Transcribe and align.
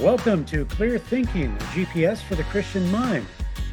Welcome 0.00 0.44
to 0.46 0.64
Clear 0.64 0.98
Thinking, 0.98 1.56
GPS 1.72 2.20
for 2.20 2.34
the 2.34 2.42
Christian 2.44 2.90
mind, 2.90 3.26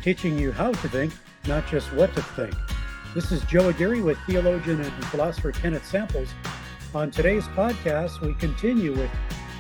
teaching 0.04 0.38
you 0.38 0.52
how 0.52 0.72
to 0.72 0.90
think, 0.90 1.14
not 1.48 1.68
just 1.68 1.92
what 1.94 2.14
to 2.14 2.22
think. 2.22 2.54
This 3.16 3.32
is 3.32 3.44
Joe 3.46 3.70
Aguirre 3.70 4.02
with 4.02 4.20
theologian 4.28 4.80
and 4.82 5.06
philosopher 5.06 5.52
Kenneth 5.52 5.86
Samples. 5.86 6.30
On 6.94 7.10
today's 7.10 7.46
podcast, 7.48 8.22
we 8.22 8.36
continue 8.36 8.94
with 8.94 9.10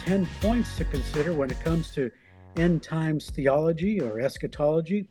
10 0.05 0.27
points 0.39 0.77
to 0.77 0.86
consider 0.86 1.34
when 1.34 1.50
it 1.50 1.59
comes 1.62 1.89
to 1.91 2.12
end 2.55 2.84
times 2.84 3.32
theology 3.32 4.00
or 4.00 4.20
eschatology. 4.20 5.07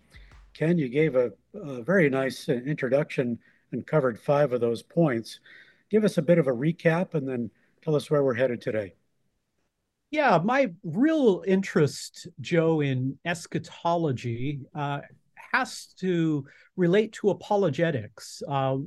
Ken, 0.55 0.79
you 0.79 0.89
gave 0.89 1.17
a, 1.17 1.33
a 1.55 1.83
very 1.83 2.09
nice 2.09 2.49
uh, 2.49 2.53
introduction 2.53 3.39
and 3.73 3.87
covered 3.89 4.21
five 4.21 4.53
of 4.53 4.61
those 4.61 4.83
points. 4.83 5.41
Give 5.91 6.05
us 6.05 6.17
a 6.17 6.23
bit 6.23 6.39
of 6.39 6.47
a 6.47 6.53
recap 6.53 7.15
and 7.15 7.29
then 7.29 7.51
tell 7.83 7.97
us 7.97 8.09
where 8.09 8.23
we're 8.23 8.35
headed 8.35 8.63
today. 8.63 8.95
Yeah, 10.11 10.41
my 10.43 10.73
real 10.83 11.45
interest, 11.47 12.27
Joe, 12.41 12.81
in 12.81 13.17
eschatology 13.25 14.61
uh, 14.75 15.03
has 15.53 15.95
to 16.01 16.45
relate 16.77 17.13
to 17.15 17.31
apologetics. 17.31 18.43
Uh, 18.49 18.79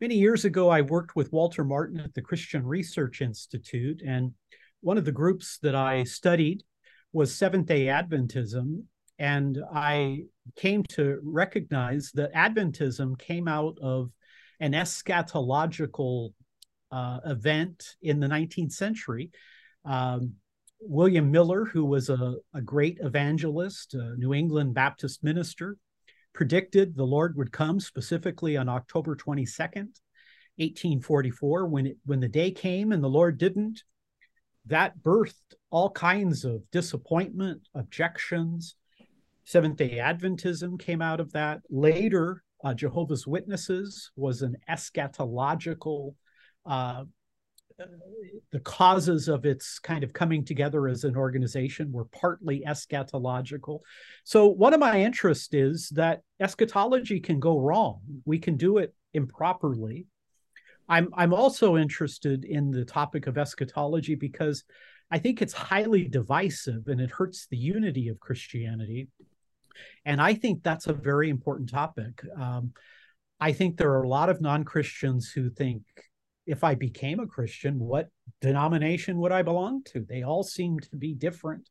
many 0.00 0.16
years 0.16 0.44
ago, 0.44 0.68
I 0.68 0.80
worked 0.80 1.14
with 1.14 1.32
Walter 1.32 1.62
Martin 1.62 2.00
at 2.00 2.12
the 2.14 2.22
Christian 2.22 2.66
Research 2.66 3.20
Institute, 3.20 4.02
and 4.04 4.32
one 4.80 4.98
of 4.98 5.04
the 5.04 5.12
groups 5.12 5.58
that 5.62 5.76
I 5.76 6.02
studied 6.02 6.64
was 7.12 7.32
Seventh 7.32 7.66
day 7.66 7.86
Adventism. 7.86 8.82
And 9.20 9.58
I 9.72 10.24
came 10.56 10.82
to 10.90 11.20
recognize 11.22 12.10
that 12.14 12.34
Adventism 12.34 13.16
came 13.16 13.46
out 13.46 13.78
of 13.80 14.10
an 14.58 14.72
eschatological 14.72 16.32
uh, 16.90 17.20
event 17.24 17.96
in 18.02 18.18
the 18.18 18.26
19th 18.26 18.72
century. 18.72 19.30
Um, 19.84 20.34
William 20.80 21.30
Miller, 21.30 21.64
who 21.64 21.84
was 21.84 22.08
a, 22.08 22.36
a 22.54 22.62
great 22.62 22.98
evangelist, 23.00 23.94
a 23.94 24.14
New 24.16 24.32
England 24.32 24.74
Baptist 24.74 25.22
minister, 25.24 25.76
predicted 26.32 26.94
the 26.94 27.04
Lord 27.04 27.36
would 27.36 27.52
come 27.52 27.80
specifically 27.80 28.56
on 28.56 28.68
October 28.68 29.16
22nd, 29.16 30.00
1844. 30.56 31.66
When, 31.66 31.86
it, 31.86 31.96
when 32.04 32.20
the 32.20 32.28
day 32.28 32.50
came 32.50 32.92
and 32.92 33.02
the 33.02 33.08
Lord 33.08 33.38
didn't, 33.38 33.82
that 34.66 34.98
birthed 35.02 35.54
all 35.70 35.90
kinds 35.90 36.44
of 36.44 36.62
disappointment, 36.70 37.62
objections. 37.74 38.76
Seventh 39.44 39.76
day 39.76 39.96
Adventism 39.96 40.78
came 40.78 41.00
out 41.00 41.20
of 41.20 41.32
that. 41.32 41.60
Later, 41.70 42.42
uh, 42.62 42.74
Jehovah's 42.74 43.26
Witnesses 43.26 44.10
was 44.14 44.42
an 44.42 44.56
eschatological 44.68 46.14
uh, 46.66 47.04
the 48.52 48.60
causes 48.60 49.28
of 49.28 49.44
its 49.44 49.78
kind 49.78 50.04
of 50.04 50.12
coming 50.12 50.44
together 50.44 50.88
as 50.88 51.04
an 51.04 51.16
organization 51.16 51.92
were 51.92 52.06
partly 52.06 52.62
eschatological. 52.66 53.80
So, 54.24 54.46
one 54.46 54.74
of 54.74 54.80
my 54.80 55.00
interests 55.00 55.52
is 55.52 55.88
that 55.90 56.22
eschatology 56.40 57.20
can 57.20 57.40
go 57.40 57.58
wrong. 57.58 58.00
We 58.24 58.38
can 58.38 58.56
do 58.56 58.78
it 58.78 58.94
improperly. 59.14 60.06
I'm, 60.88 61.08
I'm 61.14 61.34
also 61.34 61.76
interested 61.76 62.44
in 62.44 62.70
the 62.70 62.84
topic 62.84 63.26
of 63.26 63.36
eschatology 63.36 64.14
because 64.14 64.64
I 65.10 65.18
think 65.18 65.42
it's 65.42 65.52
highly 65.52 66.08
divisive 66.08 66.88
and 66.88 67.00
it 67.00 67.10
hurts 67.10 67.46
the 67.46 67.58
unity 67.58 68.08
of 68.08 68.20
Christianity. 68.20 69.08
And 70.04 70.20
I 70.20 70.34
think 70.34 70.62
that's 70.62 70.86
a 70.86 70.92
very 70.92 71.30
important 71.30 71.68
topic. 71.68 72.22
Um, 72.38 72.72
I 73.40 73.52
think 73.52 73.76
there 73.76 73.92
are 73.92 74.02
a 74.02 74.08
lot 74.08 74.30
of 74.30 74.40
non 74.40 74.64
Christians 74.64 75.30
who 75.30 75.50
think 75.50 75.82
if 76.48 76.64
I 76.64 76.74
became 76.74 77.20
a 77.20 77.26
Christian, 77.26 77.78
what 77.78 78.08
denomination 78.40 79.18
would 79.18 79.32
I 79.32 79.42
belong 79.42 79.82
to? 79.92 80.04
They 80.08 80.22
all 80.22 80.42
seem 80.42 80.80
to 80.80 80.96
be 80.96 81.14
different. 81.14 81.68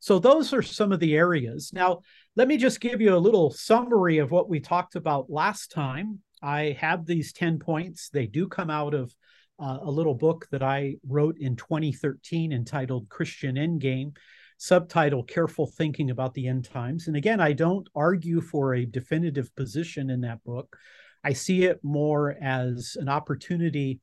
So, 0.00 0.18
those 0.18 0.52
are 0.52 0.62
some 0.62 0.92
of 0.92 1.00
the 1.00 1.16
areas. 1.16 1.72
Now, 1.72 2.00
let 2.36 2.48
me 2.48 2.56
just 2.56 2.80
give 2.80 3.00
you 3.00 3.14
a 3.14 3.18
little 3.18 3.50
summary 3.50 4.18
of 4.18 4.30
what 4.30 4.48
we 4.48 4.60
talked 4.60 4.94
about 4.94 5.30
last 5.30 5.72
time. 5.72 6.20
I 6.42 6.76
have 6.80 7.04
these 7.04 7.32
10 7.32 7.58
points. 7.58 8.08
They 8.08 8.26
do 8.26 8.46
come 8.46 8.70
out 8.70 8.94
of 8.94 9.14
uh, 9.58 9.78
a 9.82 9.90
little 9.90 10.14
book 10.14 10.46
that 10.52 10.62
I 10.62 10.96
wrote 11.06 11.36
in 11.38 11.56
2013 11.56 12.52
entitled 12.52 13.08
Christian 13.08 13.56
Endgame, 13.56 14.16
subtitle 14.58 15.24
Careful 15.24 15.66
Thinking 15.66 16.10
About 16.10 16.34
the 16.34 16.46
End 16.46 16.64
Times. 16.64 17.08
And 17.08 17.16
again, 17.16 17.40
I 17.40 17.52
don't 17.52 17.88
argue 17.94 18.40
for 18.40 18.74
a 18.74 18.86
definitive 18.86 19.54
position 19.56 20.08
in 20.08 20.20
that 20.22 20.42
book. 20.44 20.76
I 21.22 21.32
see 21.34 21.64
it 21.64 21.80
more 21.82 22.36
as 22.40 22.96
an 22.98 23.08
opportunity 23.08 24.00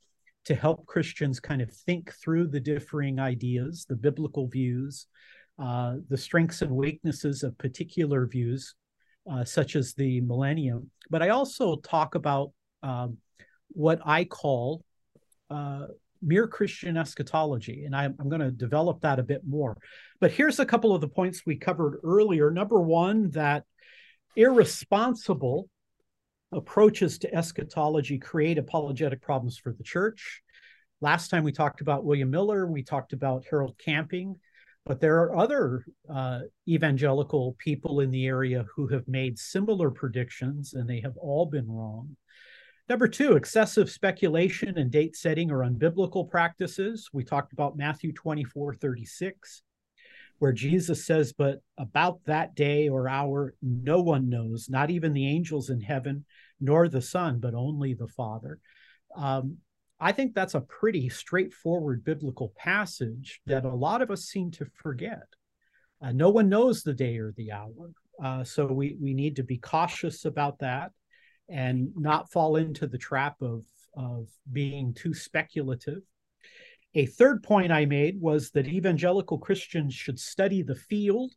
to 0.47 0.56
help 0.56 0.85
Christians 0.85 1.41
kind 1.41 1.62
of 1.62 1.69
think 1.69 2.13
through 2.13 2.47
the 2.47 2.59
differing 2.62 3.19
ideas, 3.19 3.85
the 3.88 3.97
biblical 3.97 4.47
views, 4.47 5.08
uh, 5.59 5.96
the 6.08 6.18
strengths 6.18 6.62
and 6.62 6.72
weaknesses 6.72 7.44
of 7.44 7.58
particular 7.58 8.25
views, 8.25 8.74
uh, 9.30 9.44
such 9.44 9.75
as 9.75 9.94
the 9.94 10.22
millennium. 10.22 10.90
But 11.09 11.22
I 11.22 11.30
also 11.30 11.75
talk 11.75 12.16
about 12.16 12.53
um, 12.81 13.18
what 13.68 14.00
I 14.06 14.24
call 14.24 14.86
uh, 15.50 15.88
mere 16.22 16.47
Christian 16.47 16.96
eschatology, 16.96 17.84
and 17.84 17.94
I'm, 17.94 18.16
I'm 18.18 18.30
going 18.30 18.40
to 18.40 18.50
develop 18.52 19.02
that 19.02 19.19
a 19.19 19.24
bit 19.24 19.41
more. 19.46 19.78
But 20.22 20.31
here's 20.31 20.62
a 20.62 20.66
couple 20.66 20.96
of 20.96 21.02
the 21.02 21.09
points 21.09 21.46
we 21.46 21.57
covered 21.57 22.00
earlier. 22.06 22.52
Number 22.52 22.80
one, 22.80 23.31
that 23.31 23.66
irresponsible 24.38 25.69
approaches 26.52 27.18
to 27.19 27.34
eschatology 27.34 28.18
create 28.18 28.58
apologetic 28.58 29.22
problems 29.22 29.58
for 29.58 29.74
the 29.74 29.84
church. 29.84 30.41
Last 31.02 31.30
time 31.30 31.44
we 31.44 31.52
talked 31.52 31.81
about 31.81 32.06
William 32.06 32.30
Miller, 32.30 32.66
we 32.66 32.84
talked 32.84 33.13
about 33.13 33.46
Harold 33.50 33.78
Camping, 33.78 34.35
but 34.86 35.00
there 35.00 35.18
are 35.18 35.36
other 35.36 35.86
uh, 36.09 36.40
evangelical 36.68 37.56
people 37.59 38.00
in 38.00 38.09
the 38.09 38.25
area 38.25 38.66
who 38.75 38.88
have 38.88 39.07
made 39.07 39.38
similar 39.38 39.91
predictions, 39.91 40.74
and 40.74 40.90
they 40.90 41.02
have 41.02 41.18
all 41.18 41.46
been 41.46 41.68
wrong. 41.69 42.16
Number 42.90 43.09
two, 43.09 43.36
excessive 43.36 43.91
speculation 43.91 44.78
and 44.78 44.90
date 44.90 45.18
setting 45.18 45.52
are 45.52 45.66
unbiblical 45.69 46.30
practices. 46.30 47.09
We 47.12 47.25
talked 47.25 47.52
about 47.52 47.75
Matthew 47.75 48.13
24 48.13 48.75
36 48.75 49.62
where 50.40 50.53
Jesus 50.53 51.06
says, 51.06 51.34
But 51.34 51.62
about 51.78 52.20
that 52.25 52.56
day 52.56 52.90
or 52.90 53.08
hour, 53.08 53.53
no 53.62 54.02
one 54.02 54.30
knows, 54.30 54.70
not 54.70 54.90
even 54.90 55.14
the 55.14 55.28
angels 55.28 55.70
in 55.70 55.81
heaven, 55.81 56.25
nor 56.59 56.88
the 56.88 57.02
Son, 57.02 57.40
but 57.40 57.53
only 57.53 57.94
the 57.94 58.08
Father. 58.08 58.59
Um, 59.16 59.58
I 60.00 60.12
think 60.12 60.34
that's 60.34 60.53
a 60.53 60.62
pretty 60.62 61.09
straightforward 61.09 62.03
biblical 62.03 62.53
passage 62.56 63.42
that 63.48 63.66
a 63.66 63.74
lot 63.74 64.02
of 64.02 64.12
us 64.12 64.25
seem 64.25 64.52
to 64.52 64.66
forget. 64.75 65.24
Uh, 66.02 66.12
no 66.12 66.30
one 66.30 66.50
knows 66.50 66.84
the 66.84 66.94
day 66.94 67.18
or 67.18 67.34
the 67.36 67.52
hour. 67.52 67.92
Uh, 68.24 68.44
so 68.44 68.68
we, 68.68 68.96
we 69.02 69.14
need 69.14 69.36
to 69.38 69.44
be 69.44 69.58
cautious 69.58 70.25
about 70.25 70.59
that 70.59 70.92
and 71.50 71.90
not 71.96 72.31
fall 72.31 72.58
into 72.58 72.86
the 72.86 72.98
trap 72.98 73.42
of, 73.42 73.64
of 73.96 74.28
being 74.52 74.94
too 74.94 75.14
speculative 75.14 76.04
a 76.94 77.06
third 77.06 77.44
point 77.44 77.72
I 77.72 77.86
made 77.86 78.20
was 78.20 78.52
that 78.52 78.68
evangelical 78.68 79.38
Christians 79.38 79.94
should 79.94 80.20
study 80.20 80.62
the 80.64 80.75
field 80.75 81.34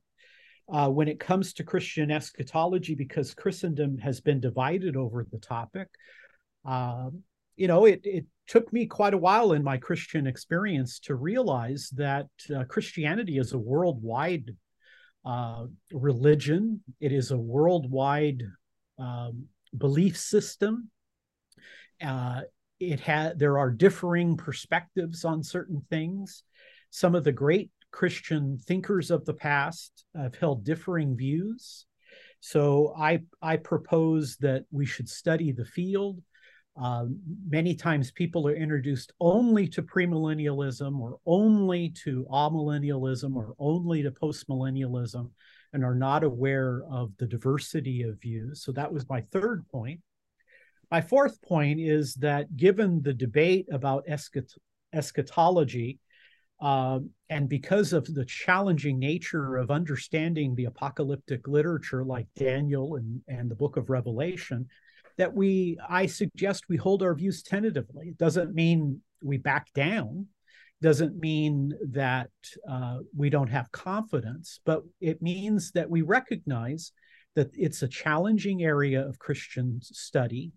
uh, 0.73 0.89
when 0.89 1.09
it 1.09 1.19
comes 1.19 1.53
to 1.55 1.65
Christian 1.65 2.11
eschatology 2.11 2.95
because 2.95 3.35
Christendom 3.35 3.99
has 3.99 4.21
been 4.21 4.41
divided 4.41 4.97
over 4.97 5.27
the 5.31 5.39
topic. 5.39 5.89
Um, 6.65 7.23
you 7.57 7.67
know, 7.67 7.85
it, 7.85 8.01
it 8.05 8.27
took 8.47 8.73
me 8.73 8.87
quite 8.87 9.15
a 9.15 9.19
while 9.19 9.53
in 9.53 9.63
my 9.63 9.77
Christian 9.77 10.27
experience 10.27 10.99
to 11.01 11.15
realize 11.15 11.91
that 11.97 12.29
uh, 12.55 12.65
Christianity 12.65 13.39
is 13.39 13.53
a 13.53 13.59
worldwide 13.59 14.57
uh, 15.25 15.67
religion, 15.93 16.83
it 17.01 17.13
is 17.13 17.31
a 17.31 17.37
worldwide 17.37 18.43
um, 18.99 19.45
belief 19.77 20.17
system. 20.17 20.91
Uh, 22.03 22.43
it 22.81 22.99
had 22.99 23.39
there 23.39 23.59
are 23.59 23.71
differing 23.71 24.37
perspectives 24.37 25.25
on 25.25 25.43
certain 25.43 25.83
things. 25.91 26.43
Some 26.91 27.15
of 27.15 27.25
the 27.25 27.33
great 27.33 27.71
Christian 27.93 28.59
thinkers 28.59 29.11
of 29.11 29.25
the 29.27 29.35
past 29.35 30.05
have 30.17 30.35
held 30.35 30.65
differing 30.65 31.17
views. 31.17 31.87
So 32.41 32.95
I 32.99 33.21
I 33.43 33.59
propose 33.59 34.37
that 34.39 34.65
we 34.71 34.87
should 34.87 35.09
study 35.09 35.53
the 35.53 35.65
field. 35.65 36.23
Uh, 36.81 37.07
many 37.47 37.75
times 37.75 38.11
people 38.13 38.49
are 38.49 38.55
introduced 38.55 39.13
only 39.21 39.69
to 39.69 39.83
premillennialism 39.83 40.99
or 40.99 41.19
only 41.27 41.91
to 41.91 42.27
amillennialism 42.31 43.37
or 43.37 43.55
only 43.59 44.03
to 44.03 44.11
postmillennialism 44.11 45.29
and 45.73 45.85
are 45.85 45.95
not 45.95 46.25
aware 46.25 46.83
of 46.91 47.13
the 47.19 47.27
diversity 47.27 48.03
of 48.03 48.21
views. 48.21 48.63
So 48.63 48.73
that 48.73 48.91
was 48.91 49.09
my 49.09 49.21
third 49.33 49.67
point. 49.69 50.01
My 50.91 51.01
fourth 51.01 51.41
point 51.43 51.79
is 51.81 52.15
that 52.15 52.57
given 52.57 53.01
the 53.03 53.15
debate 53.15 53.67
about 53.71 54.07
eschat- 54.09 54.59
eschatology, 54.93 56.01
uh, 56.61 56.99
and 57.29 57.49
because 57.49 57.93
of 57.93 58.13
the 58.13 58.25
challenging 58.25 58.99
nature 58.99 59.57
of 59.57 59.71
understanding 59.71 60.55
the 60.55 60.67
apocalyptic 60.67 61.47
literature 61.47 62.05
like 62.05 62.27
Daniel 62.37 62.97
and, 62.97 63.21
and 63.29 63.51
the 63.51 63.55
book 63.55 63.77
of 63.77 63.89
Revelation, 63.89 64.67
that 65.17 65.33
we, 65.33 65.79
I 65.89 66.07
suggest 66.07 66.65
we 66.69 66.77
hold 66.77 67.03
our 67.03 67.15
views 67.15 67.43
tentatively. 67.43 68.09
It 68.09 68.19
doesn't 68.19 68.55
mean 68.55 69.01
we 69.23 69.37
back 69.39 69.73
down. 69.75 70.27
doesn't 70.83 71.19
mean 71.19 71.73
that 71.93 72.31
uh, 72.69 72.99
we 73.17 73.31
don't 73.31 73.51
have 73.51 73.71
confidence, 73.71 74.61
but 74.65 74.83
it 75.01 75.23
means 75.23 75.73
that 75.73 75.89
we 75.89 76.03
recognize 76.03 76.93
that 77.37 77.51
it's 77.55 77.83
a 77.83 77.89
challenging 77.89 78.63
area 78.63 79.07
of 79.07 79.19
Christian 79.19 79.79
study 79.83 80.53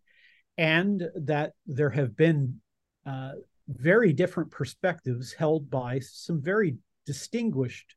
and 0.58 1.04
that 1.16 1.54
there 1.66 1.90
have 1.90 2.16
been 2.16 2.60
uh, 3.06 3.32
very 3.68 4.14
different 4.14 4.52
perspectives 4.52 5.34
held 5.34 5.70
by 5.70 6.00
some 6.00 6.42
very 6.42 6.78
distinguished 7.06 7.96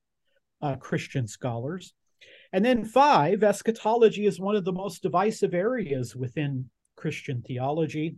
uh, 0.62 0.76
Christian 0.76 1.28
scholars. 1.28 1.94
And 2.52 2.64
then, 2.64 2.84
five, 2.84 3.42
eschatology 3.42 4.26
is 4.26 4.40
one 4.40 4.56
of 4.56 4.64
the 4.64 4.72
most 4.72 5.02
divisive 5.02 5.54
areas 5.54 6.16
within 6.16 6.70
Christian 6.96 7.42
theology 7.42 8.16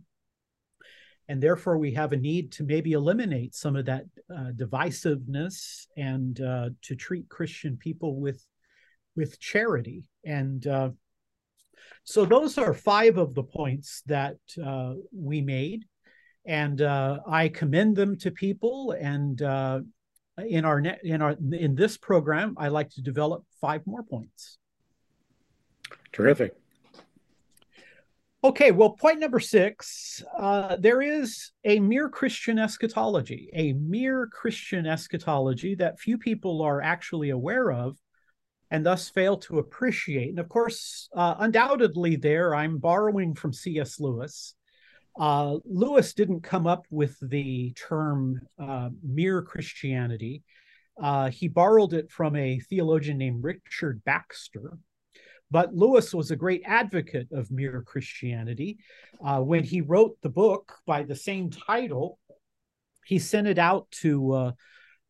and 1.29 1.41
therefore 1.41 1.77
we 1.77 1.93
have 1.93 2.11
a 2.11 2.17
need 2.17 2.51
to 2.51 2.63
maybe 2.63 2.93
eliminate 2.93 3.53
some 3.53 3.75
of 3.75 3.85
that 3.85 4.03
uh, 4.35 4.51
divisiveness 4.55 5.85
and 5.95 6.41
uh, 6.41 6.69
to 6.81 6.95
treat 6.95 7.29
christian 7.29 7.77
people 7.77 8.19
with 8.19 8.43
with 9.15 9.39
charity 9.39 10.03
and 10.25 10.67
uh, 10.67 10.89
so 12.03 12.25
those 12.25 12.57
are 12.57 12.73
five 12.73 13.17
of 13.17 13.35
the 13.35 13.43
points 13.43 14.01
that 14.05 14.37
uh, 14.63 14.93
we 15.13 15.41
made. 15.41 15.85
And 16.45 16.81
uh, 16.81 17.19
i 17.27 17.49
commend 17.49 17.95
them 17.95 18.17
to 18.19 18.31
people. 18.31 18.95
And 18.99 19.41
uh, 19.41 19.81
in 20.47 20.65
our 20.65 20.81
net 20.81 20.99
in 21.03 21.21
our 21.21 21.35
in 21.51 21.75
this 21.75 21.97
program 21.97 22.55
i 22.57 22.67
like 22.67 22.89
to 22.91 23.01
develop 23.01 23.43
five 23.61 23.85
more 23.85 24.03
points. 24.03 24.57
Terrific. 26.11 26.55
Okay, 28.41 28.71
well, 28.71 28.91
point 28.91 29.19
number 29.19 29.39
six 29.41 30.23
uh, 30.37 30.77
there 30.77 31.01
is 31.01 31.51
a 31.65 31.79
mere 31.79 32.07
Christian 32.07 32.57
eschatology, 32.57 33.49
a 33.53 33.73
mere 33.73 34.27
Christian 34.27 34.85
eschatology 34.85 35.75
that 35.75 35.99
few 35.99 36.17
people 36.17 36.61
are 36.61 36.81
actually 36.81 37.31
aware 37.31 37.71
of 37.71 37.97
and 38.71 38.85
thus 38.85 39.09
fail 39.09 39.37
to 39.37 39.59
appreciate. 39.59 40.29
And 40.29 40.39
of 40.39 40.49
course, 40.49 41.09
uh, 41.15 41.35
undoubtedly, 41.39 42.15
there 42.15 42.53
I'm 42.53 42.77
borrowing 42.77 43.33
from 43.33 43.53
C.S. 43.53 43.99
Lewis. 43.99 44.55
Uh, 45.19 45.57
Lewis 45.65 46.13
didn't 46.13 46.41
come 46.41 46.67
up 46.67 46.85
with 46.89 47.17
the 47.21 47.73
term 47.73 48.39
uh, 48.57 48.89
mere 49.03 49.41
Christianity. 49.41 50.43
Uh, 51.01 51.29
he 51.29 51.47
borrowed 51.47 51.93
it 51.93 52.11
from 52.11 52.35
a 52.35 52.59
theologian 52.59 53.17
named 53.17 53.43
Richard 53.43 54.03
Baxter, 54.05 54.77
but 55.49 55.73
Lewis 55.73 56.13
was 56.13 56.29
a 56.29 56.35
great 56.35 56.61
advocate 56.65 57.29
of 57.31 57.51
mere 57.51 57.81
Christianity. 57.81 58.77
Uh, 59.23 59.39
when 59.39 59.63
he 59.63 59.81
wrote 59.81 60.17
the 60.21 60.29
book 60.29 60.77
by 60.85 61.03
the 61.03 61.15
same 61.15 61.49
title, 61.49 62.19
he 63.05 63.17
sent 63.17 63.47
it 63.47 63.57
out 63.57 63.89
to 63.91 64.53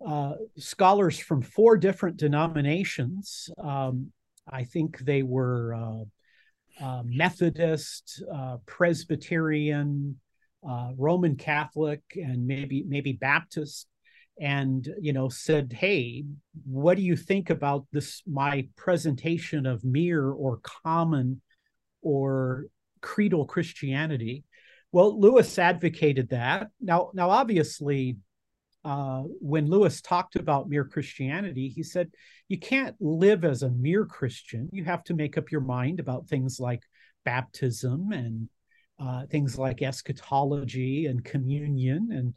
uh, 0.06 0.10
uh, 0.10 0.36
scholars 0.58 1.20
from 1.20 1.42
four 1.42 1.78
different 1.78 2.18
denominations. 2.18 3.50
Um, 3.58 4.12
I 4.52 4.64
think 4.64 5.00
they 5.00 5.24
were 5.24 5.74
uh, 5.74 6.84
uh, 6.84 7.04
Methodist, 7.06 8.24
uh, 8.34 8.58
Presbyterian, 8.66 10.20
Roman 10.98 11.36
Catholic, 11.36 12.02
and 12.16 12.46
maybe 12.48 12.84
maybe 12.88 13.14
Baptist 13.14 13.88
and 14.40 14.88
you 15.02 15.12
know 15.12 15.28
said 15.28 15.74
hey 15.74 16.24
what 16.66 16.96
do 16.96 17.04
you 17.04 17.16
think 17.16 17.50
about 17.50 17.86
this 17.92 18.22
my 18.26 18.66
presentation 18.78 19.66
of 19.66 19.84
mere 19.84 20.30
or 20.30 20.62
common 20.64 21.42
or 22.02 22.66
creedal 23.02 23.46
christianity 23.46 24.46
well 24.92 25.20
lewis 25.20 25.60
advocated 25.60 26.30
that 26.30 26.70
now 26.80 27.12
now 27.14 27.30
obviously 27.30 28.16
uh, 28.90 29.22
when 29.40 29.70
lewis 29.70 30.02
talked 30.02 30.36
about 30.36 30.70
mere 30.70 30.86
christianity 30.86 31.70
he 31.70 31.84
said 31.84 32.10
you 32.48 32.58
can't 32.58 32.96
live 33.00 33.46
as 33.46 33.64
a 33.64 33.70
mere 33.72 34.06
christian 34.06 34.70
you 34.72 34.84
have 34.84 35.04
to 35.04 35.14
make 35.14 35.38
up 35.38 35.52
your 35.52 35.62
mind 35.62 36.00
about 36.00 36.28
things 36.28 36.60
like 36.60 36.84
baptism 37.26 38.12
and 38.12 38.50
uh, 39.00 39.26
things 39.28 39.58
like 39.58 39.82
eschatology 39.82 41.06
and 41.06 41.24
communion 41.24 42.10
and 42.12 42.34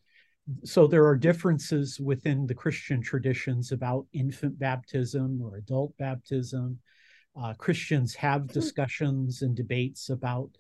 so 0.65 0.87
there 0.87 1.07
are 1.07 1.17
differences 1.17 2.01
within 2.01 2.47
the 2.47 2.55
Christian 2.55 3.01
traditions 3.01 3.73
about 3.73 4.07
infant 4.13 4.59
baptism 4.59 5.41
or 5.41 5.57
adult 5.57 5.97
baptism. 5.99 6.79
Uh, 7.41 7.55
Christians 7.55 8.15
have 8.15 8.43
hmm. 8.43 8.47
discussions 8.49 9.43
and 9.43 9.55
debates 9.57 10.11
about 10.11 10.51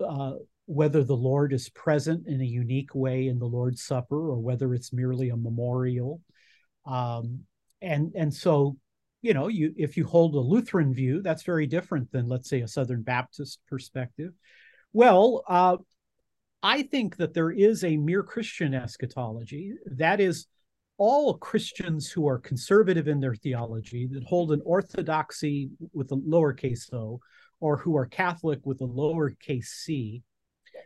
uh, 0.00 0.34
whether 0.66 1.02
the 1.02 1.16
Lord 1.16 1.52
is 1.52 1.68
present 1.70 2.26
in 2.26 2.40
a 2.40 2.44
unique 2.44 2.94
way 2.94 3.28
in 3.28 3.38
the 3.38 3.46
Lord's 3.46 3.82
Supper 3.82 4.30
or 4.30 4.38
whether 4.38 4.74
it's 4.74 4.92
merely 4.92 5.30
a 5.30 5.36
memorial. 5.36 6.20
Um, 6.84 7.40
and 7.80 8.12
and 8.14 8.32
so 8.32 8.76
you 9.22 9.34
know 9.34 9.48
you 9.48 9.72
if 9.76 9.96
you 9.96 10.04
hold 10.04 10.34
a 10.34 10.40
Lutheran 10.40 10.92
view, 10.92 11.22
that's 11.22 11.42
very 11.42 11.66
different 11.66 12.10
than 12.12 12.28
let's 12.28 12.48
say 12.48 12.60
a 12.60 12.68
Southern 12.68 13.02
Baptist 13.02 13.60
perspective. 13.68 14.32
Well, 14.92 15.44
uh, 15.48 15.76
I 16.62 16.82
think 16.82 17.16
that 17.16 17.34
there 17.34 17.50
is 17.50 17.84
a 17.84 17.96
mere 17.96 18.22
Christian 18.22 18.74
eschatology. 18.74 19.74
That 19.86 20.20
is, 20.20 20.46
all 20.98 21.34
Christians 21.34 22.10
who 22.10 22.26
are 22.26 22.38
conservative 22.38 23.06
in 23.06 23.20
their 23.20 23.34
theology, 23.34 24.06
that 24.06 24.24
hold 24.24 24.52
an 24.52 24.62
orthodoxy 24.64 25.70
with 25.92 26.10
a 26.12 26.16
lowercase 26.16 26.92
o, 26.92 27.20
or 27.60 27.76
who 27.76 27.96
are 27.96 28.06
Catholic 28.06 28.64
with 28.64 28.80
a 28.80 28.86
lowercase 28.86 29.66
c, 29.66 30.22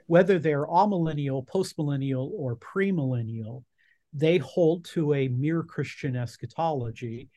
whether 0.06 0.38
they're 0.38 0.66
amillennial, 0.66 1.46
postmillennial, 1.46 2.30
or 2.32 2.56
premillennial, 2.56 3.64
they 4.12 4.38
hold 4.38 4.84
to 4.86 5.14
a 5.14 5.28
mere 5.28 5.62
Christian 5.62 6.16
eschatology. 6.16 7.28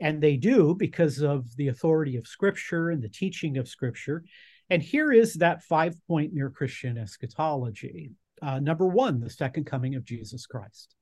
And 0.00 0.22
they 0.22 0.36
do 0.36 0.74
because 0.74 1.22
of 1.22 1.54
the 1.56 1.68
authority 1.68 2.16
of 2.16 2.26
Scripture 2.26 2.90
and 2.90 3.02
the 3.02 3.08
teaching 3.08 3.56
of 3.56 3.68
Scripture. 3.68 4.24
And 4.68 4.82
here 4.82 5.12
is 5.12 5.34
that 5.34 5.62
five 5.62 5.94
point 6.06 6.34
mere 6.34 6.50
Christian 6.50 6.98
eschatology. 6.98 8.12
Uh, 8.42 8.58
number 8.58 8.86
one, 8.86 9.20
the 9.20 9.30
second 9.30 9.64
coming 9.64 9.94
of 9.94 10.04
Jesus 10.04 10.46
Christ. 10.46 10.94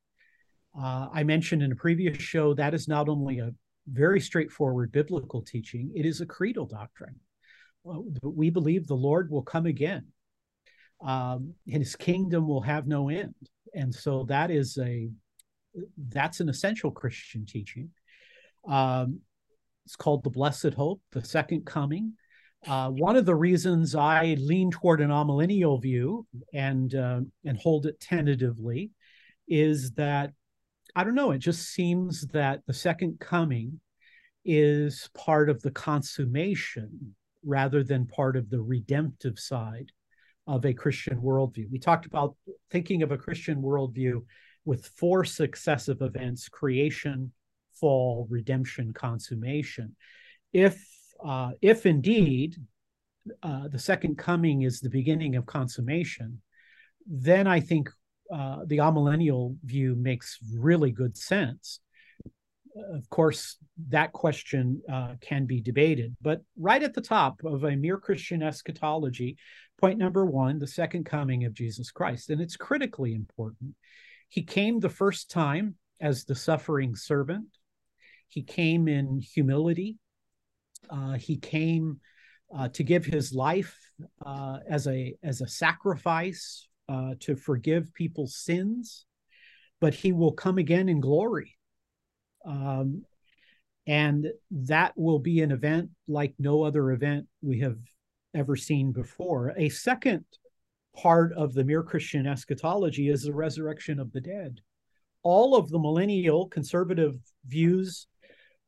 Uh, 0.79 1.09
I 1.12 1.25
mentioned 1.25 1.62
in 1.62 1.73
a 1.73 1.77
previous 1.77 2.19
show 2.19 2.55
that 2.55 2.75
is 2.75 2.87
not 2.87 3.09
only 3.09 3.39
a 3.39 3.53
very 3.89 4.21
straightforward 4.21 4.93
biblical 4.93 5.43
teaching, 5.43 5.91
it 5.95 6.06
is 6.06 6.21
a 6.21 6.27
creedal 6.27 6.67
doctrine. 6.67 7.17
Uh, 7.89 8.01
we 8.23 8.51
believe 8.51 8.87
the 8.87 8.95
Lord 8.95 9.31
will 9.31 9.43
come 9.43 9.67
again. 9.67 10.06
Um, 11.05 11.55
his 11.67 11.94
kingdom 11.96 12.49
will 12.49 12.63
have 12.63 12.87
no 12.87 13.11
end. 13.11 13.34
And 13.75 13.94
so 13.94 14.25
that 14.25 14.51
is 14.51 14.79
a 14.79 15.11
that's 16.08 16.41
an 16.41 16.49
essential 16.49 16.91
Christian 16.91 17.44
teaching. 17.44 17.91
Um, 18.67 19.20
it's 19.84 19.96
called 19.96 20.25
the 20.25 20.31
blessed 20.31 20.75
hope, 20.75 21.03
the 21.13 21.25
second 21.25 21.67
coming. 21.67 22.15
Uh, 22.67 22.89
one 22.89 23.17
of 23.17 23.27
the 23.27 23.34
reasons 23.34 23.94
I 23.94 24.37
lean 24.41 24.70
toward 24.70 25.03
an 25.03 25.11
amillennial 25.11 25.82
view 25.82 26.27
and 26.55 26.94
uh, 26.94 27.20
and 27.44 27.58
hold 27.58 27.87
it 27.87 28.01
tentatively 28.01 28.91
is 29.46 29.93
that 29.93 30.32
I 30.96 31.05
don't 31.05 31.15
know. 31.15 31.32
It 31.32 31.39
just 31.39 31.69
seems 31.69 32.23
that 32.29 32.61
the 32.67 32.73
second 32.73 33.20
coming 33.20 33.81
is 34.44 35.11
part 35.15 35.51
of 35.51 35.61
the 35.63 35.70
consummation 35.70 37.15
rather 37.44 37.82
than 37.82 38.06
part 38.06 38.37
of 38.37 38.49
the 38.49 38.61
redemptive 38.61 39.39
side 39.39 39.93
of 40.46 40.65
a 40.65 40.74
Christian 40.74 41.20
worldview. 41.20 41.70
We 41.70 41.79
talked 41.79 42.06
about 42.06 42.36
thinking 42.70 43.03
of 43.03 43.13
a 43.13 43.19
Christian 43.19 43.63
worldview 43.63 44.22
with 44.65 44.86
four 44.86 45.24
successive 45.24 46.03
events 46.03 46.48
creation, 46.48 47.32
fall, 47.74 48.27
redemption, 48.31 48.93
consummation. 48.93 49.96
If 50.53 50.84
uh, 51.24 51.53
if 51.63 51.86
indeed 51.86 52.56
uh, 53.43 53.69
the 53.69 53.79
second 53.79 54.19
coming 54.19 54.63
is 54.63 54.81
the 54.81 54.91
beginning 54.91 55.36
of 55.36 55.46
consummation, 55.46 56.43
then 57.06 57.46
I 57.46 57.60
think 57.60 57.91
uh, 58.32 58.60
the 58.67 58.79
amillennial 58.79 59.56
view 59.65 59.94
makes 59.94 60.39
really 60.58 60.91
good 60.91 61.17
sense. 61.17 61.81
Of 62.77 63.08
course, 63.08 63.56
that 63.89 64.13
question 64.13 64.82
uh, 64.93 65.15
can 65.20 65.46
be 65.46 65.60
debated, 65.60 66.17
but 66.20 66.43
right 66.58 66.82
at 66.82 66.93
the 66.93 67.01
top 67.01 67.41
of 67.44 67.65
a 67.65 67.77
mere 67.77 67.98
Christian 67.98 68.43
eschatology, 68.43 69.36
point 69.81 69.99
number 69.99 70.25
one, 70.25 70.59
the 70.59 70.67
second 70.67 71.05
coming 71.05 71.45
of 71.45 71.55
Jesus 71.55 71.91
Christ, 71.91 72.31
and 72.31 72.41
it's 72.41 72.57
critically 72.57 73.15
important. 73.15 73.75
He 74.29 74.43
came 74.43 74.81
the 74.81 74.89
first 74.89 75.31
time 75.31 75.77
as 76.01 76.25
the 76.25 76.35
suffering 76.35 76.97
servant. 76.97 77.47
He 78.29 78.43
came 78.43 78.89
in 78.89 79.21
humility 79.21 79.99
uh, 80.91 81.15
he 81.15 81.37
came 81.37 82.01
uh, 82.55 82.69
to 82.69 82.83
give 82.83 83.05
his 83.05 83.33
life 83.33 83.79
uh, 84.25 84.59
as 84.69 84.87
a 84.87 85.17
as 85.23 85.41
a 85.41 85.49
sacrifice 85.49 86.67
uh, 86.89 87.15
to 87.21 87.37
forgive 87.37 87.93
people's 87.95 88.37
sins, 88.37 89.07
but 89.81 89.95
he 89.95 90.13
will 90.13 90.33
come 90.33 90.59
again 90.59 90.89
in 90.89 91.01
glory. 91.01 91.57
Um, 92.47 93.05
and 93.87 94.29
that 94.51 94.97
will 94.97 95.19
be 95.19 95.41
an 95.41 95.51
event 95.51 95.91
like 96.09 96.35
no 96.39 96.63
other 96.63 96.91
event 96.91 97.27
we 97.43 97.61
have 97.61 97.77
ever 98.34 98.56
seen 98.56 98.93
before. 98.93 99.53
A 99.56 99.69
second 99.69 100.24
part 100.96 101.32
of 101.32 101.55
the 101.55 101.64
mere 101.64 101.82
Christian 101.82 102.26
eschatology 102.26 103.08
is 103.08 103.22
the 103.22 103.32
resurrection 103.32 103.98
of 103.98 104.12
the 104.12 104.20
dead. 104.20 104.60
all 105.24 105.56
of 105.56 105.70
the 105.70 105.79
millennial 105.79 106.46
conservative 106.46 107.19
views, 107.48 108.06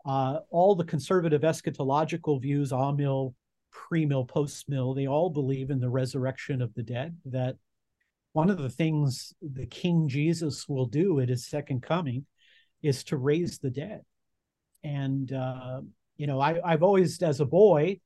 uh, 0.05 0.41
all 0.51 0.75
the 0.75 0.85
conservative 0.85 1.43
eschatological 1.43 2.41
views, 2.41 2.73
amill, 2.73 3.35
pre-mill, 3.71 4.25
post-mill, 4.25 4.95
they 4.95 5.07
all 5.07 5.31
believe 5.31 5.71
in 5.71 5.79
the 5.79 5.89
resurrection 5.89 6.63
of 6.63 6.73
the 6.75 6.83
dead. 6.83 7.17
That 7.27 7.57
one 8.33 8.51
of 8.51 8.59
the 8.59 8.71
things 8.71 9.35
the 9.43 9.67
King 9.67 10.09
Jesus 10.09 10.67
will 10.69 10.87
do 10.87 11.21
at 11.21 11.29
his 11.29 11.47
second 11.47 11.83
coming 11.83 12.25
is 12.83 13.05
to 13.05 13.17
raise 13.17 13.59
the 13.59 13.71
dead. 13.71 14.01
And 14.83 15.31
uh, 15.33 15.83
you 16.17 16.27
know, 16.27 16.41
I, 16.41 16.59
I've 16.65 16.83
always, 16.83 17.21
as 17.23 17.41
a 17.41 17.47
boy, 17.47 18.01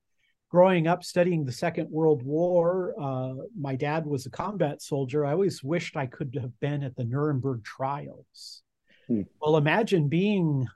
growing 0.51 0.89
up 0.89 1.05
studying 1.05 1.45
the 1.45 1.53
Second 1.53 1.89
World 1.91 2.23
War, 2.23 2.95
uh, 3.01 3.35
my 3.59 3.77
dad 3.77 4.05
was 4.05 4.27
a 4.27 4.31
combat 4.31 4.83
soldier. 4.83 5.25
I 5.25 5.33
always 5.33 5.63
wished 5.63 5.97
I 5.97 6.07
could 6.07 6.37
have 6.41 6.59
been 6.61 6.83
at 6.83 6.97
the 6.97 7.05
Nuremberg 7.05 7.65
trials. 7.65 8.63
Hmm. 9.07 9.23
Well, 9.41 9.57
imagine 9.57 10.09
being 10.09 10.67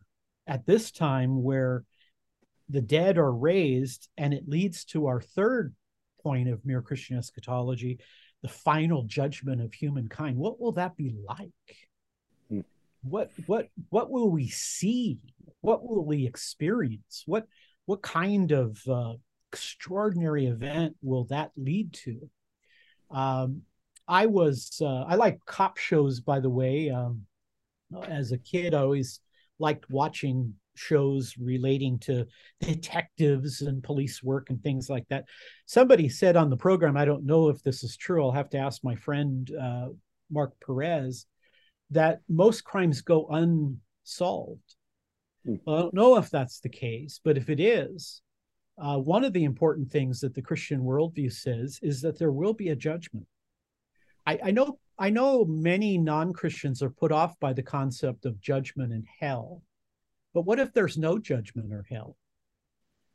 at 0.46 0.64
this 0.64 0.92
time 0.92 1.42
where 1.42 1.84
the 2.68 2.80
dead 2.80 3.18
are 3.18 3.32
raised, 3.32 4.08
and 4.16 4.32
it 4.32 4.48
leads 4.48 4.84
to 4.86 5.06
our 5.06 5.20
third 5.20 5.74
point 6.22 6.48
of 6.48 6.64
mere 6.64 6.80
Christian 6.80 7.18
eschatology 7.18 7.98
the 8.42 8.48
final 8.48 9.04
judgment 9.04 9.62
of 9.62 9.72
humankind. 9.72 10.36
What 10.36 10.60
will 10.60 10.72
that 10.72 10.98
be 10.98 11.14
like? 11.26 11.48
Hmm. 12.50 12.60
What 13.02 13.30
what 13.46 13.68
what 13.88 14.10
will 14.10 14.30
we 14.30 14.48
see? 14.48 15.18
What 15.62 15.82
will 15.82 16.04
we 16.04 16.26
experience? 16.26 17.22
What 17.26 17.46
what 17.86 18.02
kind 18.02 18.52
of 18.52 18.78
uh, 18.86 19.14
extraordinary 19.54 20.46
event 20.46 20.96
will 21.02 21.24
that 21.24 21.52
lead 21.56 21.92
to? 21.92 22.30
Um, 23.10 23.62
I 24.06 24.26
was 24.26 24.80
uh, 24.80 25.04
I 25.04 25.14
like 25.14 25.38
cop 25.46 25.78
shows, 25.78 26.20
by 26.20 26.40
the 26.40 26.50
way. 26.50 26.90
Um, 26.90 27.26
as 28.08 28.32
a 28.32 28.38
kid, 28.38 28.74
I 28.74 28.80
always 28.80 29.20
liked 29.58 29.88
watching 29.90 30.54
shows 30.76 31.34
relating 31.38 31.98
to 32.00 32.26
detectives 32.60 33.62
and 33.62 33.82
police 33.82 34.22
work 34.22 34.50
and 34.50 34.62
things 34.62 34.90
like 34.90 35.06
that. 35.08 35.24
Somebody 35.66 36.08
said 36.08 36.36
on 36.36 36.50
the 36.50 36.56
program, 36.56 36.96
I 36.96 37.04
don't 37.04 37.24
know 37.24 37.48
if 37.48 37.62
this 37.62 37.84
is 37.84 37.96
true. 37.96 38.24
I'll 38.24 38.32
have 38.32 38.50
to 38.50 38.58
ask 38.58 38.82
my 38.82 38.96
friend 38.96 39.50
uh, 39.60 39.88
Mark 40.30 40.54
Perez 40.64 41.26
that 41.90 42.20
most 42.28 42.64
crimes 42.64 43.02
go 43.02 43.26
unsolved. 43.28 44.74
Hmm. 45.44 45.56
Well, 45.64 45.76
I 45.76 45.80
don't 45.82 45.94
know 45.94 46.16
if 46.16 46.30
that's 46.30 46.60
the 46.60 46.68
case, 46.68 47.20
but 47.22 47.38
if 47.38 47.48
it 47.48 47.60
is, 47.60 48.20
uh, 48.78 48.98
one 48.98 49.24
of 49.24 49.32
the 49.32 49.44
important 49.44 49.90
things 49.90 50.20
that 50.20 50.34
the 50.34 50.42
Christian 50.42 50.80
worldview 50.80 51.32
says 51.32 51.78
is 51.82 52.00
that 52.02 52.18
there 52.18 52.32
will 52.32 52.54
be 52.54 52.70
a 52.70 52.76
judgment. 52.76 53.26
I, 54.26 54.38
I 54.44 54.50
know 54.50 54.78
I 54.98 55.10
know 55.10 55.44
many 55.44 55.98
non-Christians 55.98 56.82
are 56.82 56.90
put 56.90 57.10
off 57.10 57.38
by 57.40 57.52
the 57.52 57.62
concept 57.62 58.26
of 58.26 58.40
judgment 58.40 58.92
and 58.92 59.04
hell. 59.20 59.62
But 60.32 60.42
what 60.42 60.60
if 60.60 60.72
there's 60.72 60.96
no 60.96 61.18
judgment 61.18 61.72
or 61.72 61.84
hell? 61.88 62.16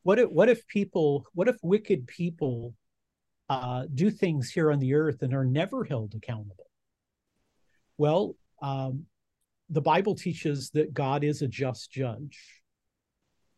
What 0.03 0.19
if 0.19 0.29
what 0.29 0.49
if 0.49 0.65
people, 0.67 1.25
what 1.33 1.47
if 1.47 1.57
wicked 1.61 2.07
people 2.07 2.73
uh, 3.49 3.85
do 3.93 4.11
things 4.11 4.51
here 4.51 4.71
on 4.71 4.79
the 4.79 4.93
earth 4.93 5.21
and 5.21 5.33
are 5.33 5.45
never 5.45 5.83
held 5.83 6.13
accountable? 6.15 6.67
Well, 7.97 8.35
um, 8.61 9.05
the 9.69 9.81
Bible 9.81 10.15
teaches 10.15 10.69
that 10.71 10.93
God 10.93 11.23
is 11.23 11.41
a 11.41 11.47
just 11.47 11.91
judge 11.91 12.58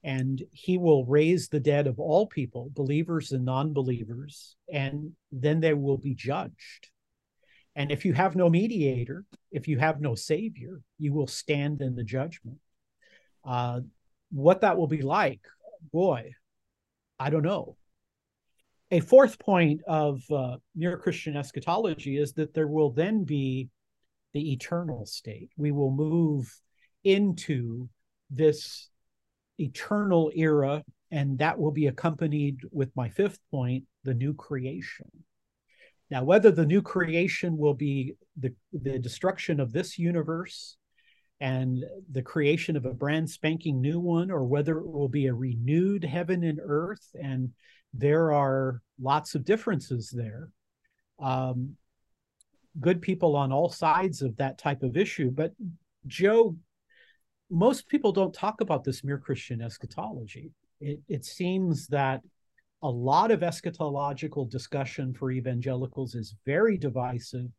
and 0.03 0.41
he 0.51 0.77
will 0.77 1.05
raise 1.05 1.47
the 1.47 1.59
dead 1.59 1.87
of 1.87 1.99
all 1.99 2.27
people, 2.27 2.71
believers 2.73 3.31
and 3.31 3.45
non 3.45 3.73
believers, 3.73 4.55
and 4.71 5.11
then 5.31 5.59
they 5.59 5.73
will 5.73 5.97
be 5.97 6.15
judged. 6.15 6.89
And 7.75 7.91
if 7.91 8.03
you 8.03 8.13
have 8.13 8.35
no 8.35 8.49
mediator, 8.49 9.25
if 9.51 9.67
you 9.67 9.77
have 9.77 10.01
no 10.01 10.15
savior, 10.15 10.81
you 10.97 11.13
will 11.13 11.27
stand 11.27 11.81
in 11.81 11.95
the 11.95 12.03
judgment. 12.03 12.57
Uh, 13.45 13.81
what 14.31 14.61
that 14.61 14.77
will 14.77 14.87
be 14.87 15.01
like, 15.01 15.41
boy, 15.91 16.31
I 17.19 17.29
don't 17.29 17.43
know. 17.43 17.77
A 18.89 18.99
fourth 18.99 19.39
point 19.39 19.81
of 19.87 20.21
uh, 20.29 20.57
mere 20.75 20.97
Christian 20.97 21.37
eschatology 21.37 22.17
is 22.17 22.33
that 22.33 22.53
there 22.53 22.67
will 22.67 22.91
then 22.91 23.23
be 23.23 23.69
the 24.33 24.51
eternal 24.51 25.05
state. 25.05 25.49
We 25.55 25.71
will 25.71 25.91
move 25.91 26.53
into 27.03 27.89
this 28.29 28.89
eternal 29.61 30.31
era, 30.35 30.83
and 31.11 31.37
that 31.39 31.59
will 31.59 31.71
be 31.71 31.87
accompanied 31.87 32.59
with 32.71 32.89
my 32.95 33.09
fifth 33.09 33.39
point, 33.51 33.83
the 34.03 34.13
new 34.13 34.33
creation. 34.33 35.09
Now, 36.09 36.23
whether 36.23 36.51
the 36.51 36.65
new 36.65 36.81
creation 36.81 37.57
will 37.57 37.73
be 37.73 38.15
the, 38.37 38.53
the 38.73 38.99
destruction 38.99 39.59
of 39.59 39.71
this 39.71 39.97
universe 39.97 40.77
and 41.39 41.83
the 42.11 42.21
creation 42.21 42.75
of 42.75 42.85
a 42.85 42.93
brand 42.93 43.29
spanking 43.29 43.81
new 43.81 43.99
one, 43.99 44.29
or 44.29 44.43
whether 44.43 44.77
it 44.77 44.87
will 44.87 45.09
be 45.09 45.27
a 45.27 45.33
renewed 45.33 46.03
heaven 46.03 46.43
and 46.43 46.59
earth, 46.61 47.09
and 47.21 47.51
there 47.93 48.31
are 48.31 48.81
lots 49.01 49.35
of 49.35 49.45
differences 49.45 50.09
there. 50.09 50.49
Um, 51.19 51.77
good 52.79 53.01
people 53.01 53.35
on 53.35 53.51
all 53.51 53.69
sides 53.69 54.21
of 54.21 54.37
that 54.37 54.57
type 54.57 54.83
of 54.83 54.95
issue. 54.95 55.31
But 55.31 55.53
Joe 56.07 56.55
most 57.51 57.87
people 57.89 58.13
don't 58.13 58.33
talk 58.33 58.61
about 58.61 58.83
this 58.83 59.03
mere 59.03 59.17
Christian 59.17 59.61
eschatology. 59.61 60.51
It, 60.79 60.99
it 61.09 61.25
seems 61.25 61.87
that 61.87 62.21
a 62.81 62.89
lot 62.89 63.29
of 63.29 63.41
eschatological 63.41 64.49
discussion 64.49 65.13
for 65.13 65.29
evangelicals 65.31 66.15
is 66.15 66.33
very 66.45 66.77
divisive, 66.77 67.49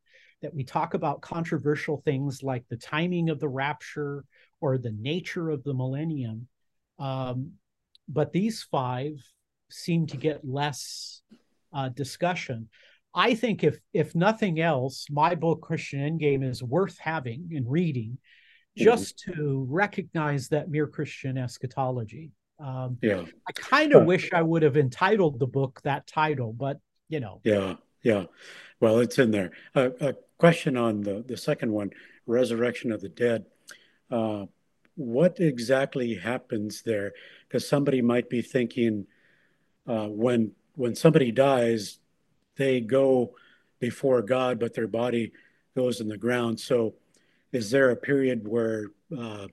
that 0.40 0.54
we 0.54 0.64
talk 0.64 0.94
about 0.94 1.20
controversial 1.20 2.02
things 2.04 2.42
like 2.42 2.64
the 2.68 2.76
timing 2.76 3.28
of 3.28 3.38
the 3.38 3.48
rapture 3.48 4.24
or 4.60 4.78
the 4.78 4.96
nature 4.98 5.50
of 5.50 5.62
the 5.62 5.74
millennium. 5.74 6.48
Um, 6.98 7.52
but 8.08 8.32
these 8.32 8.62
five 8.64 9.12
seem 9.70 10.06
to 10.06 10.16
get 10.16 10.40
less 10.44 11.22
uh, 11.72 11.90
discussion. 11.90 12.68
I 13.14 13.34
think 13.34 13.62
if 13.62 13.78
if 13.92 14.14
nothing 14.14 14.58
else, 14.58 15.06
my 15.10 15.34
book 15.34 15.60
Christian 15.60 16.00
Endgame 16.00 16.48
is 16.48 16.62
worth 16.62 16.98
having 16.98 17.50
and 17.52 17.70
reading 17.70 18.18
Mm-hmm. 18.78 18.84
just 18.84 19.18
to 19.18 19.66
recognize 19.68 20.48
that 20.48 20.70
mere 20.70 20.86
Christian 20.86 21.36
eschatology. 21.36 22.30
Um, 22.58 22.96
yeah, 23.02 23.24
I 23.46 23.52
kind 23.52 23.92
of 23.92 24.02
uh, 24.02 24.06
wish 24.06 24.32
I 24.32 24.40
would 24.40 24.62
have 24.62 24.78
entitled 24.78 25.38
the 25.38 25.46
book 25.46 25.80
that 25.84 26.06
title, 26.06 26.54
but 26.54 26.78
you 27.10 27.20
know. 27.20 27.42
Yeah, 27.44 27.74
yeah. 28.02 28.24
Well, 28.80 29.00
it's 29.00 29.18
in 29.18 29.30
there. 29.30 29.50
Uh, 29.74 29.90
a 30.00 30.14
question 30.38 30.78
on 30.78 31.02
the 31.02 31.22
the 31.26 31.36
second 31.36 31.70
one, 31.70 31.90
resurrection 32.26 32.92
of 32.92 33.02
the 33.02 33.10
dead. 33.10 33.44
Uh, 34.10 34.46
what 34.94 35.38
exactly 35.38 36.14
happens 36.14 36.80
there? 36.80 37.12
Because 37.46 37.68
somebody 37.68 38.00
might 38.00 38.30
be 38.30 38.40
thinking 38.40 39.06
uh, 39.86 40.06
when 40.06 40.52
when 40.76 40.94
somebody 40.94 41.30
dies, 41.30 41.98
they 42.56 42.80
go 42.80 43.34
before 43.80 44.22
God, 44.22 44.58
but 44.58 44.72
their 44.72 44.88
body 44.88 45.32
goes 45.76 46.00
in 46.00 46.08
the 46.08 46.16
ground. 46.16 46.58
So 46.58 46.94
is 47.52 47.70
there 47.70 47.90
a 47.90 47.96
period 47.96 48.46
where 48.48 48.86
uh, 49.16 49.46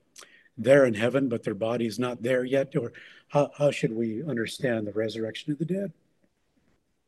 they're 0.56 0.86
in 0.86 0.94
heaven, 0.94 1.28
but 1.28 1.42
their 1.42 1.54
body 1.54 1.86
is 1.86 1.98
not 1.98 2.22
there 2.22 2.44
yet? 2.44 2.74
Or 2.76 2.92
how, 3.28 3.50
how 3.56 3.70
should 3.70 3.92
we 3.92 4.22
understand 4.24 4.86
the 4.86 4.92
resurrection 4.92 5.52
of 5.52 5.58
the 5.58 5.64
dead? 5.64 5.92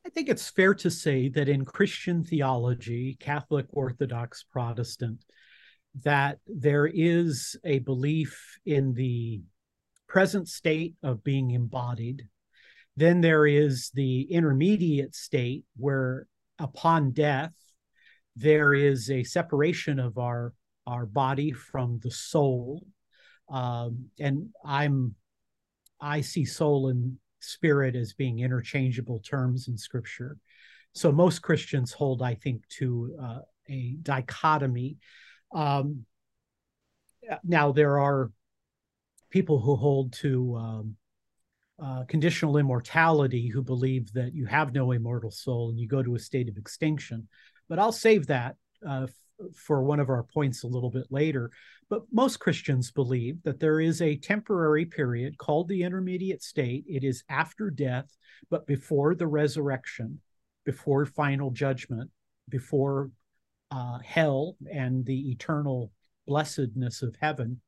I 0.04 0.08
think 0.08 0.28
it's 0.28 0.50
fair 0.50 0.75
to 0.75 0.90
say 0.90 1.28
that 1.30 1.49
in 1.49 1.64
Christian 1.64 2.25
theology, 2.25 3.16
Catholic, 3.20 3.66
Orthodox, 3.70 4.44
Protestant, 4.50 5.25
that 6.02 6.38
there 6.46 6.87
is 6.87 7.56
a 7.64 7.78
belief 7.80 8.58
in 8.66 8.94
the 8.94 9.42
present 10.08 10.49
state 10.49 10.94
of 11.02 11.25
being 11.25 11.52
embodied. 11.52 12.28
Then 12.96 13.20
there 13.20 13.46
is 13.46 13.90
the 13.94 14.22
intermediate 14.22 15.14
state 15.14 15.64
where, 15.76 16.26
upon 16.58 17.12
death, 17.12 17.52
there 18.37 18.75
is 18.75 19.11
a 19.11 19.25
separation 19.25 19.99
of 19.99 20.18
our 20.18 20.52
our 20.87 21.07
body 21.07 21.53
from 21.53 22.01
the 22.03 22.11
soul. 22.11 22.85
Um, 23.49 24.07
and 24.19 24.51
I'm 24.65 25.15
I 26.01 26.21
see 26.21 26.45
soul 26.45 26.89
and 26.89 27.17
spirit 27.41 27.95
as 27.95 28.12
being 28.12 28.41
interchangeable 28.41 29.21
terms 29.21 29.69
in 29.69 29.77
Scripture. 29.77 30.37
So 30.95 31.12
most 31.12 31.43
Christians 31.43 31.93
hold, 31.93 32.23
I 32.23 32.35
think, 32.35 32.67
to 32.79 33.17
uh, 33.23 33.39
a 33.69 33.97
dichotomy. 34.03 34.97
Um, 35.55 36.05
now 37.45 37.73
there 37.73 37.99
are 37.99 38.31
people 39.31 39.61
who 39.61 39.77
hold 39.77 40.12
to 40.12 40.57
um, 40.57 40.97
uh, 41.83 42.05
conditional 42.05 42.59
immortality 42.59 43.49
who 43.49 43.62
believe 43.62 44.12
that 44.12 44.35
you 44.35 44.47
have 44.47 44.75
no 44.75 44.93
immortal 44.93 45.31
soul 45.31 45.71
and 45.71 45.79
you 45.79 45.89
go 45.89 46.03
to 46.03 46.15
a 46.15 46.19
state 46.19 46.49
of 46.49 46.57
extinction. 46.57 47.29
But 47.69 47.79
I'll 47.79 47.93
save 47.93 48.27
that 48.27 48.57
uh, 48.87 49.07
for 49.54 49.82
one 49.82 50.00
of 50.00 50.08
our 50.08 50.22
points 50.22 50.62
a 50.62 50.68
little 50.68 50.90
bit 50.90 51.06
later. 51.11 51.50
But 51.88 52.02
most 52.11 52.38
Christians 52.38 52.90
believe 52.90 53.42
that 53.42 53.61
there 53.61 53.80
is 53.80 54.00
a 54.00 54.16
temporary 54.16 54.87
period 54.87 55.38
called 55.38 55.68
the 55.68 55.82
intermediate 55.82 56.42
state. 56.42 56.84
It 56.87 57.04
is 57.04 57.25
after 57.28 57.70
death, 57.70 58.06
but 58.50 58.66
before 58.66 59.14
the 59.14 59.26
resurrection, 59.26 60.20
before 60.64 61.04
final 61.06 61.50
judgment, 61.50 62.11
before 62.49 63.11
uh, 63.70 63.99
hell 64.04 64.56
and 64.72 65.04
the 65.04 65.30
eternal 65.30 65.90
blessedness 66.26 67.02
of 67.02 67.16
heaven. 67.20 67.61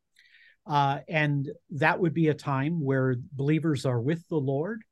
Uh, 0.67 1.01
and 1.09 1.51
that 1.71 1.99
would 1.99 2.15
be 2.15 2.29
a 2.29 2.35
time 2.35 2.83
where 2.83 3.17
believers 3.33 3.85
are 3.85 4.01
with 4.01 4.27
the 4.29 4.37
Lord. 4.37 4.83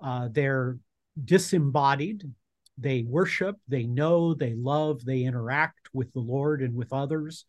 Uh, 0.00 0.28
they're 0.30 0.78
disembodied. 1.24 2.30
They 2.78 3.02
worship, 3.02 3.56
they 3.66 3.84
know, 3.84 4.34
they 4.34 4.54
love, 4.54 5.04
they 5.04 5.22
interact 5.22 5.85
with 5.96 6.12
the 6.12 6.20
Lord 6.20 6.62
and 6.62 6.74
with 6.74 6.92
others, 6.92 7.44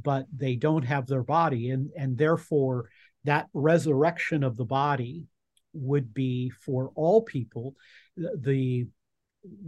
but 0.00 0.26
they 0.34 0.54
don't 0.56 0.84
have 0.84 1.06
their 1.06 1.24
body. 1.24 1.70
And, 1.70 1.90
and 1.96 2.16
therefore, 2.16 2.88
that 3.24 3.48
resurrection 3.52 4.44
of 4.44 4.56
the 4.56 4.64
body 4.64 5.26
would 5.72 6.14
be 6.14 6.50
for 6.64 6.92
all 6.94 7.22
people. 7.22 7.74
The 8.16 8.86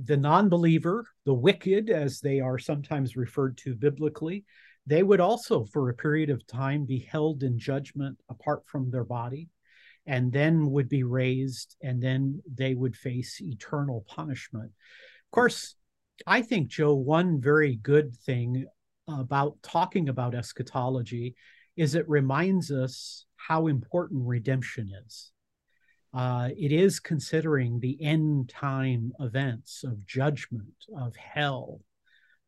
the 0.05 0.17
non-believer, 0.17 1.07
the 1.25 1.35
wicked, 1.35 1.89
as 1.89 2.21
they 2.21 2.41
are 2.41 2.59
sometimes 2.59 3.17
referred 3.17 3.57
to 3.59 3.75
biblically, 3.77 4.45
they 4.87 5.03
would 5.03 5.21
also, 5.21 5.65
for 5.67 5.89
a 5.89 5.95
period 5.95 6.31
of 6.31 6.47
time, 6.47 6.85
be 6.85 6.99
held 6.99 7.43
in 7.43 7.59
judgment 7.59 8.19
apart 8.29 8.63
from 8.67 8.91
their 8.91 9.05
body, 9.05 9.49
and 10.07 10.33
then 10.33 10.71
would 10.71 10.89
be 10.89 11.05
raised, 11.05 11.77
and 11.83 12.03
then 12.03 12.43
they 12.53 12.75
would 12.75 12.97
face 12.97 13.41
eternal 13.41 14.05
punishment. 14.09 14.73
Of 15.27 15.31
course, 15.31 15.77
I 16.27 16.43
think, 16.43 16.69
Joe, 16.69 16.95
one 16.95 17.41
very 17.41 17.77
good 17.77 18.15
thing 18.17 18.67
about 19.07 19.57
talking 19.63 20.09
about 20.09 20.35
eschatology 20.35 21.35
is 21.77 21.95
it 21.95 22.09
reminds 22.09 22.71
us 22.71 23.25
how 23.37 23.69
important 23.69 24.27
redemption 24.27 24.91
is. 25.07 25.33
Uh, 26.13 26.49
it 26.59 26.73
is 26.73 27.01
considering 27.01 27.79
the 27.79 28.03
end 28.03 28.49
time 28.49 29.13
events 29.21 29.85
of 29.85 30.07
judgment, 30.07 30.75
of 30.97 31.15
hell, 31.17 31.81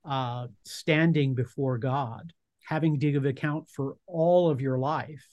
uh, 0.05 0.47
standing 0.65 1.35
before 1.35 1.79
God, 1.79 2.33
having 2.65 2.99
to 2.99 3.13
give 3.13 3.25
account 3.25 3.69
for 3.69 3.97
all 4.07 4.51
of 4.51 4.61
your 4.61 4.79
life. 4.79 5.27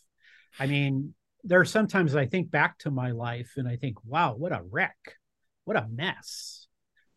I 0.60 0.68
mean, 0.68 1.14
there 1.44 1.60
are 1.60 1.66
sometimes 1.66 2.16
I 2.16 2.26
think 2.26 2.52
back 2.52 2.78
to 2.80 2.92
my 2.92 3.12
life 3.12 3.54
and 3.58 3.68
I 3.68 3.78
think, 3.78 4.04
wow, 4.04 4.36
what 4.36 4.52
a 4.52 4.62
wreck, 4.70 5.16
what 5.64 5.78
a 5.78 5.88
mess. 5.88 6.68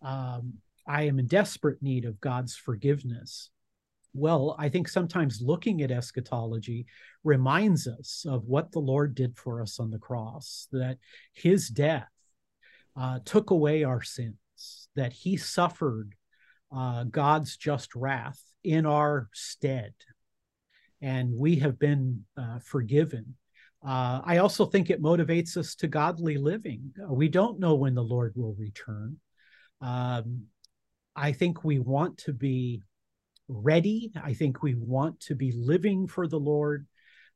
Um, 0.03 0.55
I 0.91 1.03
am 1.03 1.21
in 1.21 1.29
desperate 1.29 1.81
need 1.81 2.05
of 2.05 2.21
God's 2.21 2.57
forgiveness. 2.57 3.51
Well, 4.13 4.57
I 4.59 4.69
think 4.69 4.89
sometimes 4.89 5.41
looking 5.41 5.83
at 5.83 5.93
eschatology 5.93 6.87
reminds 7.23 7.87
us 7.87 8.27
of 8.29 8.49
what 8.49 8.73
the 8.73 8.81
Lord 8.81 9.15
did 9.15 9.39
for 9.39 9.63
us 9.63 9.79
on 9.79 9.91
the 9.93 10.01
cross, 10.01 10.67
that 10.73 10.99
his 11.33 11.69
death 11.69 12.11
uh, 12.97 13.21
took 13.25 13.51
away 13.51 13.85
our 13.85 14.03
sins, 14.03 14.89
that 14.97 15.13
he 15.13 15.37
suffered 15.37 16.17
uh, 16.75 17.05
God's 17.05 17.57
just 17.57 17.95
wrath 17.95 18.43
in 18.65 18.85
our 18.85 19.29
stead, 19.33 19.95
and 21.01 21.33
we 21.33 21.55
have 21.57 21.79
been 21.79 22.25
uh, 22.37 22.59
forgiven. 22.65 23.37
Uh, 23.87 24.23
I 24.25 24.39
also 24.39 24.67
think 24.67 24.91
it 24.91 25.01
motivates 25.01 25.57
us 25.57 25.77
to 25.77 25.87
godly 25.87 26.37
living. 26.37 26.93
We 27.09 27.29
don't 27.29 27.61
know 27.61 27.77
when 27.77 27.95
the 27.95 28.03
Lord 28.03 28.33
will 28.35 28.57
return. 28.59 29.19
Um, 29.81 30.47
I 31.21 31.33
think 31.33 31.65
we 31.65 31.79
want 31.79 32.17
to 32.19 32.33
be 32.33 32.83
ready. 33.47 34.11
I 34.23 34.33
think 34.33 34.63
we 34.63 34.75
want 34.75 35.21
to 35.21 35.35
be 35.35 35.53
living 35.53 36.07
for 36.07 36.27
the 36.27 36.39
Lord, 36.39 36.87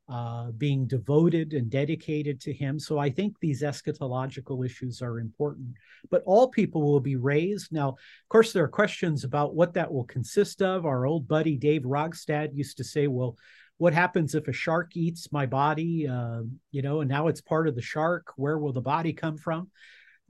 uh, 0.09 0.53
being 0.53 0.87
devoted 0.87 1.53
and 1.53 1.69
dedicated 1.71 2.41
to 2.43 2.53
Him. 2.53 2.79
So 2.79 2.99
I 2.99 3.11
think 3.11 3.39
these 3.39 3.63
eschatological 3.63 4.65
issues 4.65 5.03
are 5.03 5.19
important. 5.19 5.75
But 6.11 6.23
all 6.25 6.49
people 6.49 6.83
will 6.83 7.01
be 7.01 7.17
raised. 7.17 7.73
Now, 7.73 7.89
of 7.91 8.29
course, 8.31 8.53
there 8.53 8.65
are 8.65 8.69
questions 8.69 9.23
about 9.23 9.55
what 9.55 9.75
that 9.75 9.93
will 9.93 10.05
consist 10.05 10.63
of. 10.63 10.87
Our 10.87 11.05
old 11.05 11.29
buddy 11.29 11.59
Dave 11.59 11.83
Rogstad 11.83 12.55
used 12.55 12.79
to 12.79 12.85
say, 12.85 13.07
well, 13.07 13.37
what 13.77 13.93
happens 13.93 14.35
if 14.35 14.49
a 14.49 14.53
shark 14.53 14.97
eats 14.97 15.31
my 15.31 15.45
body? 15.45 16.09
Uh, 16.09 16.43
you 16.71 16.81
know, 16.81 17.01
and 17.01 17.11
now 17.11 17.27
it's 17.29 17.43
part 17.43 17.69
of 17.69 17.75
the 17.75 17.83
shark. 17.83 18.33
Where 18.37 18.59
will 18.59 18.73
the 18.73 18.81
body 18.81 19.13
come 19.13 19.37
from? 19.37 19.71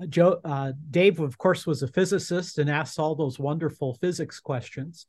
Uh, 0.01 0.07
Joe, 0.07 0.41
uh, 0.45 0.73
Dave, 0.91 1.21
of 1.21 1.39
course, 1.39 1.67
was 1.67 1.83
a 1.83 1.89
physicist 1.89 2.59
and 2.59 2.69
asked 2.69 2.99
all 2.99 3.15
those 3.15 3.39
wonderful 3.39 3.95
physics 3.95 4.41
questions. 4.41 5.07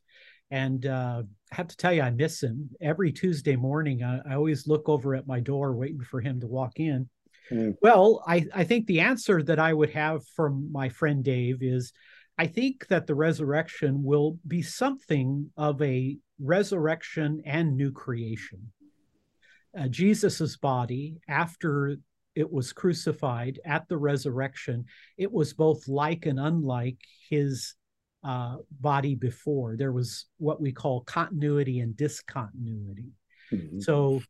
And 0.52 0.86
uh, 0.86 1.24
I 1.52 1.56
have 1.56 1.68
to 1.68 1.78
tell 1.78 1.92
you, 1.92 2.02
I 2.02 2.12
miss 2.12 2.42
him. 2.42 2.70
Every 2.82 3.12
Tuesday 3.12 3.56
morning, 3.56 4.04
I, 4.04 4.20
I, 4.30 4.36
always 4.36 4.68
look 4.68 4.88
over 4.88 5.16
at 5.16 5.26
my 5.26 5.40
door 5.40 5.74
waiting 5.74 6.02
for 6.02 6.22
him 6.22 6.40
to 6.42 6.48
walk 6.48 6.80
in. 6.80 7.10
Mm. 7.52 7.76
Well, 7.82 8.24
I, 8.28 8.46
I 8.54 8.64
think 8.64 8.86
the 8.86 9.00
answer 9.00 9.42
that 9.44 9.60
I 9.60 9.74
would 9.74 9.90
have 9.92 10.26
from 10.36 10.72
my 10.72 10.90
friend 10.90 11.24
Dave 11.24 11.58
is 11.62 11.94
I 12.38 12.48
think 12.48 12.88
that 12.88 13.08
the 13.08 13.16
resurrection 13.16 14.04
will 14.04 14.38
be 14.48 14.62
something 14.62 15.50
of 15.58 15.82
a 15.82 16.18
resurrection 16.40 17.42
and 17.46 17.76
new 17.76 17.92
creation. 17.92 18.72
Uh, 19.78 19.88
Jesus's 19.88 20.58
body, 20.58 21.18
after 21.28 21.98
it 22.36 22.52
was 22.52 22.74
crucified 22.74 23.60
at 23.66 23.88
the 23.88 23.98
resurrection, 23.98 24.86
it 25.18 25.32
was 25.32 25.54
both 25.54 25.88
like 25.88 26.26
and 26.26 26.40
unlike 26.40 26.98
his 27.30 27.74
uh, 28.24 28.58
body 28.82 29.16
before. 29.16 29.76
There 29.78 29.92
was 29.92 30.26
what 30.38 30.60
we 30.60 30.72
call 30.72 31.02
continuity 31.02 31.80
and 31.80 31.96
discontinuity. 31.96 33.12
Mm-hmm. 33.52 33.80
So 33.80 34.22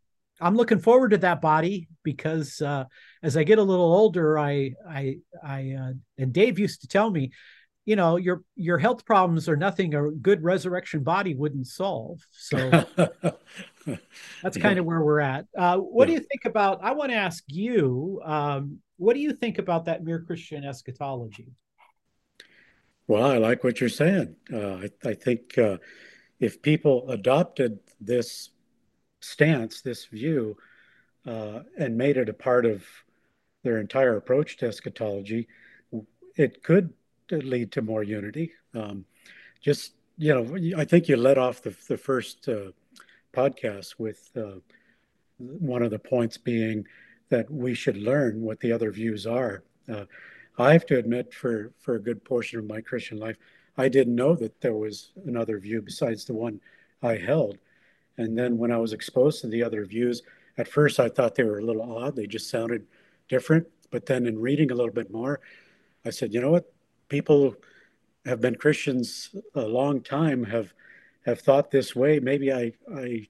I'm 0.41 0.55
looking 0.55 0.79
forward 0.79 1.11
to 1.11 1.17
that 1.19 1.41
body 1.41 1.87
because 2.03 2.61
uh, 2.61 2.85
as 3.23 3.37
I 3.37 3.43
get 3.43 3.57
a 3.57 3.63
little 3.63 3.93
older, 3.93 4.37
I 4.37 4.73
I 4.87 5.17
I 5.43 5.75
uh, 5.79 5.93
and 6.17 6.33
Dave 6.33 6.59
used 6.59 6.81
to 6.81 6.87
tell 6.87 7.09
me, 7.09 7.31
you 7.85 7.95
know, 7.95 8.17
your 8.17 8.43
your 8.55 8.79
health 8.79 9.05
problems 9.05 9.47
are 9.47 9.55
nothing 9.55 9.93
a 9.93 10.09
good 10.09 10.43
resurrection 10.43 11.03
body 11.03 11.35
wouldn't 11.35 11.67
solve. 11.67 12.19
So 12.31 12.57
that's 14.41 14.57
kind 14.57 14.79
of 14.79 14.85
where 14.85 15.01
we're 15.01 15.19
at. 15.19 15.45
Uh, 15.55 15.77
what 15.77 16.07
yeah. 16.07 16.15
do 16.15 16.21
you 16.21 16.27
think 16.27 16.45
about? 16.45 16.83
I 16.83 16.93
want 16.93 17.11
to 17.11 17.17
ask 17.17 17.43
you, 17.47 18.21
um, 18.25 18.79
what 18.97 19.13
do 19.13 19.19
you 19.19 19.33
think 19.33 19.59
about 19.59 19.85
that 19.85 20.03
mere 20.03 20.19
Christian 20.21 20.65
eschatology? 20.65 21.53
Well, 23.07 23.29
I 23.29 23.37
like 23.37 23.63
what 23.63 23.79
you're 23.79 23.89
saying. 23.89 24.35
Uh, 24.51 24.77
I, 24.77 24.89
I, 25.05 25.13
think 25.13 25.55
uh, 25.59 25.77
if 26.39 26.63
people 26.63 27.07
adopted 27.11 27.77
this 28.01 28.49
stance, 29.21 29.81
this 29.81 30.05
view, 30.05 30.57
uh, 31.27 31.59
and 31.77 31.97
made 31.97 32.17
it 32.17 32.29
a 32.29 32.33
part 32.33 32.65
of 32.65 32.83
their 33.63 33.79
entire 33.79 34.17
approach 34.17 34.57
to 34.57 34.67
eschatology, 34.67 35.47
it 36.35 36.63
could 36.63 36.93
lead 37.31 37.71
to 37.73 37.81
more 37.81 38.03
unity. 38.03 38.51
Um, 38.73 39.05
just, 39.61 39.93
you 40.17 40.33
know, 40.33 40.79
I 40.79 40.85
think 40.85 41.07
you 41.07 41.17
led 41.17 41.37
off 41.37 41.61
the, 41.61 41.75
the 41.87 41.97
first 41.97 42.47
uh, 42.47 42.71
podcast 43.33 43.95
with 43.97 44.29
uh, 44.37 44.59
one 45.37 45.83
of 45.83 45.91
the 45.91 45.99
points 45.99 46.37
being 46.37 46.85
that 47.29 47.49
we 47.49 47.73
should 47.73 47.97
learn 47.97 48.41
what 48.41 48.59
the 48.59 48.71
other 48.71 48.91
views 48.91 49.25
are. 49.25 49.63
Uh, 49.91 50.05
I 50.57 50.71
have 50.73 50.85
to 50.87 50.97
admit, 50.97 51.33
for 51.33 51.71
for 51.79 51.95
a 51.95 52.01
good 52.01 52.23
portion 52.23 52.59
of 52.59 52.65
my 52.65 52.81
Christian 52.81 53.17
life, 53.17 53.37
I 53.77 53.89
didn't 53.89 54.15
know 54.15 54.35
that 54.35 54.61
there 54.61 54.75
was 54.75 55.11
another 55.25 55.59
view 55.59 55.81
besides 55.81 56.25
the 56.25 56.33
one 56.33 56.61
I 57.03 57.17
held. 57.17 57.57
And 58.17 58.37
then 58.37 58.57
when 58.57 58.71
I 58.71 58.77
was 58.77 58.93
exposed 58.93 59.41
to 59.41 59.47
the 59.47 59.63
other 59.63 59.85
views, 59.85 60.21
at 60.57 60.67
first 60.67 60.99
I 60.99 61.09
thought 61.09 61.35
they 61.35 61.43
were 61.43 61.59
a 61.59 61.65
little 61.65 61.81
odd. 61.81 62.15
They 62.15 62.27
just 62.27 62.49
sounded 62.49 62.87
different. 63.27 63.67
But 63.91 64.05
then 64.05 64.25
in 64.25 64.39
reading 64.39 64.71
a 64.71 64.75
little 64.75 64.93
bit 64.93 65.11
more, 65.11 65.41
I 66.05 66.09
said, 66.11 66.33
you 66.33 66.41
know 66.41 66.51
what? 66.51 66.71
People 67.09 67.55
have 68.25 68.41
been 68.41 68.55
Christians 68.55 69.35
a 69.53 69.61
long 69.61 70.01
time, 70.01 70.43
have 70.45 70.73
have 71.25 71.39
thought 71.39 71.71
this 71.71 71.95
way. 71.95 72.19
Maybe 72.19 72.51
I 72.51 72.73
I 72.93 73.27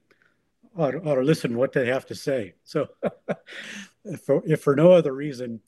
ought, 0.77 0.95
ought 0.95 1.15
to 1.15 1.21
listen 1.21 1.57
what 1.57 1.73
they 1.73 1.87
have 1.87 2.05
to 2.07 2.15
say. 2.15 2.53
So 2.63 2.87
if, 4.05 4.21
for, 4.21 4.43
if 4.45 4.61
for 4.61 4.75
no 4.75 4.91
other 4.91 5.13
reason, 5.13 5.61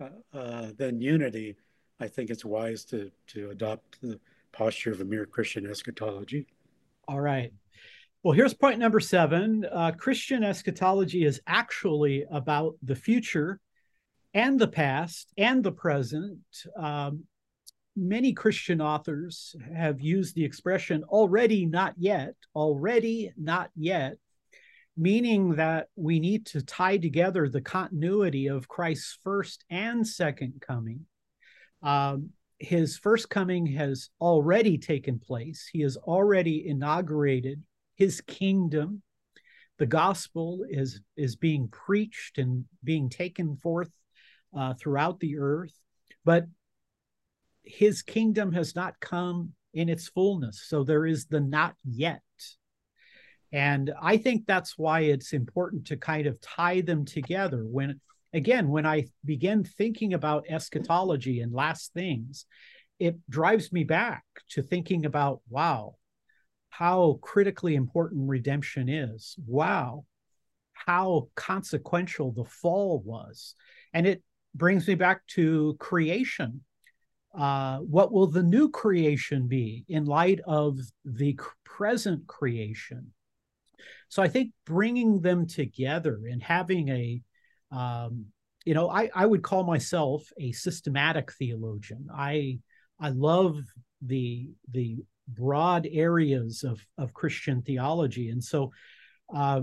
uh, 0.00 0.08
uh, 0.36 0.68
than 0.76 1.00
unity, 1.00 1.56
I 2.00 2.08
think 2.08 2.30
it's 2.30 2.44
wise 2.44 2.84
to 2.86 3.10
to 3.28 3.50
adopt 3.50 4.00
the 4.00 4.18
posture 4.50 4.90
of 4.90 5.00
a 5.00 5.04
mere 5.04 5.26
Christian 5.26 5.66
eschatology. 5.66 6.46
All 7.06 7.20
right. 7.20 7.52
Well, 8.22 8.32
here's 8.32 8.54
point 8.54 8.78
number 8.78 9.00
seven. 9.00 9.66
Uh, 9.70 9.92
Christian 9.96 10.42
eschatology 10.42 11.24
is 11.24 11.40
actually 11.46 12.24
about 12.30 12.76
the 12.82 12.96
future 12.96 13.60
and 14.34 14.58
the 14.58 14.68
past 14.68 15.32
and 15.36 15.62
the 15.62 15.72
present. 15.72 16.38
Um, 16.76 17.24
many 17.96 18.32
Christian 18.32 18.80
authors 18.80 19.54
have 19.74 20.00
used 20.00 20.34
the 20.34 20.44
expression 20.44 21.04
already 21.04 21.66
not 21.66 21.94
yet, 21.96 22.34
already 22.54 23.32
not 23.36 23.70
yet, 23.76 24.16
meaning 24.96 25.56
that 25.56 25.88
we 25.96 26.20
need 26.20 26.46
to 26.46 26.62
tie 26.62 26.96
together 26.96 27.48
the 27.48 27.60
continuity 27.60 28.46
of 28.46 28.68
Christ's 28.68 29.18
first 29.22 29.64
and 29.70 30.06
second 30.06 30.62
coming. 30.66 31.06
Um, 31.82 32.30
his 32.58 32.96
first 32.96 33.28
coming 33.28 33.66
has 33.66 34.10
already 34.20 34.78
taken 34.78 35.18
place, 35.18 35.68
he 35.70 35.80
has 35.80 35.96
already 35.96 36.66
inaugurated 36.66 37.62
his 37.96 38.20
kingdom. 38.22 39.02
The 39.78 39.86
gospel 39.86 40.64
is, 40.68 41.00
is 41.16 41.34
being 41.34 41.68
preached 41.68 42.38
and 42.38 42.64
being 42.84 43.08
taken 43.10 43.56
forth 43.56 43.90
uh, 44.56 44.74
throughout 44.74 45.18
the 45.18 45.38
earth, 45.38 45.76
but 46.24 46.46
his 47.64 48.02
kingdom 48.02 48.52
has 48.52 48.74
not 48.74 49.00
come 49.00 49.52
in 49.74 49.88
its 49.88 50.08
fullness. 50.08 50.64
So 50.66 50.84
there 50.84 51.06
is 51.06 51.26
the 51.26 51.40
not 51.40 51.74
yet. 51.84 52.20
And 53.52 53.92
I 54.00 54.16
think 54.16 54.46
that's 54.46 54.78
why 54.78 55.00
it's 55.00 55.32
important 55.32 55.86
to 55.88 55.96
kind 55.96 56.26
of 56.26 56.40
tie 56.40 56.80
them 56.80 57.04
together. 57.04 57.64
When, 57.64 58.00
again, 58.32 58.68
when 58.68 58.86
I 58.86 59.06
begin 59.24 59.64
thinking 59.64 60.14
about 60.14 60.46
eschatology 60.48 61.40
and 61.40 61.52
last 61.52 61.92
things, 61.92 62.46
it 62.98 63.16
drives 63.28 63.72
me 63.72 63.84
back 63.84 64.24
to 64.50 64.62
thinking 64.62 65.04
about, 65.04 65.40
wow, 65.50 65.96
how 66.70 67.18
critically 67.20 67.74
important 67.74 68.28
redemption 68.28 68.88
is. 68.88 69.36
Wow, 69.46 70.06
how 70.72 71.28
consequential 71.34 72.32
the 72.32 72.44
fall 72.44 73.02
was. 73.04 73.54
And 73.92 74.06
it 74.06 74.22
brings 74.54 74.88
me 74.88 74.94
back 74.94 75.26
to 75.28 75.76
creation. 75.78 76.62
Uh, 77.34 77.78
what 77.78 78.12
will 78.12 78.26
the 78.26 78.42
new 78.42 78.70
creation 78.70 79.48
be 79.48 79.84
in 79.88 80.04
light 80.04 80.40
of 80.46 80.78
the 81.04 81.38
present 81.64 82.26
creation? 82.26 83.12
So 84.08 84.22
I 84.22 84.28
think 84.28 84.52
bringing 84.66 85.20
them 85.20 85.46
together 85.46 86.20
and 86.30 86.42
having 86.42 86.88
a, 86.90 87.22
um, 87.70 88.26
you 88.66 88.74
know, 88.74 88.90
I, 88.90 89.10
I 89.14 89.24
would 89.24 89.42
call 89.42 89.64
myself 89.64 90.22
a 90.38 90.52
systematic 90.52 91.32
theologian. 91.32 92.08
I 92.14 92.58
I 93.00 93.08
love 93.08 93.58
the 94.02 94.50
the 94.70 94.98
broad 95.26 95.88
areas 95.90 96.62
of 96.62 96.84
of 96.98 97.14
Christian 97.14 97.62
theology, 97.62 98.28
and 98.28 98.44
so 98.44 98.72
uh, 99.34 99.62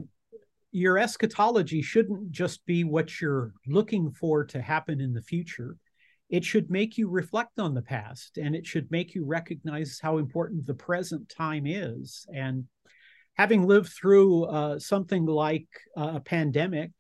your 0.72 0.98
eschatology 0.98 1.82
shouldn't 1.82 2.32
just 2.32 2.66
be 2.66 2.84
what 2.84 3.22
you're 3.22 3.54
looking 3.68 4.12
for 4.12 4.46
to 4.46 4.62
happen 4.62 5.00
in 5.00 5.14
the 5.14 5.22
future. 5.22 5.78
It 6.30 6.46
should 6.46 6.70
make 6.70 6.98
you 6.98 7.10
reflect 7.10 7.60
on 7.60 7.74
the 7.74 7.82
past 7.82 8.38
and 8.38 8.56
it 8.56 8.66
should 8.66 8.92
make 8.92 9.16
you 9.16 9.26
recognize 9.26 10.00
how 10.02 10.18
important 10.18 10.66
the 10.66 10.74
present 10.76 11.28
time 11.30 11.66
is. 11.66 12.26
And 12.34 12.66
having 13.36 13.66
lived 13.66 13.90
through 13.90 14.46
uh, 14.46 14.80
something 14.80 15.26
like 15.26 15.68
a 15.96 16.20
pandemic 16.20 16.92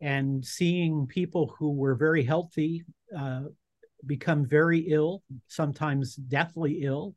and 0.00 0.44
seeing 0.44 1.06
people 1.06 1.54
who 1.58 1.72
were 1.72 1.94
very 1.94 2.22
healthy 2.22 2.84
uh, 3.16 3.44
become 4.06 4.46
very 4.46 4.80
ill, 4.80 5.22
sometimes 5.48 6.14
deathly 6.14 6.82
ill, 6.82 7.14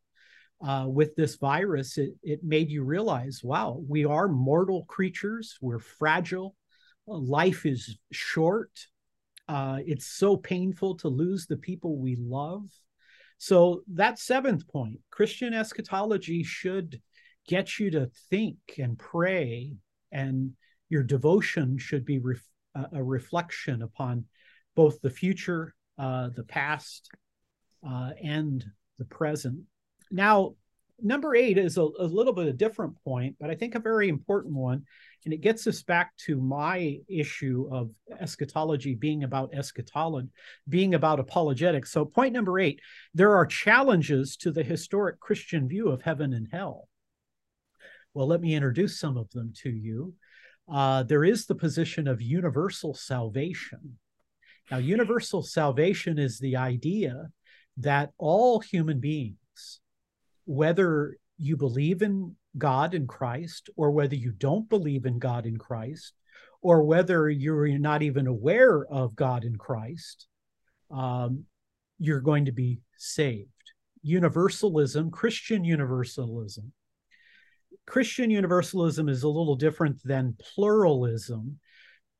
uh, 0.65 0.86
with 0.88 1.15
this 1.15 1.36
virus, 1.36 1.97
it, 1.97 2.13
it 2.23 2.39
made 2.43 2.69
you 2.69 2.84
realize 2.84 3.41
wow, 3.43 3.80
we 3.88 4.06
are 4.06 4.28
mortal 4.28 4.86
creatures, 4.86 5.58
we're 5.62 5.80
fragile, 5.80 6.56
life 7.06 7.65
is 7.65 7.97
short. 8.12 8.71
Uh, 9.47 9.79
it's 9.86 10.07
so 10.07 10.36
painful 10.36 10.95
to 10.95 11.07
lose 11.07 11.45
the 11.45 11.57
people 11.57 11.97
we 11.97 12.15
love. 12.15 12.69
So, 13.38 13.83
that 13.93 14.19
seventh 14.19 14.67
point 14.67 14.99
Christian 15.12 15.53
eschatology 15.53 16.43
should 16.43 17.01
get 17.47 17.79
you 17.79 17.91
to 17.91 18.10
think 18.29 18.57
and 18.77 18.97
pray, 18.97 19.73
and 20.12 20.51
your 20.89 21.03
devotion 21.03 21.77
should 21.77 22.03
be 22.03 22.19
ref- 22.19 22.49
a 22.91 23.03
reflection 23.03 23.81
upon 23.81 24.25
both 24.75 25.01
the 25.01 25.10
future, 25.10 25.73
uh, 25.97 26.29
the 26.36 26.43
past, 26.43 27.10
uh, 27.88 28.12
and 28.23 28.65
the 28.99 29.05
present. 29.05 29.62
Now, 30.12 30.55
number 31.01 31.36
eight 31.36 31.57
is 31.57 31.77
a, 31.77 31.81
a, 31.81 32.05
little 32.05 32.33
bit 32.33 32.47
a 32.47 32.53
different 32.53 32.95
point, 33.03 33.36
but 33.39 33.49
I 33.49 33.55
think 33.55 33.75
a 33.75 33.79
very 33.79 34.10
important 34.10 34.55
one. 34.55 34.83
And 35.25 35.34
it 35.34 35.41
gets 35.41 35.67
us 35.67 35.84
back 35.84 36.15
to 36.25 36.39
my 36.39 36.99
issue 37.08 37.67
of 37.71 37.91
eschatology 38.19 38.95
being 38.95 39.23
about 39.23 39.53
eschatology, 39.53 40.30
being 40.69 40.93
about 40.93 41.19
apologetics. 41.19 41.91
So, 41.91 42.06
point 42.06 42.34
number 42.34 42.60
eight 42.60 42.80
there 43.13 43.36
are 43.36 43.45
challenges 43.45 44.38
to 44.38 44.51
the 44.51 44.63
historic 44.63 45.19
Christian 45.19 45.67
view 45.67 45.89
of 45.89 46.01
heaven 46.01 46.34
and 46.34 46.47
hell. 46.51 46.88
Well, 48.13 48.27
let 48.27 48.41
me 48.41 48.56
introduce 48.56 48.99
some 48.99 49.17
of 49.17 49.30
them 49.32 49.53
to 49.63 49.69
you. 49.69 50.13
Uh, 50.71 51.03
there 51.03 51.23
is 51.23 51.45
the 51.45 51.56
position 51.56 52.08
of 52.08 52.21
universal 52.21 52.93
salvation. 52.93 53.97
Now, 54.71 54.77
universal 54.77 55.43
salvation 55.43 56.19
is 56.19 56.39
the 56.39 56.58
idea 56.58 57.30
that 57.77 58.12
all 58.17 58.60
human 58.60 58.99
beings 58.99 59.38
whether 60.47 61.17
you 61.38 61.58
believe 61.58 62.02
in 62.02 62.36
God 62.58 62.93
in 62.93 63.08
Christ 63.08 63.69
or 63.76 63.91
whether 63.91 64.15
you 64.15 64.32
don't 64.32 64.69
believe 64.69 65.06
in 65.06 65.19
God 65.19 65.45
in 65.45 65.58
Christ 65.58 66.13
or 66.62 66.84
whether 66.84 67.30
you're 67.30 67.67
not 67.78 68.02
even 68.02 68.28
aware 68.28 68.86
of 68.88 69.15
God 69.15 69.43
in 69.43 69.56
Christ, 69.56 70.28
um, 70.91 71.43
you're 72.00 72.21
going 72.21 72.45
to 72.45 72.52
be 72.52 72.80
saved. 72.97 73.50
Universalism, 74.02 75.12
Christian 75.12 75.63
universalism. 75.63 76.71
Christian 77.86 78.30
universalism 78.30 79.08
is 79.08 79.23
a 79.23 79.30
little 79.30 79.56
different 79.56 80.02
than 80.04 80.36
pluralism. 80.39 81.60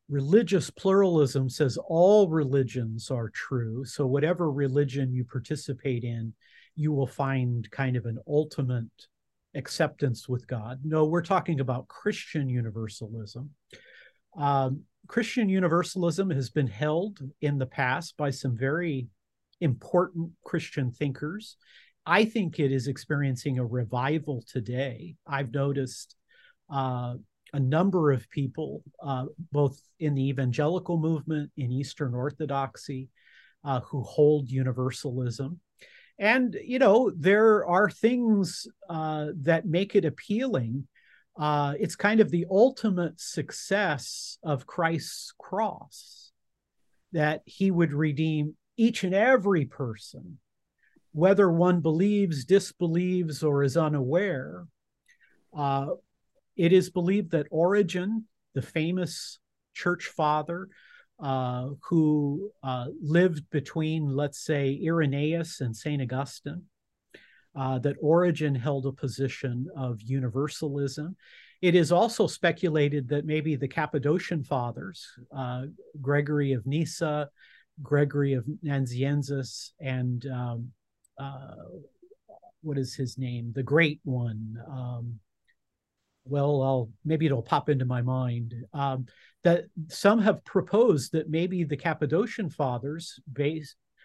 Religious 0.10 0.70
pluralism 0.70 1.50
says 1.50 1.78
all 1.88 2.30
religions 2.30 3.12
are 3.12 3.30
true. 3.30 3.84
So, 3.84 4.06
whatever 4.06 4.50
religion 4.50 5.12
you 5.12 5.26
participate 5.26 6.04
in, 6.04 6.34
you 6.78 6.94
will 6.94 7.08
find 7.08 7.70
kind 7.72 7.98
of 7.98 8.06
an 8.06 8.20
ultimate 8.28 8.86
acceptance 9.56 10.30
with 10.30 10.48
God. 10.48 10.80
No, 10.84 11.06
we're 11.06 11.24
talking 11.24 11.60
about 11.60 11.88
Christian 11.88 12.48
universalism. 12.48 13.50
Um, 14.38 14.84
Christian 15.08 15.50
universalism 15.50 16.30
has 16.30 16.52
been 16.52 16.68
held 16.68 17.20
in 17.42 17.58
the 17.58 17.66
past 17.66 18.16
by 18.16 18.30
some 18.30 18.56
very 18.56 19.08
important 19.60 20.32
Christian 20.46 20.92
thinkers. 20.92 21.58
I 22.06 22.26
think 22.26 22.60
it 22.60 22.72
is 22.72 22.88
experiencing 22.88 23.58
a 23.58 23.66
revival 23.66 24.44
today. 24.48 25.16
I've 25.26 25.52
noticed 25.52 26.16
uh, 26.72 27.16
a 27.54 27.60
number 27.60 28.12
of 28.12 28.30
people, 28.30 28.84
uh, 29.02 29.26
both 29.52 29.82
in 30.00 30.14
the 30.14 30.30
evangelical 30.30 31.00
movement, 31.00 31.50
in 31.58 31.72
Eastern 31.72 32.14
Orthodoxy, 32.14 33.10
uh, 33.64 33.80
who 33.80 34.04
hold 34.04 34.52
universalism 34.52 35.60
and 36.20 36.58
you 36.64 36.80
know 36.80 37.12
there 37.16 37.66
are 37.66 37.90
things 37.90 38.68
uh, 38.90 39.28
that 39.42 39.66
make 39.66 39.96
it 39.96 40.06
appealing. 40.06 40.88
Uh, 41.40 41.74
it's 41.80 41.96
kind 41.96 42.20
of 42.20 42.32
the 42.32 42.48
ultimate 42.50 43.20
success 43.22 44.40
of 44.44 44.66
christ's 44.66 45.34
cross 45.38 46.32
that 47.12 47.42
he 47.46 47.70
would 47.70 47.94
redeem 47.94 48.56
each 48.76 49.04
and 49.04 49.14
every 49.14 49.66
person 49.66 50.40
whether 51.18 51.52
one 51.52 51.80
believes 51.80 52.46
disbelieves 52.46 53.42
or 53.42 53.64
is 53.64 53.76
unaware. 53.76 54.68
Uh, 55.52 55.88
it 56.56 56.72
is 56.72 56.92
believed 56.92 57.32
that 57.32 57.48
origen 57.50 58.26
the 58.54 58.62
famous 58.62 59.40
church 59.74 60.06
father 60.16 60.68
uh, 61.20 61.70
who 61.90 62.52
uh, 62.64 62.88
lived 63.02 63.50
between, 63.50 64.16
let's 64.16 64.44
say, 64.44 64.80
Irenaeus 64.84 65.62
and 65.62 65.76
St. 65.76 66.02
Augustine, 66.02 66.64
uh, 67.56 67.80
that 67.80 67.96
Origen 68.00 68.54
held 68.54 68.86
a 68.86 68.92
position 68.92 69.68
of 69.76 70.02
universalism. 70.02 71.16
It 71.62 71.74
is 71.74 71.92
also 71.92 72.28
speculated 72.28 73.10
that 73.10 73.26
maybe 73.26 73.56
the 73.56 73.68
Cappadocian 73.68 74.44
fathers, 74.44 75.08
uh, 75.36 75.64
Gregory 76.00 76.54
of 76.54 76.68
Nyssa, 76.68 77.30
Gregory 77.82 78.34
of 78.34 78.46
Nazianzus, 78.64 79.72
and 79.80 80.24
um, 80.28 80.72
uh, 81.20 81.56
what 82.62 82.78
is 82.78 82.94
his 82.94 83.18
name? 83.18 83.52
The 83.56 83.64
Great 83.64 84.00
One. 84.04 84.58
Um, 84.70 85.20
well, 86.30 86.62
I'll 86.62 86.90
maybe 87.06 87.26
it'll 87.26 87.42
pop 87.42 87.70
into 87.70 87.86
my 87.86 88.02
mind. 88.02 88.54
Um, 88.74 89.06
that 89.44 89.66
some 89.88 90.20
have 90.20 90.44
proposed 90.44 91.14
that 91.14 91.30
maybe 91.30 91.64
the 91.64 91.78
Cappadocian 91.78 92.50
fathers, 92.50 93.20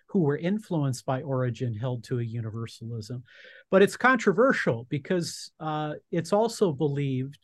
who 0.06 0.20
were 0.20 0.36
influenced 0.36 1.06
by 1.06 1.22
Origen, 1.22 1.74
held 1.74 2.04
to 2.04 2.18
a 2.18 2.22
universalism, 2.22 3.24
but 3.70 3.82
it's 3.82 3.96
controversial 3.96 4.86
because 4.90 5.50
uh, 5.58 5.94
it's 6.10 6.32
also 6.32 6.70
believed 6.70 7.38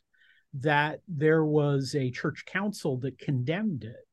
that 0.54 1.00
there 1.08 1.44
was 1.44 1.94
a 1.94 2.10
church 2.10 2.44
council 2.46 2.98
that 2.98 3.18
condemned 3.18 3.84
it. 3.84 4.06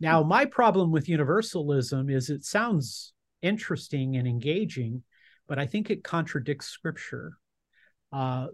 Now, 0.00 0.22
my 0.22 0.44
problem 0.44 0.90
with 0.90 1.08
universalism 1.08 2.10
is 2.10 2.30
it 2.30 2.44
sounds 2.44 3.12
interesting 3.42 4.16
and 4.16 4.28
engaging, 4.28 5.02
but 5.46 5.58
I 5.58 5.66
think 5.66 5.90
it 5.90 6.04
contradicts 6.04 6.66
scripture. 6.66 7.32
Uh, 8.12 8.48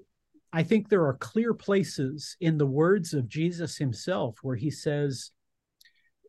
I 0.54 0.62
think 0.62 0.88
there 0.88 1.04
are 1.04 1.16
clear 1.16 1.52
places 1.52 2.36
in 2.40 2.58
the 2.58 2.66
words 2.66 3.12
of 3.12 3.28
Jesus 3.28 3.76
himself 3.76 4.38
where 4.42 4.54
he 4.54 4.70
says, 4.70 5.32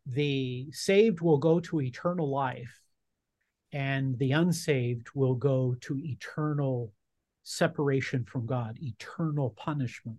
the 0.08 0.68
saved 0.72 1.22
will 1.22 1.38
go 1.38 1.60
to 1.60 1.80
eternal 1.80 2.28
life, 2.28 2.82
and 3.72 4.18
the 4.18 4.32
unsaved 4.32 5.10
will 5.14 5.36
go 5.36 5.76
to 5.82 6.00
eternal 6.00 6.92
separation 7.44 8.24
from 8.24 8.48
God, 8.48 8.80
eternal 8.82 9.52
punishment. 9.52 10.18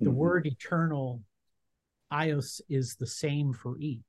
The 0.00 0.06
mm-hmm. 0.06 0.16
word 0.16 0.46
eternal, 0.46 1.22
ios, 2.10 2.62
is 2.70 2.96
the 2.96 3.06
same 3.06 3.52
for 3.52 3.78
each. 3.78 4.00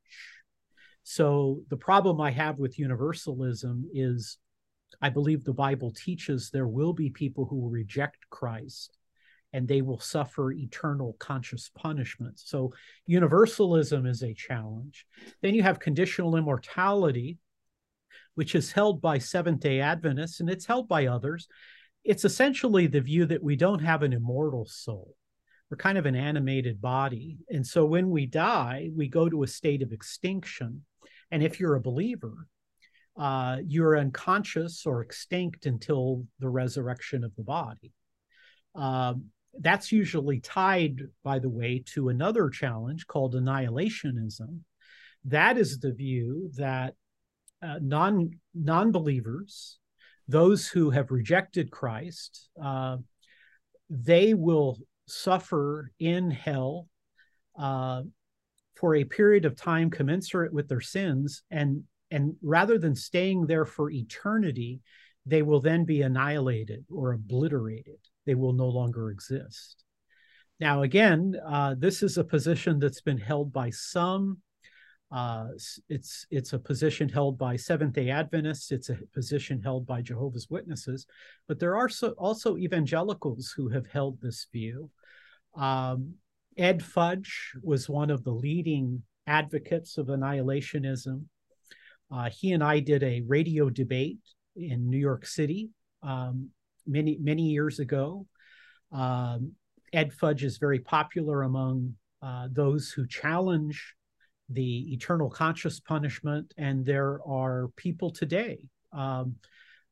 So 1.04 1.60
the 1.68 1.76
problem 1.76 2.22
I 2.22 2.32
have 2.32 2.60
with 2.60 2.80
universalism 2.80 3.90
is 3.94 4.38
I 5.02 5.10
believe 5.10 5.44
the 5.44 5.52
Bible 5.52 5.92
teaches 5.92 6.50
there 6.50 6.68
will 6.68 6.94
be 6.94 7.10
people 7.10 7.44
who 7.44 7.58
will 7.58 7.70
reject 7.70 8.30
Christ 8.30 8.98
and 9.54 9.68
they 9.68 9.82
will 9.82 10.00
suffer 10.00 10.52
eternal 10.52 11.16
conscious 11.20 11.70
punishment. 11.76 12.40
So, 12.40 12.74
universalism 13.06 14.06
is 14.06 14.24
a 14.24 14.34
challenge. 14.34 15.06
Then 15.42 15.54
you 15.54 15.64
have 15.64 15.80
conditional 15.80 16.36
immortality, 16.36 17.38
which 18.36 18.56
is 18.56 18.72
held 18.72 19.02
by 19.02 19.20
Seventh 19.20 19.62
day 19.62 19.80
Adventists 19.80 20.40
and 20.40 20.50
it's 20.50 20.66
held 20.66 20.88
by 20.88 21.06
others. 21.06 21.48
It's 22.04 22.26
essentially 22.26 22.88
the 22.88 23.02
view 23.02 23.26
that 23.28 23.44
we 23.44 23.56
don't 23.56 23.84
have 23.84 24.04
an 24.04 24.12
immortal 24.12 24.66
soul. 24.66 25.16
We're 25.70 25.78
kind 25.78 25.98
of 25.98 26.06
an 26.06 26.16
animated 26.16 26.82
body. 26.82 27.38
And 27.50 27.66
so 27.66 27.86
when 27.86 28.10
we 28.10 28.26
die, 28.26 28.90
we 28.96 29.08
go 29.08 29.30
to 29.30 29.44
a 29.44 29.48
state 29.48 29.82
of 29.82 29.92
extinction. 29.92 30.86
And 31.32 31.42
if 31.42 31.60
you're 31.60 31.76
a 31.76 31.82
believer, 31.82 32.48
uh, 33.18 33.58
you're 33.66 33.98
unconscious 33.98 34.86
or 34.86 35.02
extinct 35.02 35.66
until 35.66 36.26
the 36.40 36.50
resurrection 36.50 37.24
of 37.24 37.36
the 37.36 37.44
body. 37.44 37.92
Um, 38.76 39.26
that's 39.60 39.92
usually 39.92 40.40
tied, 40.40 41.02
by 41.24 41.40
the 41.40 41.50
way, 41.50 41.84
to 41.94 42.10
another 42.10 42.50
challenge 42.50 43.08
called 43.08 43.36
annihilationism. 43.36 44.60
That 45.26 45.58
is 45.58 45.80
the 45.80 45.94
view 45.94 46.50
that 46.56 46.96
uh, 47.62 47.80
non 47.82 48.32
non 48.54 48.92
believers, 48.92 49.78
those 50.28 50.68
who 50.68 50.90
have 50.90 51.12
rejected 51.12 51.72
Christ, 51.72 52.50
uh, 52.62 52.98
they 53.90 54.34
will 54.34 54.80
suffer 55.08 55.92
in 56.00 56.32
hell 56.32 56.88
uh, 57.58 58.04
for 58.76 58.96
a 58.96 59.04
period 59.04 59.46
of 59.46 59.56
time 59.56 59.90
commensurate 59.90 60.54
with 60.54 60.68
their 60.68 60.82
sins, 60.82 61.44
and 61.52 61.84
and 62.12 62.36
rather 62.42 62.78
than 62.78 62.96
staying 62.96 63.46
there 63.46 63.66
for 63.66 63.90
eternity, 63.90 64.82
they 65.26 65.42
will 65.42 65.62
then 65.62 65.86
be 65.86 66.02
annihilated 66.02 66.86
or 66.92 67.14
obliterated. 67.14 68.00
They 68.26 68.36
will 68.36 68.54
no 68.54 68.68
longer 68.68 69.12
exist. 69.12 69.84
Now, 70.60 70.84
again, 70.84 71.36
uh, 71.46 71.76
this 71.78 72.04
is 72.04 72.18
a 72.18 72.24
position 72.24 72.80
that's 72.80 73.02
been 73.02 73.18
held 73.18 73.52
by 73.52 73.70
some 73.70 74.38
uh, 75.14 75.50
it's 75.90 76.26
it's 76.32 76.54
a 76.54 76.60
position 76.60 77.08
held 77.08 77.38
by 77.38 77.56
Seventh 77.56 77.94
Day 77.94 78.10
Adventists. 78.10 78.72
It's 78.72 78.90
a 78.90 78.98
position 79.14 79.62
held 79.62 79.86
by 79.86 80.02
Jehovah's 80.02 80.50
Witnesses, 80.50 81.06
but 81.48 81.60
there 81.60 81.76
are 81.76 81.88
so, 81.88 82.10
also 82.18 82.58
evangelicals 82.58 83.54
who 83.56 83.70
have 83.70 83.86
held 83.86 84.20
this 84.20 84.48
view. 84.52 84.90
Um, 85.56 86.16
Ed 86.58 86.82
Fudge 86.82 87.54
was 87.62 87.88
one 87.88 88.10
of 88.10 88.24
the 88.24 88.32
leading 88.32 89.04
advocates 89.28 90.00
of 90.00 90.08
annihilationism. 90.08 91.26
Uh, 92.12 92.32
he 92.32 92.52
and 92.54 92.64
I 92.64 92.80
did 92.80 93.04
a 93.04 93.22
radio 93.28 93.70
debate 93.70 94.18
in 94.56 94.90
New 94.90 94.98
York 94.98 95.28
City 95.28 95.70
um, 96.02 96.50
many 96.86 97.18
many 97.22 97.44
years 97.44 97.80
ago. 97.80 98.26
Um, 98.92 99.54
Ed 99.92 100.14
Fudge 100.14 100.44
is 100.44 100.58
very 100.58 100.80
popular 100.80 101.44
among 101.44 101.96
uh, 102.22 102.48
those 102.52 102.90
who 102.90 103.08
challenge 103.08 103.96
the 104.50 104.94
eternal 104.94 105.30
conscious 105.30 105.80
punishment, 105.80 106.54
and 106.58 106.86
there 106.86 107.20
are 107.26 107.70
people 107.76 108.12
today. 108.12 108.60
Um, 108.92 109.36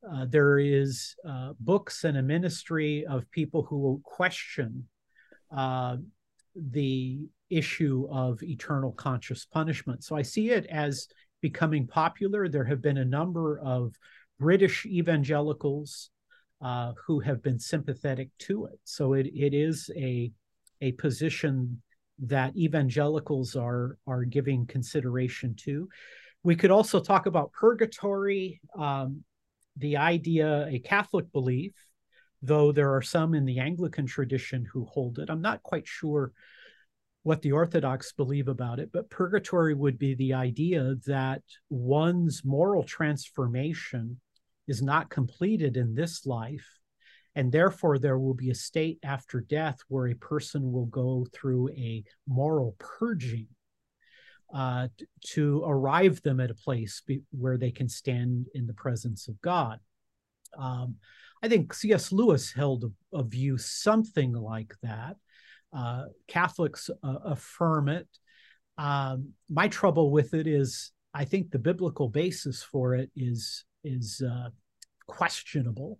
uh, 0.09 0.25
there 0.25 0.57
is 0.57 1.15
uh, 1.27 1.53
books 1.59 2.03
and 2.03 2.17
a 2.17 2.23
ministry 2.23 3.05
of 3.05 3.29
people 3.31 3.63
who 3.63 4.01
question 4.03 4.87
uh, 5.55 5.97
the 6.55 7.27
issue 7.49 8.07
of 8.09 8.41
eternal 8.41 8.91
conscious 8.93 9.45
punishment. 9.45 10.03
So 10.03 10.15
I 10.15 10.21
see 10.21 10.51
it 10.51 10.65
as 10.67 11.07
becoming 11.41 11.85
popular. 11.87 12.47
There 12.47 12.65
have 12.65 12.81
been 12.81 12.97
a 12.97 13.05
number 13.05 13.59
of 13.59 13.93
British 14.39 14.85
evangelicals 14.85 16.09
uh, 16.61 16.93
who 17.05 17.19
have 17.19 17.41
been 17.41 17.59
sympathetic 17.59 18.29
to 18.39 18.65
it. 18.65 18.79
So 18.83 19.13
it, 19.13 19.27
it 19.27 19.53
is 19.53 19.89
a, 19.95 20.31
a 20.81 20.91
position 20.93 21.81
that 22.19 22.55
evangelicals 22.55 23.55
are 23.55 23.97
are 24.05 24.23
giving 24.23 24.67
consideration 24.67 25.55
to. 25.55 25.89
We 26.43 26.55
could 26.55 26.71
also 26.71 26.99
talk 26.99 27.25
about 27.25 27.51
purgatory, 27.51 28.61
um, 28.77 29.23
the 29.77 29.97
idea, 29.97 30.67
a 30.67 30.79
Catholic 30.79 31.31
belief, 31.31 31.73
though 32.41 32.71
there 32.71 32.93
are 32.95 33.01
some 33.01 33.33
in 33.33 33.45
the 33.45 33.59
Anglican 33.59 34.05
tradition 34.05 34.67
who 34.71 34.85
hold 34.85 35.19
it. 35.19 35.29
I'm 35.29 35.41
not 35.41 35.63
quite 35.63 35.87
sure 35.87 36.31
what 37.23 37.41
the 37.41 37.51
Orthodox 37.51 38.11
believe 38.13 38.47
about 38.47 38.79
it, 38.79 38.89
but 38.91 39.09
purgatory 39.09 39.75
would 39.75 39.99
be 39.99 40.15
the 40.15 40.33
idea 40.33 40.95
that 41.05 41.43
one's 41.69 42.43
moral 42.43 42.83
transformation 42.83 44.19
is 44.71 44.81
not 44.81 45.11
completed 45.11 45.77
in 45.77 45.93
this 45.93 46.25
life 46.25 46.67
and 47.35 47.51
therefore, 47.51 47.97
there 47.97 48.19
will 48.19 48.33
be 48.33 48.49
a 48.49 48.55
state 48.55 48.99
after 49.03 49.39
death 49.39 49.79
where 49.87 50.07
a 50.07 50.15
person 50.15 50.71
will 50.71 50.87
go 50.87 51.25
through 51.33 51.69
a 51.69 52.03
moral 52.27 52.75
purging 52.77 53.47
uh, 54.53 54.89
to 55.27 55.63
arrive 55.65 56.21
them 56.23 56.41
at 56.41 56.51
a 56.51 56.55
place 56.55 57.01
be- 57.07 57.21
where 57.31 57.57
they 57.57 57.71
can 57.71 57.87
stand 57.87 58.47
in 58.53 58.67
the 58.67 58.73
presence 58.73 59.29
of 59.29 59.39
God. 59.41 59.79
Um, 60.57 60.95
I 61.41 61.47
think 61.47 61.73
C.S. 61.73 62.11
Lewis 62.11 62.51
held 62.51 62.83
a, 62.83 63.17
a 63.17 63.23
view 63.23 63.57
something 63.57 64.33
like 64.33 64.73
that. 64.83 65.15
Uh, 65.71 66.07
Catholics 66.27 66.89
uh, 67.01 67.15
affirm 67.23 67.87
it. 67.87 68.09
Um, 68.77 69.29
my 69.49 69.69
trouble 69.69 70.11
with 70.11 70.33
it 70.33 70.47
is, 70.47 70.91
I 71.13 71.23
think 71.23 71.49
the 71.49 71.59
biblical 71.59 72.09
basis 72.09 72.61
for 72.61 72.93
it 72.93 73.09
is 73.15 73.63
is 73.83 74.21
uh, 74.21 74.49
questionable. 75.07 75.99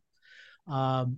Um, 0.68 1.18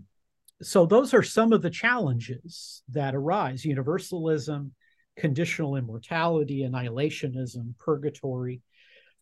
so 0.61 0.85
those 0.85 1.13
are 1.13 1.23
some 1.23 1.53
of 1.53 1.61
the 1.61 1.69
challenges 1.69 2.83
that 2.89 3.15
arise: 3.15 3.65
universalism, 3.65 4.71
conditional 5.17 5.75
immortality, 5.75 6.61
annihilationism, 6.61 7.77
purgatory, 7.79 8.61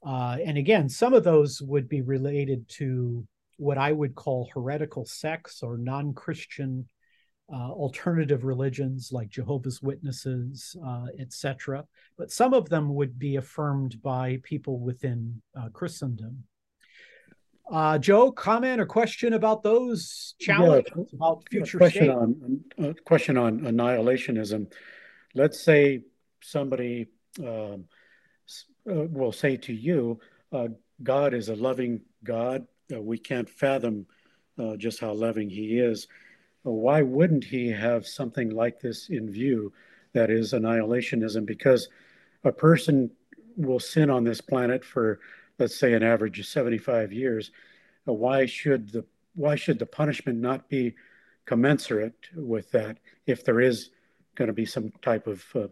uh, 0.05 0.37
and 0.43 0.57
again, 0.57 0.89
some 0.89 1.13
of 1.13 1.23
those 1.23 1.61
would 1.61 1.87
be 1.87 2.01
related 2.01 2.67
to 2.67 3.25
what 3.57 3.77
I 3.77 3.91
would 3.91 4.15
call 4.15 4.49
heretical 4.53 5.05
sects 5.05 5.61
or 5.61 5.77
non-Christian 5.77 6.87
uh, 7.53 7.69
alternative 7.69 8.43
religions 8.43 9.09
like 9.11 9.29
Jehovah's 9.29 9.81
Witnesses, 9.81 10.75
uh, 10.85 11.07
etc. 11.19 11.85
But 12.17 12.31
some 12.31 12.53
of 12.53 12.69
them 12.69 12.95
would 12.95 13.19
be 13.19 13.35
affirmed 13.35 14.01
by 14.01 14.39
people 14.43 14.79
within 14.79 15.41
uh, 15.55 15.69
Christendom. 15.69 16.43
Uh, 17.69 17.97
Joe, 17.97 18.31
comment 18.31 18.81
or 18.81 18.85
question 18.85 19.33
about 19.33 19.63
those 19.63 20.35
challenges 20.39 20.91
yeah, 20.95 21.03
about 21.13 21.47
future 21.49 21.77
question 21.77 22.05
state? 22.05 22.09
on 22.09 22.63
a 22.79 22.93
question 22.93 23.37
on 23.37 23.61
annihilationism. 23.61 24.71
Let's 25.35 25.61
say 25.61 26.01
somebody 26.41 27.07
um, 27.39 27.85
uh, 28.89 29.07
will 29.07 29.31
say 29.31 29.57
to 29.57 29.73
you, 29.73 30.19
uh, 30.51 30.67
"God 31.01 31.33
is 31.33 31.49
a 31.49 31.55
loving 31.55 32.01
God. 32.23 32.67
Uh, 32.93 33.01
we 33.01 33.17
can't 33.17 33.49
fathom 33.49 34.05
uh, 34.59 34.75
just 34.75 34.99
how 34.99 35.13
loving 35.13 35.49
He 35.49 35.79
is. 35.79 36.07
why 36.63 37.01
wouldn't 37.01 37.43
He 37.43 37.69
have 37.69 38.05
something 38.05 38.49
like 38.49 38.79
this 38.79 39.09
in 39.09 39.31
view? 39.31 39.71
That 40.13 40.29
is 40.29 40.51
annihilationism, 40.51 41.45
because 41.45 41.87
a 42.43 42.51
person 42.51 43.11
will 43.55 43.79
sin 43.79 44.09
on 44.09 44.25
this 44.25 44.41
planet 44.41 44.83
for 44.83 45.19
let's 45.59 45.75
say 45.75 45.93
an 45.93 46.03
average 46.03 46.39
of 46.39 46.45
75 46.45 47.11
years, 47.11 47.51
uh, 48.07 48.13
why 48.13 48.45
should 48.45 48.91
the 48.91 49.05
why 49.33 49.55
should 49.55 49.79
the 49.79 49.85
punishment 49.85 50.39
not 50.39 50.67
be 50.67 50.93
commensurate 51.45 52.15
with 52.35 52.69
that 52.71 52.97
if 53.27 53.45
there 53.45 53.61
is 53.61 53.91
going 54.35 54.47
to 54.47 54.53
be 54.53 54.65
some 54.65 54.91
type 55.01 55.25
of 55.27 55.43
uh, 55.55 55.67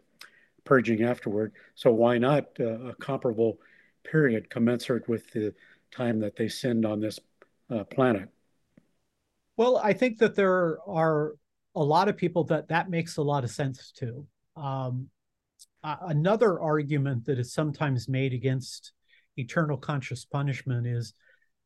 purging 0.63 1.03
afterward? 1.03 1.53
So 1.75 1.91
why 1.91 2.17
not 2.17 2.47
uh, 2.59 2.89
a 2.89 2.95
comparable 2.95 3.59
period 4.03 4.49
commensurate 4.49 5.09
with 5.09 5.29
the 5.31 5.53
time 5.91 6.19
that 6.19 6.37
they 6.37 6.47
sinned 6.47 6.85
on 6.85 7.01
this 7.01 7.19
uh, 7.69 7.83
planet? 7.83 8.29
Well, 9.57 9.77
I 9.77 9.91
think 9.91 10.19
that 10.19 10.35
there 10.35 10.79
are 10.87 11.35
a 11.75 11.83
lot 11.83 12.07
of 12.07 12.15
people 12.15 12.45
that 12.45 12.69
that 12.69 12.89
makes 12.89 13.17
a 13.17 13.21
lot 13.21 13.43
of 13.43 13.51
sense 13.51 13.91
to. 13.97 14.25
Um, 14.55 15.09
another 15.83 16.59
argument 16.59 17.25
that 17.25 17.39
is 17.39 17.53
sometimes 17.53 18.07
made 18.07 18.33
against 18.33 18.93
eternal 19.37 19.77
conscious 19.77 20.25
punishment 20.25 20.87
is 20.87 21.13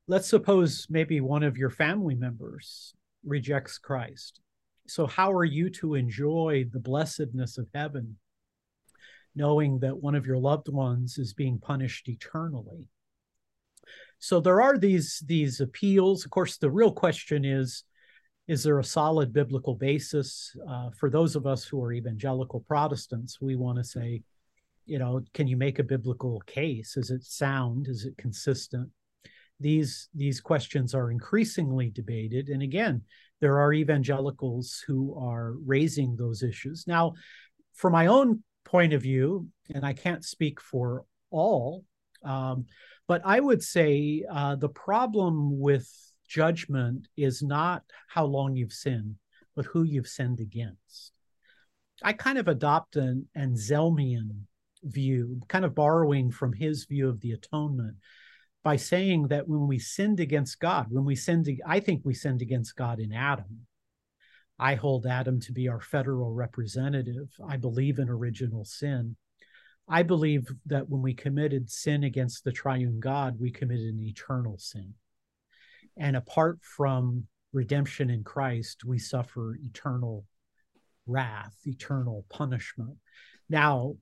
let's 0.07 0.27
suppose 0.27 0.87
maybe 0.89 1.21
one 1.21 1.43
of 1.43 1.57
your 1.57 1.69
family 1.69 2.15
members 2.15 2.93
rejects 3.25 3.77
Christ. 3.77 4.39
So, 4.87 5.07
how 5.07 5.31
are 5.31 5.45
you 5.45 5.69
to 5.71 5.95
enjoy 5.95 6.65
the 6.71 6.79
blessedness 6.79 7.57
of 7.57 7.69
heaven, 7.73 8.17
knowing 9.35 9.79
that 9.79 9.97
one 9.97 10.15
of 10.15 10.25
your 10.25 10.37
loved 10.37 10.67
ones 10.67 11.17
is 11.17 11.33
being 11.33 11.57
punished 11.57 12.09
eternally? 12.09 12.89
So, 14.19 14.41
there 14.41 14.61
are 14.61 14.77
these, 14.77 15.23
these 15.25 15.61
appeals. 15.61 16.25
Of 16.25 16.31
course, 16.31 16.57
the 16.57 16.71
real 16.71 16.91
question 16.91 17.45
is 17.45 17.83
is 18.47 18.63
there 18.63 18.79
a 18.79 18.83
solid 18.83 19.31
biblical 19.31 19.75
basis? 19.75 20.53
Uh, 20.69 20.89
for 20.99 21.09
those 21.09 21.37
of 21.37 21.47
us 21.47 21.63
who 21.63 21.81
are 21.81 21.93
evangelical 21.93 22.59
Protestants, 22.59 23.39
we 23.39 23.55
want 23.55 23.77
to 23.77 23.85
say, 23.85 24.21
you 24.85 24.99
know, 24.99 25.21
can 25.33 25.47
you 25.47 25.57
make 25.57 25.79
a 25.79 25.83
biblical 25.83 26.41
case? 26.45 26.97
Is 26.97 27.09
it 27.09 27.23
sound? 27.23 27.87
Is 27.87 28.05
it 28.05 28.17
consistent? 28.17 28.89
these 29.59 30.09
these 30.13 30.41
questions 30.41 30.93
are 30.93 31.09
increasingly 31.11 31.89
debated 31.89 32.49
and 32.49 32.61
again 32.61 33.01
there 33.39 33.59
are 33.59 33.73
evangelicals 33.73 34.83
who 34.85 35.15
are 35.19 35.53
raising 35.65 36.15
those 36.15 36.43
issues 36.43 36.85
now 36.87 37.13
from 37.73 37.93
my 37.93 38.07
own 38.07 38.43
point 38.65 38.93
of 38.93 39.01
view 39.01 39.47
and 39.73 39.85
i 39.85 39.93
can't 39.93 40.23
speak 40.25 40.59
for 40.59 41.05
all 41.31 41.83
um, 42.23 42.65
but 43.07 43.21
i 43.25 43.39
would 43.39 43.63
say 43.63 44.23
uh, 44.29 44.55
the 44.55 44.69
problem 44.69 45.59
with 45.59 45.89
judgment 46.27 47.07
is 47.17 47.43
not 47.43 47.83
how 48.07 48.25
long 48.25 48.55
you've 48.55 48.73
sinned 48.73 49.15
but 49.55 49.65
who 49.65 49.83
you've 49.83 50.07
sinned 50.07 50.39
against 50.39 51.11
i 52.01 52.11
kind 52.11 52.37
of 52.37 52.47
adopt 52.47 52.95
an 52.95 53.27
anselmian 53.37 54.41
view 54.83 55.41
kind 55.47 55.65
of 55.65 55.75
borrowing 55.75 56.31
from 56.31 56.53
his 56.53 56.85
view 56.85 57.09
of 57.09 57.21
the 57.21 57.31
atonement 57.31 57.95
by 58.63 58.75
saying 58.75 59.27
that 59.27 59.47
when 59.47 59.67
we 59.67 59.79
sinned 59.79 60.19
against 60.19 60.59
God, 60.59 60.87
when 60.89 61.05
we 61.05 61.15
sinned, 61.15 61.49
I 61.65 61.79
think 61.79 62.01
we 62.03 62.13
sinned 62.13 62.41
against 62.41 62.75
God 62.75 62.99
in 62.99 63.11
Adam. 63.11 63.67
I 64.57 64.75
hold 64.75 65.05
Adam 65.05 65.39
to 65.41 65.51
be 65.51 65.67
our 65.67 65.81
federal 65.81 66.31
representative. 66.31 67.29
I 67.45 67.57
believe 67.57 67.99
in 67.99 68.09
original 68.09 68.63
sin. 68.63 69.15
I 69.87 70.03
believe 70.03 70.47
that 70.67 70.87
when 70.87 71.01
we 71.01 71.13
committed 71.13 71.69
sin 71.69 72.03
against 72.03 72.43
the 72.43 72.51
triune 72.51 72.99
God, 72.99 73.39
we 73.39 73.51
committed 73.51 73.93
an 73.93 74.01
eternal 74.01 74.57
sin. 74.57 74.93
And 75.97 76.15
apart 76.15 76.59
from 76.61 77.27
redemption 77.51 78.09
in 78.09 78.23
Christ, 78.23 78.85
we 78.85 78.97
suffer 78.97 79.57
eternal 79.61 80.25
wrath, 81.05 81.55
eternal 81.65 82.25
punishment. 82.29 82.95
Now, 83.49 83.95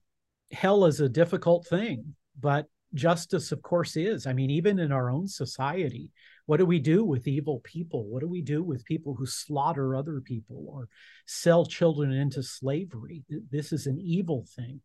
hell 0.52 0.86
is 0.86 1.00
a 1.00 1.10
difficult 1.10 1.68
thing, 1.68 2.16
but 2.40 2.68
justice, 2.94 3.52
of 3.52 3.62
course, 3.62 3.96
is. 3.96 4.28
I 4.28 4.34
mean, 4.34 4.50
even 4.50 4.80
in 4.80 4.92
our 4.92 5.10
own 5.10 5.28
society, 5.28 6.12
what 6.46 6.58
do 6.58 6.66
we 6.66 6.80
do 6.80 7.06
with 7.06 7.28
evil 7.28 7.62
people? 7.64 8.06
What 8.06 8.22
do 8.22 8.28
we 8.28 8.42
do 8.42 8.64
with 8.64 8.86
people 8.86 9.16
who 9.16 9.26
slaughter 9.26 9.96
other 9.96 10.20
people 10.20 10.66
or 10.68 10.90
sell 11.26 11.66
children 11.66 12.12
into 12.12 12.44
slavery? 12.44 13.24
This 13.50 13.72
is 13.72 13.88
an 13.88 14.00
evil 14.00 14.46
thing. 14.56 14.82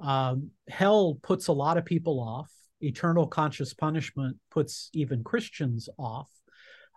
Um, 0.00 0.50
hell 0.68 1.18
puts 1.22 1.48
a 1.48 1.52
lot 1.52 1.76
of 1.76 1.84
people 1.84 2.20
off. 2.20 2.50
Eternal 2.80 3.26
conscious 3.26 3.74
punishment 3.74 4.36
puts 4.50 4.90
even 4.94 5.22
Christians 5.22 5.88
off. 5.98 6.30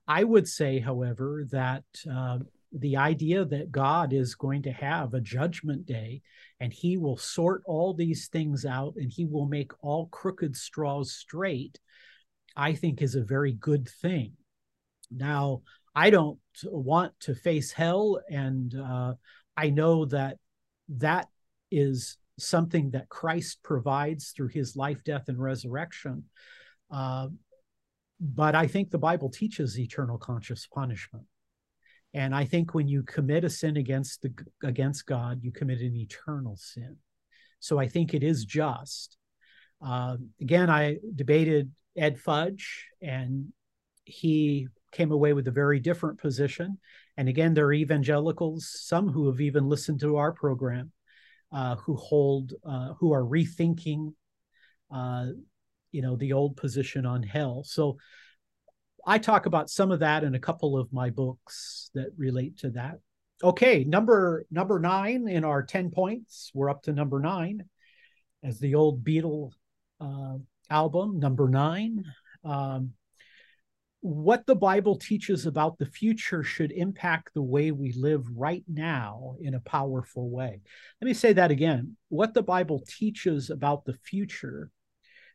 I 0.08 0.24
would 0.24 0.48
say, 0.48 0.80
however, 0.80 1.46
that 1.52 1.84
uh, 2.12 2.40
the 2.72 2.98
idea 2.98 3.46
that 3.46 3.72
God 3.72 4.14
is 4.14 4.36
going 4.36 4.64
to 4.64 4.72
have 4.72 5.14
a 5.14 5.22
judgment 5.22 5.86
day 5.86 6.22
and 6.60 6.72
he 6.72 6.98
will 6.98 7.18
sort 7.18 7.62
all 7.66 7.94
these 7.94 8.28
things 8.28 8.66
out 8.66 8.94
and 8.98 9.12
he 9.12 9.26
will 9.26 9.46
make 9.46 9.72
all 9.82 10.08
crooked 10.08 10.56
straws 10.56 11.12
straight, 11.12 11.80
I 12.56 12.74
think 12.74 13.02
is 13.02 13.16
a 13.16 13.24
very 13.24 13.54
good 13.54 13.90
thing. 13.90 14.34
Now, 15.12 15.62
I 15.94 16.10
don't 16.10 16.40
want 16.64 17.14
to 17.22 17.36
face 17.36 17.72
hell, 17.72 18.20
and 18.30 18.74
uh, 18.76 19.14
I 19.56 19.70
know 19.70 20.06
that 20.06 20.38
that 20.90 21.28
is 21.72 22.18
something 22.38 22.92
that 22.92 23.08
Christ 23.08 23.64
provides 23.64 24.32
through 24.32 24.50
his 24.50 24.76
life, 24.76 25.04
death, 25.06 25.30
and 25.30 25.42
resurrection. 25.42 26.26
Uh, 26.92 27.28
but 28.20 28.56
I 28.56 28.68
think 28.68 28.92
the 28.92 28.98
Bible 28.98 29.30
teaches 29.30 29.80
eternal 29.80 30.18
conscious 30.18 30.68
punishment. 30.68 31.26
And 32.16 32.34
I 32.34 32.46
think 32.46 32.74
when 32.74 32.88
you 32.88 33.04
commit 33.04 33.44
a 33.44 33.50
sin 33.50 33.76
against 33.76 34.22
the 34.22 34.34
against 34.64 35.06
God, 35.06 35.44
you 35.44 35.52
commit 35.52 35.82
an 35.82 35.98
eternal 35.98 36.56
sin. 36.56 36.96
So 37.60 37.78
I 37.78 37.90
think 37.90 38.14
it 38.14 38.24
is 38.24 38.46
just. 38.46 39.18
Uh, 39.86 40.16
again, 40.40 40.70
I 40.70 41.00
debated 41.14 41.74
Ed 41.98 42.18
Fudge, 42.18 42.88
and 43.02 43.52
he 44.06 44.70
came 44.94 45.12
away 45.12 45.34
with 45.34 45.50
a 45.50 45.52
very 45.52 45.82
different 45.82 46.18
position. 46.18 46.78
And 47.18 47.28
again, 47.28 47.54
there 47.54 47.66
are 47.66 47.74
evangelicals, 47.74 48.72
some 48.74 49.10
who 49.10 49.28
have 49.28 49.42
even 49.42 49.68
listened 49.68 50.00
to 50.00 50.16
our 50.16 50.32
program, 50.32 50.94
uh, 51.52 51.76
who 51.76 51.98
hold, 51.98 52.54
uh, 52.66 52.94
who 52.94 53.12
are 53.12 53.24
rethinking, 53.24 54.14
uh, 54.90 55.26
you 55.92 56.02
know, 56.02 56.16
the 56.16 56.32
old 56.32 56.56
position 56.56 57.06
on 57.06 57.24
hell. 57.24 57.66
So 57.66 57.98
I 59.06 59.20
talk 59.20 59.46
about 59.46 59.70
some 59.70 59.92
of 59.92 60.00
that 60.00 60.24
in 60.24 60.34
a 60.34 60.40
couple 60.40 60.78
of 60.78 60.92
my 60.92 61.12
books 61.12 61.92
that 61.94 62.10
relate 62.18 62.58
to 62.60 62.72
that. 62.72 62.96
Okay, 63.44 63.84
number 63.84 64.46
number 64.50 64.80
nine 64.80 65.28
in 65.28 65.44
our 65.44 65.62
ten 65.62 65.92
points. 65.92 66.52
We're 66.54 66.70
up 66.70 66.84
to 66.84 66.94
number 66.94 67.20
nine, 67.20 67.66
as 68.44 68.60
the 68.60 68.76
old 68.76 69.04
Beatle 69.04 69.52
uh, 70.02 70.38
album 70.70 71.20
number 71.20 71.50
nine. 71.50 72.06
Um, 72.44 72.94
what 74.02 74.46
the 74.46 74.56
Bible 74.56 74.98
teaches 74.98 75.48
about 75.48 75.80
the 75.80 75.86
future 75.88 76.44
should 76.44 76.72
impact 76.72 77.34
the 77.34 77.42
way 77.42 77.72
we 77.72 77.92
live 77.94 78.24
right 78.36 78.64
now 78.68 79.36
in 79.42 79.56
a 79.56 79.60
powerful 79.60 80.30
way. 80.30 80.62
Let 81.02 81.06
me 81.06 81.14
say 81.14 81.34
that 81.34 81.50
again. 81.50 81.98
What 82.10 82.36
the 82.36 82.44
Bible 82.44 82.84
teaches 82.88 83.50
about 83.50 83.84
the 83.84 83.98
future 84.04 84.70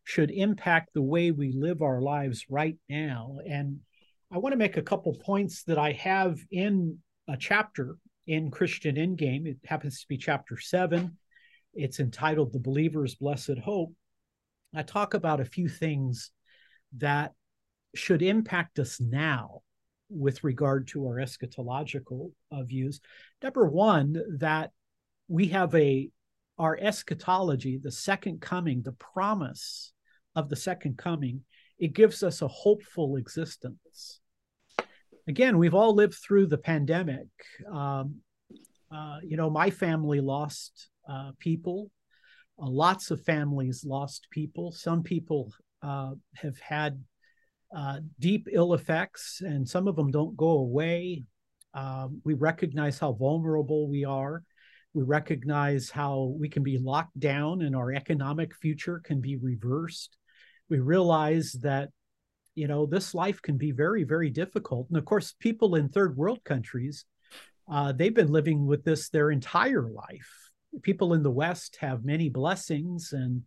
should 0.04 0.30
impact 0.30 0.90
the 0.94 1.02
way 1.02 1.30
we 1.30 1.52
live 1.52 1.82
our 1.82 2.00
lives 2.00 2.46
right 2.48 2.76
now. 2.88 3.38
And 3.48 3.80
I 4.32 4.38
want 4.38 4.52
to 4.52 4.58
make 4.58 4.76
a 4.76 4.82
couple 4.82 5.12
points 5.14 5.64
that 5.64 5.78
I 5.78 5.92
have 5.92 6.38
in 6.50 6.98
a 7.28 7.36
chapter 7.36 7.96
in 8.26 8.50
Christian 8.50 8.96
Endgame. 8.96 9.46
It 9.46 9.58
happens 9.64 10.00
to 10.00 10.08
be 10.08 10.16
chapter 10.16 10.58
seven. 10.58 11.16
It's 11.74 12.00
entitled 12.00 12.52
The 12.52 12.58
Believer's 12.58 13.14
Blessed 13.14 13.58
Hope. 13.62 13.92
I 14.74 14.82
talk 14.82 15.14
about 15.14 15.40
a 15.40 15.44
few 15.44 15.68
things 15.68 16.30
that 16.98 17.32
should 17.94 18.22
impact 18.22 18.78
us 18.78 19.00
now 19.00 19.62
with 20.08 20.42
regard 20.42 20.88
to 20.88 21.06
our 21.06 21.16
eschatological 21.16 22.32
uh, 22.50 22.62
views. 22.62 23.00
Number 23.42 23.66
one, 23.66 24.20
that 24.38 24.70
we 25.28 25.48
have 25.48 25.74
a 25.74 26.10
our 26.60 26.78
eschatology, 26.78 27.80
the 27.82 27.90
second 27.90 28.42
coming, 28.42 28.82
the 28.82 28.92
promise 28.92 29.94
of 30.36 30.50
the 30.50 30.56
second 30.56 30.98
coming, 30.98 31.40
it 31.78 31.94
gives 31.94 32.22
us 32.22 32.42
a 32.42 32.48
hopeful 32.48 33.16
existence. 33.16 34.20
Again, 35.26 35.56
we've 35.56 35.74
all 35.74 35.94
lived 35.94 36.16
through 36.16 36.48
the 36.48 36.58
pandemic. 36.58 37.28
Um, 37.72 38.16
uh, 38.94 39.20
you 39.22 39.38
know, 39.38 39.48
my 39.48 39.70
family 39.70 40.20
lost 40.20 40.90
uh, 41.08 41.30
people. 41.38 41.90
Uh, 42.62 42.68
lots 42.68 43.10
of 43.10 43.22
families 43.22 43.82
lost 43.82 44.26
people. 44.30 44.70
Some 44.70 45.02
people 45.02 45.50
uh, 45.82 46.12
have 46.34 46.58
had 46.58 47.02
uh, 47.74 48.00
deep 48.18 48.48
ill 48.52 48.74
effects, 48.74 49.40
and 49.40 49.66
some 49.66 49.88
of 49.88 49.96
them 49.96 50.10
don't 50.10 50.36
go 50.36 50.50
away. 50.58 51.24
Um, 51.72 52.20
we 52.22 52.34
recognize 52.34 52.98
how 52.98 53.12
vulnerable 53.12 53.88
we 53.88 54.04
are. 54.04 54.42
We 54.92 55.02
recognize 55.04 55.90
how 55.90 56.34
we 56.38 56.48
can 56.48 56.62
be 56.62 56.78
locked 56.78 57.18
down 57.18 57.62
and 57.62 57.76
our 57.76 57.92
economic 57.92 58.54
future 58.56 59.00
can 59.04 59.20
be 59.20 59.36
reversed. 59.36 60.16
We 60.68 60.80
realize 60.80 61.52
that, 61.62 61.90
you 62.54 62.66
know, 62.66 62.86
this 62.86 63.14
life 63.14 63.40
can 63.40 63.56
be 63.56 63.70
very, 63.70 64.04
very 64.04 64.30
difficult. 64.30 64.88
And 64.88 64.98
of 64.98 65.04
course, 65.04 65.34
people 65.38 65.76
in 65.76 65.88
third 65.88 66.16
world 66.16 66.42
countries, 66.44 67.04
uh, 67.70 67.92
they've 67.92 68.14
been 68.14 68.32
living 68.32 68.66
with 68.66 68.84
this 68.84 69.10
their 69.10 69.30
entire 69.30 69.88
life. 69.88 70.50
People 70.82 71.14
in 71.14 71.22
the 71.22 71.30
West 71.30 71.76
have 71.80 72.04
many 72.04 72.28
blessings, 72.28 73.12
and 73.12 73.42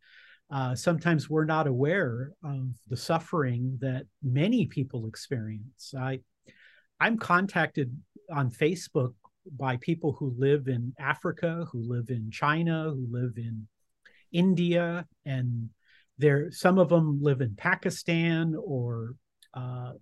uh, 0.50 0.76
sometimes 0.76 1.30
we're 1.30 1.46
not 1.46 1.68
aware 1.68 2.32
of 2.44 2.70
the 2.90 2.98
suffering 2.98 3.78
that 3.82 4.06
many 4.22 4.66
people 4.66 5.08
experience. 5.08 5.94
I, 5.98 6.20
I'm 7.00 7.18
contacted 7.18 7.98
on 8.32 8.50
Facebook 8.50 9.14
by 9.52 9.78
people 9.78 10.14
who 10.14 10.34
live 10.38 10.68
in 10.68 10.94
Africa, 11.00 11.66
who 11.72 11.82
live 11.82 12.10
in 12.10 12.32
China, 12.32 12.92
who 12.92 13.08
live 13.10 13.34
in 13.38 13.68
India, 14.32 15.06
and 15.26 15.70
there 16.18 16.52
some 16.52 16.78
of 16.78 16.90
them 16.90 17.22
live 17.22 17.42
in 17.42 17.56
Pakistan 17.56 18.56
or 18.64 19.16
uh, 19.54 19.94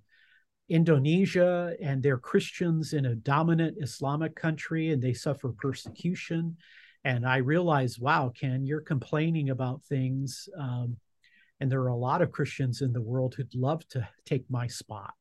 Indonesia, 0.70 1.76
and 1.82 2.02
they're 2.02 2.18
Christians 2.18 2.94
in 2.94 3.06
a 3.06 3.16
dominant 3.16 3.78
Islamic 3.82 4.36
country, 4.36 4.92
and 4.92 5.02
they 5.02 5.14
suffer 5.14 5.54
persecution. 5.58 6.58
And 7.04 7.28
I 7.28 7.38
realize, 7.38 8.00
wow, 8.00 8.32
Ken, 8.40 8.64
you're 8.66 8.82
complaining 8.82 9.50
about 9.50 9.84
things, 9.84 10.48
um, 10.58 10.98
and 11.60 11.72
there 11.72 11.82
are 11.82 11.88
a 11.88 11.96
lot 11.96 12.22
of 12.22 12.32
Christians 12.32 12.82
in 12.82 12.94
the 12.94 13.02
world 13.02 13.36
who'd 13.36 13.56
love 13.56 13.88
to 13.90 14.08
take 14.26 14.46
my 14.50 14.68
spot 14.68 15.16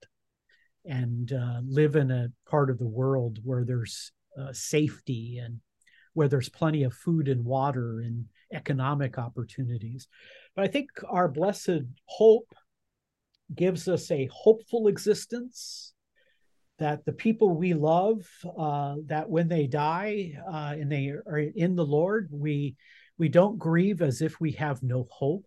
and 0.85 1.33
uh, 1.33 1.61
live 1.67 1.97
in 1.97 2.11
a 2.11 2.29
part 2.49 2.71
of 2.71 2.79
the 2.79 2.87
world 2.87 3.39
where 3.45 3.65
there's 3.65 4.13
uh, 4.39 4.53
safety 4.53 5.39
and 5.39 5.61
where 6.15 6.29
there's 6.29 6.49
plenty 6.49 6.83
of 6.85 6.95
food 6.95 7.29
and 7.29 7.45
water 7.45 8.01
and 8.01 8.25
economic 8.53 9.19
opportunities. 9.19 10.09
But 10.57 10.65
I 10.65 10.69
think 10.69 10.91
our 11.09 11.29
blessed 11.29 11.83
hope 12.07 12.53
gives 13.55 13.89
us 13.89 14.11
a 14.11 14.29
hopeful 14.33 14.89
existence 14.89 15.93
that 16.79 17.05
the 17.05 17.13
people 17.13 17.57
we 17.57 17.75
love, 17.75 18.27
uh, 18.59 18.97
that 19.07 19.29
when 19.29 19.49
they 19.49 19.67
die 19.67 20.33
uh, 20.51 20.75
and 20.79 20.91
they 20.91 21.09
are 21.09 21.39
in 21.39 21.77
the 21.77 21.85
Lord, 21.85 22.29
we 22.33 22.77
we 23.19 23.29
don't 23.29 23.59
grieve 23.59 24.01
as 24.01 24.23
if 24.23 24.41
we 24.41 24.53
have 24.53 24.83
no 24.83 25.07
hope. 25.11 25.47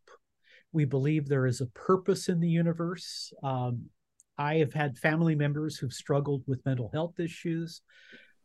We 0.71 0.86
believe 0.86 1.27
there 1.27 1.47
is 1.47 1.59
a 1.59 1.67
purpose 1.67 2.29
in 2.29 2.39
the 2.39 2.49
universe. 2.49 3.34
Um, 3.41 3.89
I 4.38 4.55
have 4.55 4.73
had 4.73 4.97
family 4.97 5.36
members 5.36 5.77
who've 5.77 5.93
struggled 5.93 6.43
with 6.47 6.65
mental 6.65 6.89
health 6.93 7.19
issues. 7.19 7.81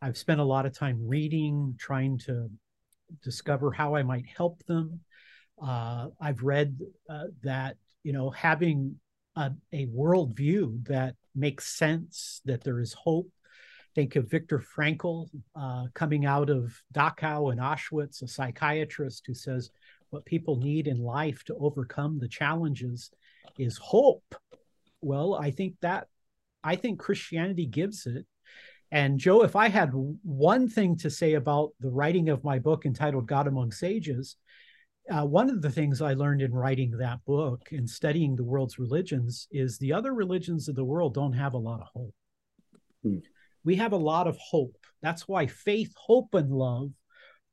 I've 0.01 0.17
spent 0.17 0.39
a 0.39 0.45
lot 0.45 0.65
of 0.65 0.73
time 0.73 1.07
reading, 1.07 1.75
trying 1.77 2.19
to 2.19 2.49
discover 3.23 3.71
how 3.71 3.95
I 3.95 4.03
might 4.03 4.25
help 4.27 4.63
them. 4.65 5.01
Uh, 5.61 6.07
I've 6.21 6.43
read 6.43 6.79
uh, 7.09 7.25
that 7.43 7.77
you 8.03 8.13
know 8.13 8.29
having 8.29 8.95
a, 9.35 9.51
a 9.73 9.87
worldview 9.87 10.85
that 10.87 11.15
makes 11.35 11.65
sense, 11.67 12.41
that 12.45 12.63
there 12.63 12.79
is 12.79 12.93
hope. 12.93 13.29
Think 13.95 14.15
of 14.15 14.29
Viktor 14.29 14.63
Frankl 14.77 15.29
uh, 15.55 15.87
coming 15.93 16.25
out 16.25 16.49
of 16.49 16.79
Dachau 16.93 17.51
and 17.51 17.59
Auschwitz, 17.59 18.21
a 18.21 18.27
psychiatrist 18.27 19.23
who 19.25 19.33
says 19.33 19.71
what 20.11 20.25
people 20.25 20.57
need 20.57 20.87
in 20.87 20.99
life 20.99 21.43
to 21.45 21.55
overcome 21.55 22.19
the 22.19 22.27
challenges 22.27 23.11
is 23.57 23.77
hope. 23.77 24.35
Well, 25.01 25.35
I 25.35 25.51
think 25.51 25.75
that 25.81 26.07
I 26.63 26.75
think 26.75 26.99
Christianity 26.99 27.65
gives 27.65 28.05
it. 28.05 28.25
And 28.91 29.19
Joe, 29.19 29.43
if 29.43 29.55
I 29.55 29.69
had 29.69 29.91
one 29.93 30.67
thing 30.67 30.97
to 30.97 31.09
say 31.09 31.33
about 31.33 31.71
the 31.79 31.91
writing 31.91 32.29
of 32.29 32.43
my 32.43 32.59
book 32.59 32.85
entitled 32.85 33.27
God 33.27 33.47
Among 33.47 33.71
Sages, 33.71 34.35
uh, 35.11 35.25
one 35.25 35.49
of 35.49 35.61
the 35.61 35.69
things 35.69 36.01
I 36.01 36.13
learned 36.13 36.41
in 36.41 36.53
writing 36.53 36.91
that 36.91 37.23
book 37.25 37.69
and 37.71 37.89
studying 37.89 38.35
the 38.35 38.43
world's 38.43 38.79
religions 38.79 39.47
is 39.51 39.77
the 39.77 39.93
other 39.93 40.13
religions 40.13 40.67
of 40.67 40.75
the 40.75 40.83
world 40.83 41.13
don't 41.13 41.33
have 41.33 41.53
a 41.53 41.57
lot 41.57 41.81
of 41.81 41.87
hope. 41.93 42.15
Hmm. 43.03 43.17
We 43.63 43.75
have 43.75 43.91
a 43.91 43.97
lot 43.97 44.27
of 44.27 44.37
hope. 44.37 44.75
That's 45.01 45.27
why 45.27 45.47
faith, 45.47 45.93
hope, 45.95 46.33
and 46.33 46.51
love 46.51 46.91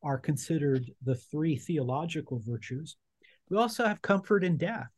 are 0.03 0.19
considered 0.19 0.91
the 1.05 1.15
three 1.15 1.57
theological 1.57 2.43
virtues. 2.45 2.97
We 3.51 3.57
also 3.57 3.87
have 3.87 4.03
comfort 4.03 4.45
in 4.45 4.57
death. 4.57 4.89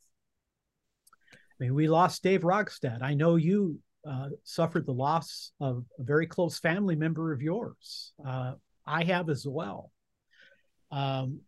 I 1.59 1.65
mean, 1.65 1.75
we 1.75 1.89
lost 1.89 2.23
Dave 2.23 2.43
Rogstad. 2.43 3.03
I 3.03 3.15
know 3.15 3.37
you 3.37 3.79
uh, 4.09 4.29
suffered 4.45 4.87
the 4.87 4.93
loss 4.93 5.53
of 5.61 5.85
a 5.99 6.05
very 6.05 6.27
close 6.27 6.59
family 6.59 6.95
member 6.95 7.33
of 7.33 7.43
yours. 7.43 8.13
Uh, 8.25 8.53
I 8.87 9.05
have 9.05 9.29
as 9.29 9.47
well. 9.47 9.91
Um, 10.91 11.41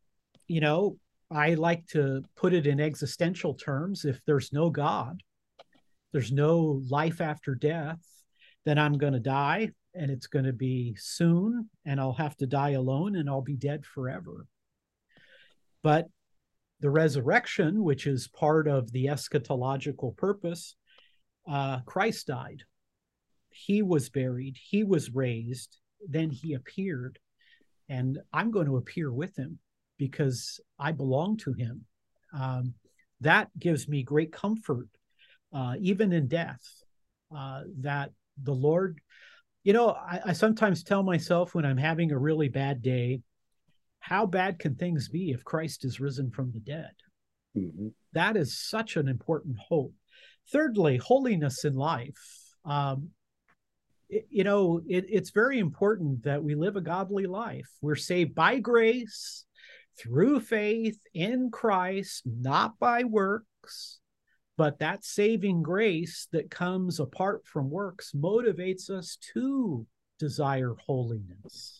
you 0.48 0.60
know, 0.60 0.98
I 1.30 1.54
like 1.54 1.86
to 1.88 2.24
put 2.36 2.52
it 2.52 2.66
in 2.66 2.80
existential 2.80 3.54
terms. 3.54 4.04
If 4.04 4.20
there's 4.26 4.52
no 4.52 4.68
God, 4.68 5.22
there's 6.12 6.32
no 6.32 6.82
life 6.88 7.20
after 7.20 7.54
death, 7.54 8.00
then 8.64 8.78
I'm 8.78 8.98
going 8.98 9.12
to 9.12 9.20
die 9.20 9.70
and 9.94 10.10
it's 10.10 10.26
going 10.26 10.44
to 10.44 10.52
be 10.52 10.96
soon 10.98 11.70
and 11.84 12.00
I'll 12.00 12.12
have 12.14 12.36
to 12.38 12.46
die 12.46 12.70
alone 12.70 13.16
and 13.16 13.30
I'll 13.30 13.42
be 13.42 13.56
dead 13.56 13.86
forever. 13.86 14.46
But 15.82 16.08
the 16.80 16.90
resurrection, 16.90 17.82
which 17.82 18.06
is 18.06 18.28
part 18.28 18.66
of 18.66 18.90
the 18.92 19.06
eschatological 19.06 20.16
purpose, 20.16 20.76
uh, 21.48 21.80
Christ 21.80 22.26
died. 22.28 22.62
He 23.50 23.82
was 23.82 24.08
buried, 24.08 24.56
he 24.60 24.84
was 24.84 25.14
raised, 25.14 25.78
then 26.08 26.30
he 26.30 26.54
appeared, 26.54 27.18
and 27.88 28.18
I'm 28.32 28.50
going 28.50 28.66
to 28.66 28.76
appear 28.76 29.12
with 29.12 29.36
him 29.36 29.58
because 29.98 30.60
I 30.78 30.92
belong 30.92 31.36
to 31.38 31.52
him. 31.52 31.84
Um, 32.32 32.74
that 33.20 33.48
gives 33.58 33.88
me 33.88 34.02
great 34.02 34.32
comfort, 34.32 34.88
uh, 35.52 35.74
even 35.80 36.12
in 36.12 36.28
death, 36.28 36.62
uh, 37.36 37.62
that 37.80 38.12
the 38.42 38.54
Lord, 38.54 39.00
you 39.64 39.72
know, 39.72 39.90
I, 39.90 40.20
I, 40.26 40.32
sometimes 40.32 40.82
tell 40.82 41.02
myself 41.02 41.54
when 41.54 41.66
I'm 41.66 41.76
having 41.76 42.12
a 42.12 42.18
really 42.18 42.48
bad 42.48 42.80
day, 42.80 43.20
how 44.00 44.26
bad 44.26 44.58
can 44.58 44.74
things 44.74 45.08
be 45.08 45.30
if 45.30 45.44
Christ 45.44 45.84
is 45.84 46.00
risen 46.00 46.30
from 46.30 46.50
the 46.52 46.60
dead? 46.60 46.92
Mm-hmm. 47.56 47.88
That 48.12 48.36
is 48.36 48.58
such 48.58 48.96
an 48.96 49.08
important 49.08 49.56
hope. 49.68 49.94
Thirdly, 50.52 50.96
holiness 50.96 51.64
in 51.64 51.74
life. 51.74 52.54
Um, 52.64 53.10
it, 54.08 54.26
you 54.30 54.44
know, 54.44 54.80
it, 54.88 55.04
it's 55.08 55.30
very 55.30 55.58
important 55.58 56.24
that 56.24 56.42
we 56.42 56.54
live 56.54 56.76
a 56.76 56.80
godly 56.80 57.26
life. 57.26 57.68
We're 57.80 57.96
saved 57.96 58.34
by 58.34 58.58
grace 58.58 59.44
through 59.98 60.40
faith 60.40 60.98
in 61.14 61.50
Christ, 61.50 62.22
not 62.24 62.78
by 62.78 63.04
works, 63.04 64.00
but 64.56 64.78
that 64.78 65.04
saving 65.04 65.62
grace 65.62 66.26
that 66.32 66.50
comes 66.50 67.00
apart 67.00 67.46
from 67.46 67.70
works 67.70 68.12
motivates 68.14 68.90
us 68.90 69.18
to 69.34 69.86
desire 70.18 70.74
holiness. 70.86 71.79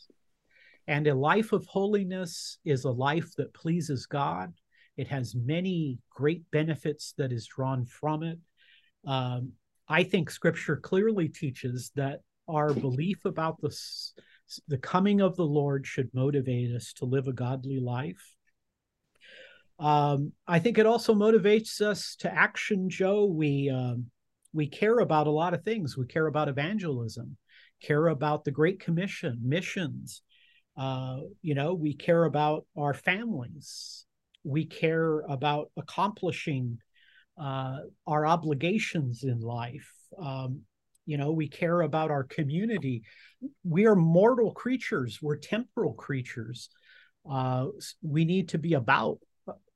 And 0.87 1.07
a 1.07 1.15
life 1.15 1.53
of 1.53 1.67
holiness 1.67 2.59
is 2.65 2.85
a 2.85 2.91
life 2.91 3.31
that 3.37 3.55
pleases 3.55 4.07
God. 4.07 4.53
It 4.97 5.09
has 5.09 5.35
many 5.35 5.99
great 6.11 6.43
benefits 6.51 7.15
that 7.19 7.33
is 7.33 7.47
drawn 7.47 7.87
from 7.87 8.23
it. 8.23 8.39
Um, 9.07 9.53
I 9.89 10.03
think 10.03 10.31
scripture 10.31 10.77
clearly 10.77 11.29
teaches 11.29 11.91
that 11.97 12.21
our 12.49 12.73
belief 12.75 13.25
about 13.25 13.61
the 13.61 13.75
the 14.67 14.79
coming 14.79 15.21
of 15.21 15.37
the 15.37 15.47
Lord 15.47 15.87
should 15.87 16.11
motivate 16.13 16.75
us 16.75 16.93
to 16.95 17.05
live 17.05 17.29
a 17.29 17.33
godly 17.33 17.79
life. 17.79 18.37
Um, 19.79 20.33
I 20.47 20.59
think 20.59 20.77
it 20.77 20.87
also 20.87 21.15
motivates 21.15 21.81
us 21.81 22.17
to 22.21 22.33
action, 22.33 22.91
Joe. 22.91 23.25
We 23.27 23.71
um, 23.71 24.07
we 24.53 24.67
care 24.67 24.99
about 24.99 25.27
a 25.27 25.33
lot 25.33 25.55
of 25.55 25.63
things. 25.63 25.97
We 25.97 26.07
care 26.07 26.27
about 26.27 26.49
evangelism, 26.49 27.37
care 27.81 28.09
about 28.09 28.45
the 28.45 28.51
Great 28.51 28.81
Commission, 28.81 29.39
missions. 29.43 30.23
Uh, 30.81 31.19
you 31.43 31.55
know, 31.55 31.75
we 31.75 31.93
care 31.93 32.25
about 32.25 32.65
our 32.75 32.95
families. 32.95 34.07
We 34.45 34.65
care 34.65 35.21
about 35.29 35.71
accomplishing 35.77 36.79
uh, 37.39 37.81
our 38.07 38.27
obligations 38.27 39.25
in 39.25 39.41
life. 39.41 39.93
Um, 40.19 40.63
you 41.11 41.17
know 41.17 41.33
we 41.33 41.49
care 41.49 41.81
about 41.81 42.13
our 42.13 42.23
community. 42.23 43.03
We 43.65 43.87
are 43.87 43.97
mortal 43.97 44.53
creatures. 44.53 45.19
We're 45.21 45.39
temporal 45.39 45.95
creatures. 45.95 46.71
Uh, 47.29 47.67
we 48.01 48.25
need 48.25 48.51
to 48.51 48.59
be 48.59 48.75
about 48.75 49.19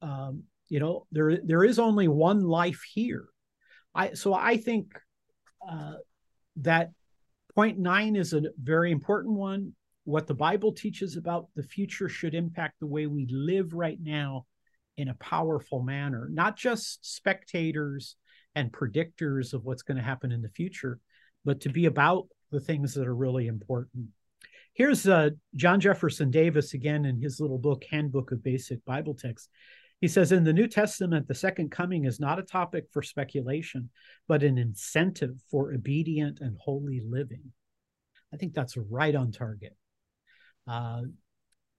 um, 0.01 0.45
you 0.69 0.79
know 0.79 1.07
there 1.11 1.39
there 1.45 1.65
is 1.65 1.81
only 1.81 2.07
one 2.07 2.43
life 2.45 2.83
here. 2.95 3.27
I 3.95 4.15
so 4.15 4.33
i 4.33 4.57
think 4.57 4.87
uh, 5.69 5.95
that 6.57 6.91
point 7.55 7.79
nine 7.79 8.17
is 8.17 8.33
a 8.33 8.43
very 8.63 8.93
important 8.93 9.35
one 9.35 9.75
what 10.05 10.27
the 10.27 10.35
bible 10.35 10.73
teaches 10.73 11.17
about 11.17 11.49
the 11.57 11.63
future 11.63 12.09
should 12.09 12.35
impact 12.35 12.75
the 12.81 12.87
way 12.87 13.07
we 13.07 13.27
live 13.31 13.73
right 13.73 13.99
now 14.03 14.47
in 14.97 15.09
a 15.09 15.15
powerful 15.15 15.83
manner 15.83 16.29
not 16.31 16.57
just 16.57 17.15
spectators 17.15 18.17
and 18.55 18.71
predictors 18.71 19.53
of 19.53 19.65
what's 19.65 19.83
going 19.83 19.97
to 19.97 20.03
happen 20.03 20.31
in 20.31 20.43
the 20.43 20.49
future 20.49 21.01
but 21.45 21.61
to 21.61 21.69
be 21.69 21.87
about 21.87 22.27
the 22.51 22.61
things 22.61 22.95
that 22.95 23.07
are 23.07 23.15
really 23.15 23.47
important. 23.47 24.07
Here's 24.73 25.07
uh, 25.07 25.31
John 25.55 25.81
Jefferson 25.81 26.31
Davis 26.31 26.75
again 26.75 27.05
in 27.05 27.21
his 27.21 27.41
little 27.41 27.59
book, 27.59 27.85
Handbook 27.91 28.33
of 28.33 28.43
Basic 28.43 28.85
Bible 28.85 29.15
Texts. 29.15 29.49
He 30.01 30.09
says, 30.09 30.33
In 30.33 30.45
the 30.45 30.53
New 30.53 30.67
Testament, 30.67 31.29
the 31.29 31.35
second 31.35 31.71
coming 31.71 32.05
is 32.05 32.19
not 32.19 32.39
a 32.39 32.43
topic 32.43 32.87
for 32.93 33.03
speculation, 33.03 33.91
but 34.27 34.43
an 34.43 34.59
incentive 34.59 35.37
for 35.51 35.73
obedient 35.73 36.41
and 36.41 36.57
holy 36.59 37.01
living. 37.07 37.53
I 38.33 38.37
think 38.37 38.53
that's 38.53 38.77
right 38.77 39.15
on 39.15 39.31
target. 39.31 39.77
Uh, 40.67 41.03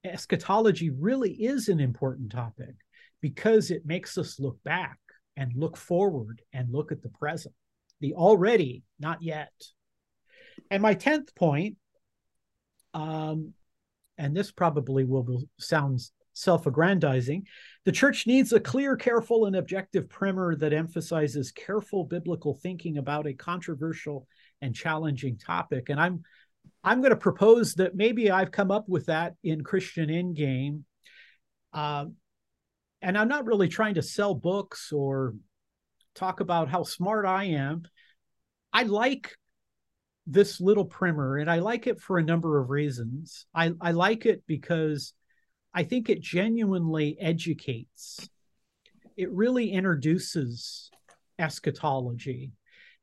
eschatology 0.04 0.90
really 0.90 1.32
is 1.32 1.68
an 1.68 1.80
important 1.80 2.32
topic 2.32 2.76
because 3.22 3.72
it 3.72 3.86
makes 3.86 4.18
us 4.18 4.40
look 4.40 4.62
back 4.64 5.00
and 5.36 5.52
look 5.56 5.76
forward 5.76 6.42
and 6.54 6.72
look 6.72 6.92
at 6.92 7.02
the 7.02 7.10
present 7.10 7.56
the 8.02 8.14
already, 8.14 8.84
not 9.00 9.22
yet. 9.22 9.52
And 10.70 10.82
my 10.82 10.96
10th 10.96 11.36
point, 11.36 11.78
um, 12.94 13.54
and 14.18 14.36
this 14.36 14.52
probably 14.52 15.04
will, 15.04 15.44
sound 15.60 16.02
self 16.34 16.66
aggrandizing, 16.66 17.44
the 17.86 17.92
church 17.92 18.28
needs 18.28 18.52
a 18.54 18.60
clear, 18.60 18.96
careful, 18.96 19.46
and 19.46 19.56
objective 19.56 20.10
primer 20.10 20.56
that 20.58 20.74
emphasizes 20.74 21.52
careful 21.52 22.04
biblical 22.04 22.60
thinking 22.62 22.98
about 22.98 23.28
a 23.28 23.34
controversial 23.34 24.28
and 24.62 24.76
challenging 24.76 25.38
topic. 25.38 25.90
And 25.90 26.00
I'm 26.00 26.24
I'm 26.86 27.02
going 27.02 27.12
to 27.12 27.18
propose 27.18 27.74
that 27.76 27.96
maybe 27.96 28.30
I've 28.30 28.52
come 28.52 28.70
up 28.70 28.88
with 28.88 29.08
that 29.08 29.34
in 29.44 29.64
Christian 29.64 30.10
Endgame. 30.10 30.84
Uh, 31.74 32.06
and 33.02 33.18
I'm 33.18 33.28
not 33.28 33.48
really 33.48 33.68
trying 33.68 33.96
to 33.96 34.04
sell 34.04 34.36
books 34.36 34.92
or 34.92 35.34
talk 36.14 36.42
about 36.42 36.70
how 36.70 36.84
smart 36.84 37.26
I 37.26 37.46
am. 37.46 37.84
I 38.72 38.84
like 38.84 39.32
this 40.28 40.62
little 40.62 40.86
primer, 40.86 41.38
and 41.38 41.50
I 41.50 41.60
like 41.60 41.88
it 41.88 42.00
for 42.00 42.18
a 42.18 42.24
number 42.24 42.60
of 42.60 42.70
reasons. 42.70 43.48
I, 43.54 43.72
I 43.82 43.92
like 43.92 44.26
it 44.28 44.44
because 44.48 45.14
I 45.74 45.84
think 45.84 46.10
it 46.10 46.22
genuinely 46.22 47.18
educates. 47.20 48.30
It 49.18 49.32
really 49.32 49.72
introduces 49.72 50.92
eschatology. 51.40 52.52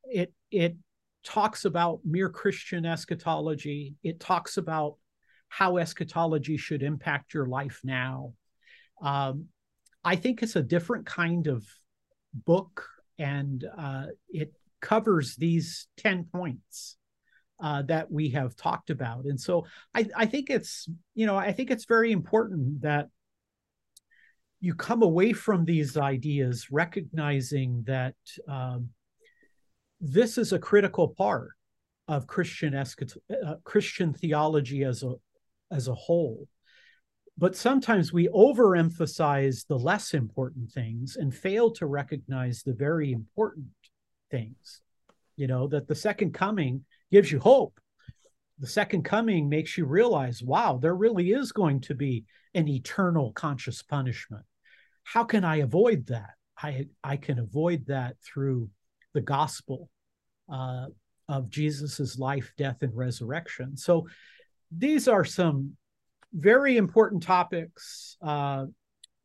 It 0.05 0.33
it 0.51 0.77
talks 1.25 1.65
about 1.65 2.01
mere 2.05 2.29
Christian 2.29 2.85
eschatology. 2.85 3.95
It 4.03 4.21
talks 4.21 4.57
about 4.57 4.97
how 5.49 5.77
eschatology 5.77 6.57
should 6.57 6.83
impact 6.83 7.35
your 7.35 7.47
life 7.47 7.81
now. 7.85 8.33
Um, 9.01 9.47
I 10.05 10.17
think 10.17 10.43
it's 10.43 10.57
a 10.57 10.63
different 10.63 11.07
kind 11.07 11.47
of 11.47 11.65
book, 12.33 12.89
and 13.19 13.65
uh, 13.77 14.07
it 14.31 14.53
covers 14.81 15.37
these 15.37 15.87
10 15.99 16.25
points 16.33 16.97
uh, 17.63 17.83
that 17.83 18.11
we 18.11 18.31
have 18.31 18.57
talked 18.57 18.91
about. 18.91 19.25
And 19.25 19.41
so 19.41 19.67
I, 19.95 20.07
I 20.17 20.27
think 20.27 20.51
it's, 20.51 20.89
you 21.15 21.27
know, 21.27 21.37
I 21.37 21.53
think 21.53 21.71
it's 21.71 21.85
very 21.85 22.11
important 22.11 22.83
that 22.83 23.09
you 24.61 24.75
come 24.75 25.03
away 25.03 25.33
from 25.33 25.65
these 25.65 25.97
ideas 25.97 26.69
recognizing 26.71 27.83
that 27.87 28.15
um, 28.49 28.91
this 30.03 30.37
is 30.37 30.53
a 30.53 30.59
critical 30.59 31.09
part 31.09 31.53
of 32.09 32.27
Christian 32.27 32.75
eschat- 32.75 33.17
uh, 33.47 33.55
Christian 33.65 34.13
theology 34.13 34.85
as 34.85 35.03
a 35.03 35.15
as 35.71 35.89
a 35.89 35.95
whole. 35.95 36.47
But 37.39 37.57
sometimes 37.57 38.13
we 38.13 38.29
overemphasize 38.29 39.67
the 39.67 39.79
less 39.79 40.13
important 40.13 40.71
things 40.71 41.17
and 41.17 41.35
fail 41.35 41.71
to 41.73 41.87
recognize 41.87 42.63
the 42.63 42.75
very 42.75 43.11
important 43.11 43.69
things. 44.31 44.83
You 45.37 45.47
know, 45.47 45.67
that 45.69 45.89
the 45.89 45.95
second 45.95 46.35
coming 46.35 46.85
gives 47.11 47.33
you 47.33 47.41
hope. 47.41 47.81
The 48.59 48.67
second 48.67 49.05
coming 49.05 49.49
makes 49.49 49.79
you 49.79 49.87
realize, 49.87 50.43
wow, 50.43 50.77
there 50.77 50.95
really 50.95 51.33
is 51.33 51.53
going 51.53 51.81
to 51.83 51.95
be 51.95 52.27
an 52.55 52.69
eternal 52.69 53.33
conscious 53.33 53.83
punishment 53.83 54.45
how 55.05 55.25
can 55.25 55.45
I 55.45 55.57
avoid 55.57 56.07
that? 56.07 56.31
I, 56.57 56.87
I 57.03 57.17
can 57.17 57.39
avoid 57.39 57.87
that 57.87 58.17
through 58.21 58.71
the 59.15 59.21
gospel 59.21 59.89
uh, 60.53 60.87
of 61.29 61.51
Jesus's 61.51 62.19
life, 62.19 62.53
death, 62.57 62.79
and 62.83 62.97
resurrection. 62.97 63.77
So 63.77 64.07
these 64.77 65.09
are 65.09 65.25
some 65.25 65.77
very 66.33 66.77
important 66.77 67.23
topics. 67.23 68.17
Uh, 68.23 68.67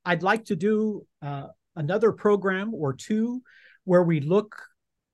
I'd 0.06 0.24
like 0.24 0.46
to 0.46 0.56
do 0.56 1.06
uh, 1.22 1.48
another 1.76 2.12
program 2.12 2.74
or 2.74 2.94
two 2.94 3.42
where 3.84 4.04
we 4.04 4.20
look 4.20 4.56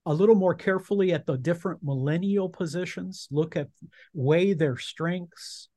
a 0.06 0.14
little 0.14 0.36
more 0.36 0.56
carefully 0.56 1.14
at 1.14 1.26
the 1.26 1.38
different 1.38 1.80
millennial 1.82 2.50
positions, 2.50 3.28
look 3.32 3.56
at 3.56 3.70
weigh 4.14 4.54
their 4.54 4.78
strengths 4.78 5.70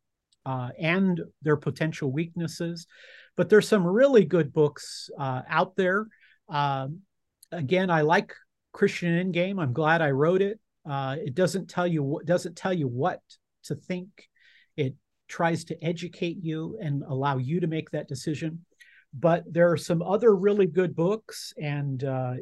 uh, 0.44 0.70
and 0.78 1.20
their 1.42 1.56
potential 1.56 2.10
weaknesses 2.10 2.86
but 3.36 3.50
there's 3.50 3.68
some 3.68 3.86
really 3.86 4.24
good 4.24 4.52
books 4.52 5.10
uh, 5.18 5.42
out 5.48 5.76
there. 5.76 6.06
Um, 6.48 7.00
again, 7.52 7.90
I 7.90 8.00
like 8.00 8.34
Christian 8.76 9.32
Endgame. 9.32 9.58
I'm 9.58 9.72
glad 9.72 10.02
I 10.02 10.10
wrote 10.10 10.42
it. 10.42 10.60
Uh, 10.88 11.16
it 11.18 11.34
doesn't 11.34 11.70
tell 11.70 11.86
you 11.86 12.02
what 12.02 12.26
doesn't 12.26 12.56
tell 12.56 12.74
you 12.74 12.86
what 12.86 13.20
to 13.64 13.74
think. 13.74 14.08
It 14.76 14.94
tries 15.28 15.64
to 15.64 15.82
educate 15.82 16.36
you 16.42 16.78
and 16.80 17.02
allow 17.02 17.38
you 17.38 17.60
to 17.60 17.66
make 17.66 17.90
that 17.90 18.06
decision. 18.06 18.66
But 19.14 19.44
there 19.50 19.72
are 19.72 19.78
some 19.78 20.02
other 20.02 20.36
really 20.36 20.66
good 20.66 20.94
books, 20.94 21.54
and 21.56 22.04
uh, 22.04 22.34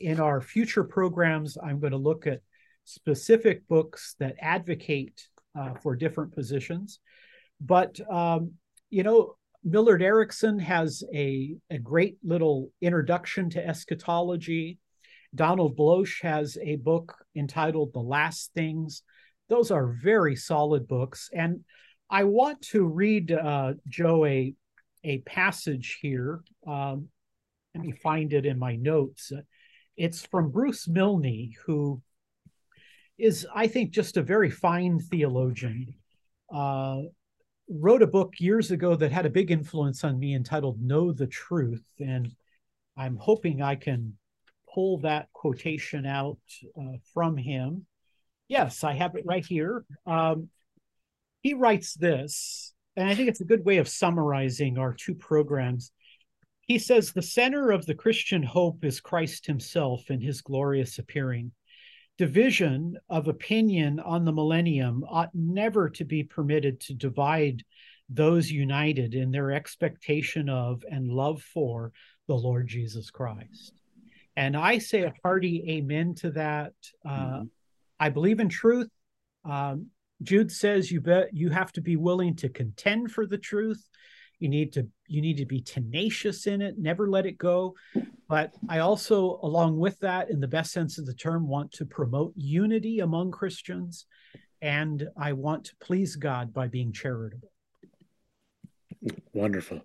in 0.00 0.20
our 0.20 0.40
future 0.40 0.84
programs, 0.84 1.58
I'm 1.62 1.80
going 1.80 1.92
to 1.92 1.98
look 1.98 2.26
at 2.26 2.40
specific 2.84 3.68
books 3.68 4.16
that 4.18 4.36
advocate 4.40 5.28
uh, 5.54 5.74
for 5.82 5.96
different 5.96 6.34
positions. 6.34 6.98
But 7.60 8.00
um, 8.10 8.52
you 8.88 9.02
know, 9.02 9.36
Millard 9.62 10.02
Erickson 10.02 10.58
has 10.60 11.04
a, 11.12 11.56
a 11.68 11.76
great 11.76 12.16
little 12.24 12.70
introduction 12.80 13.50
to 13.50 13.66
eschatology. 13.66 14.78
Donald 15.36 15.76
Bloesch 15.76 16.22
has 16.22 16.58
a 16.60 16.76
book 16.76 17.14
entitled 17.36 17.92
The 17.92 18.00
Last 18.00 18.52
Things. 18.54 19.02
Those 19.48 19.70
are 19.70 19.96
very 20.02 20.34
solid 20.34 20.88
books. 20.88 21.30
And 21.32 21.60
I 22.10 22.24
want 22.24 22.62
to 22.72 22.84
read, 22.84 23.30
uh, 23.30 23.74
Joe, 23.88 24.24
a, 24.24 24.54
a 25.04 25.18
passage 25.18 25.98
here. 26.00 26.40
Um, 26.66 27.08
let 27.74 27.84
me 27.84 27.92
find 27.92 28.32
it 28.32 28.46
in 28.46 28.58
my 28.58 28.76
notes. 28.76 29.32
It's 29.96 30.26
from 30.26 30.50
Bruce 30.50 30.88
Milne, 30.88 31.52
who 31.66 32.02
is, 33.18 33.46
I 33.54 33.66
think, 33.66 33.90
just 33.90 34.16
a 34.16 34.22
very 34.22 34.50
fine 34.50 34.98
theologian. 34.98 35.94
Uh, 36.52 37.02
wrote 37.68 38.02
a 38.02 38.06
book 38.06 38.34
years 38.38 38.70
ago 38.70 38.94
that 38.94 39.12
had 39.12 39.26
a 39.26 39.30
big 39.30 39.50
influence 39.50 40.04
on 40.04 40.18
me 40.18 40.34
entitled 40.34 40.80
Know 40.80 41.12
the 41.12 41.26
Truth. 41.26 41.84
And 41.98 42.32
I'm 42.96 43.16
hoping 43.16 43.62
I 43.62 43.74
can 43.74 44.16
pull 44.76 44.98
that 44.98 45.32
quotation 45.32 46.04
out 46.04 46.38
uh, 46.78 46.98
from 47.14 47.34
him. 47.38 47.86
Yes, 48.46 48.84
I 48.84 48.92
have 48.92 49.14
it 49.14 49.24
right 49.24 49.44
here. 49.44 49.86
Um, 50.06 50.50
he 51.42 51.54
writes 51.54 51.94
this, 51.94 52.74
and 52.94 53.08
I 53.08 53.14
think 53.14 53.30
it's 53.30 53.40
a 53.40 53.46
good 53.46 53.64
way 53.64 53.78
of 53.78 53.88
summarizing 53.88 54.76
our 54.76 54.92
two 54.92 55.14
programs. 55.14 55.92
He 56.60 56.78
says, 56.78 57.12
The 57.12 57.22
center 57.22 57.70
of 57.70 57.86
the 57.86 57.94
Christian 57.94 58.42
hope 58.42 58.84
is 58.84 59.00
Christ 59.00 59.46
himself 59.46 60.10
in 60.10 60.20
his 60.20 60.42
glorious 60.42 60.98
appearing 60.98 61.52
division 62.18 62.98
of 63.08 63.28
opinion 63.28 63.98
on 64.00 64.26
the 64.26 64.32
millennium 64.32 65.04
ought 65.08 65.34
never 65.34 65.88
to 65.90 66.04
be 66.04 66.22
permitted 66.22 66.80
to 66.80 66.94
divide 66.94 67.64
those 68.10 68.50
united 68.50 69.14
in 69.14 69.30
their 69.30 69.52
expectation 69.52 70.50
of 70.50 70.84
and 70.90 71.08
love 71.08 71.42
for 71.42 71.92
the 72.26 72.34
Lord 72.34 72.68
Jesus 72.68 73.10
Christ. 73.10 73.72
And 74.36 74.56
I 74.56 74.78
say 74.78 75.02
a 75.02 75.14
hearty 75.22 75.64
amen 75.68 76.14
to 76.16 76.30
that. 76.32 76.72
Uh, 77.04 77.10
mm-hmm. 77.10 77.44
I 77.98 78.10
believe 78.10 78.40
in 78.40 78.48
truth. 78.48 78.90
Um, 79.44 79.86
Jude 80.22 80.52
says 80.52 80.90
you 80.90 81.00
bet 81.00 81.28
you 81.32 81.50
have 81.50 81.72
to 81.72 81.80
be 81.80 81.96
willing 81.96 82.36
to 82.36 82.48
contend 82.48 83.12
for 83.12 83.26
the 83.26 83.38
truth. 83.38 83.82
You 84.38 84.48
need 84.48 84.72
to 84.74 84.86
you 85.06 85.22
need 85.22 85.38
to 85.38 85.46
be 85.46 85.62
tenacious 85.62 86.46
in 86.46 86.60
it, 86.60 86.78
never 86.78 87.08
let 87.08 87.26
it 87.26 87.38
go. 87.38 87.74
But 88.28 88.52
I 88.68 88.80
also, 88.80 89.38
along 89.42 89.78
with 89.78 89.98
that, 90.00 90.30
in 90.30 90.40
the 90.40 90.48
best 90.48 90.72
sense 90.72 90.98
of 90.98 91.06
the 91.06 91.14
term, 91.14 91.48
want 91.48 91.72
to 91.72 91.86
promote 91.86 92.32
unity 92.36 93.00
among 93.00 93.30
Christians. 93.30 94.06
And 94.60 95.08
I 95.16 95.32
want 95.32 95.64
to 95.66 95.76
please 95.80 96.16
God 96.16 96.52
by 96.52 96.66
being 96.66 96.92
charitable. 96.92 97.50
Wonderful. 99.32 99.82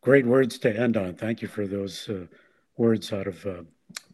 Great 0.00 0.24
words 0.24 0.58
to 0.60 0.74
end 0.74 0.96
on. 0.96 1.14
Thank 1.14 1.42
you 1.42 1.48
for 1.48 1.66
those 1.66 2.08
uh, 2.08 2.26
words 2.78 3.12
out 3.12 3.26
of 3.26 3.44
uh, 3.44 3.62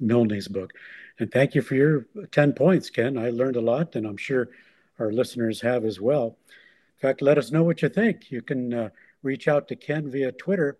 Milne's 0.00 0.48
book. 0.48 0.72
And 1.18 1.30
thank 1.30 1.54
you 1.54 1.62
for 1.62 1.76
your 1.76 2.06
10 2.32 2.54
points, 2.54 2.90
Ken. 2.90 3.16
I 3.16 3.30
learned 3.30 3.56
a 3.56 3.60
lot, 3.60 3.94
and 3.94 4.06
I'm 4.06 4.16
sure 4.16 4.48
our 4.98 5.12
listeners 5.12 5.60
have 5.60 5.84
as 5.84 6.00
well. 6.00 6.36
In 6.48 7.08
fact, 7.08 7.22
let 7.22 7.38
us 7.38 7.52
know 7.52 7.62
what 7.62 7.82
you 7.82 7.88
think. 7.88 8.30
You 8.30 8.42
can 8.42 8.74
uh, 8.74 8.88
reach 9.22 9.46
out 9.46 9.68
to 9.68 9.76
Ken 9.76 10.10
via 10.10 10.32
Twitter, 10.32 10.78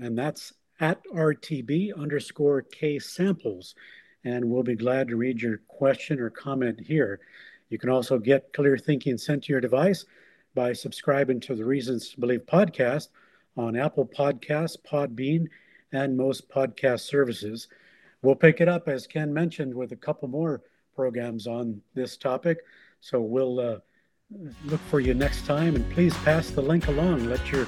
and 0.00 0.16
that's 0.16 0.54
at 0.78 1.02
RTB 1.12 1.94
underscore 1.98 2.62
K 2.62 2.98
samples. 2.98 3.74
And 4.24 4.44
we'll 4.44 4.62
be 4.62 4.76
glad 4.76 5.08
to 5.08 5.16
read 5.16 5.40
your 5.40 5.58
question 5.68 6.20
or 6.20 6.30
comment 6.30 6.80
here. 6.80 7.20
You 7.68 7.78
can 7.78 7.90
also 7.90 8.18
get 8.18 8.52
Clear 8.52 8.76
Thinking 8.76 9.18
sent 9.18 9.44
to 9.44 9.52
your 9.52 9.60
device 9.60 10.04
by 10.54 10.72
subscribing 10.72 11.40
to 11.40 11.54
the 11.54 11.64
Reasons 11.64 12.10
to 12.10 12.20
Believe 12.20 12.44
podcast 12.46 13.08
on 13.56 13.76
Apple 13.76 14.06
Podcasts, 14.06 14.76
Podbean, 14.86 15.46
and 15.92 16.16
most 16.16 16.48
podcast 16.48 17.00
services. 17.00 17.68
We'll 18.22 18.34
pick 18.34 18.60
it 18.60 18.68
up, 18.68 18.88
as 18.88 19.06
Ken 19.06 19.32
mentioned, 19.32 19.74
with 19.74 19.92
a 19.92 19.96
couple 19.96 20.28
more 20.28 20.62
programs 20.94 21.46
on 21.46 21.80
this 21.94 22.16
topic. 22.16 22.58
So 23.00 23.20
we'll 23.20 23.60
uh, 23.60 23.78
look 24.66 24.80
for 24.90 25.00
you 25.00 25.14
next 25.14 25.46
time. 25.46 25.74
And 25.74 25.90
please 25.92 26.14
pass 26.18 26.50
the 26.50 26.60
link 26.60 26.88
along. 26.88 27.26
Let 27.26 27.50
your 27.50 27.64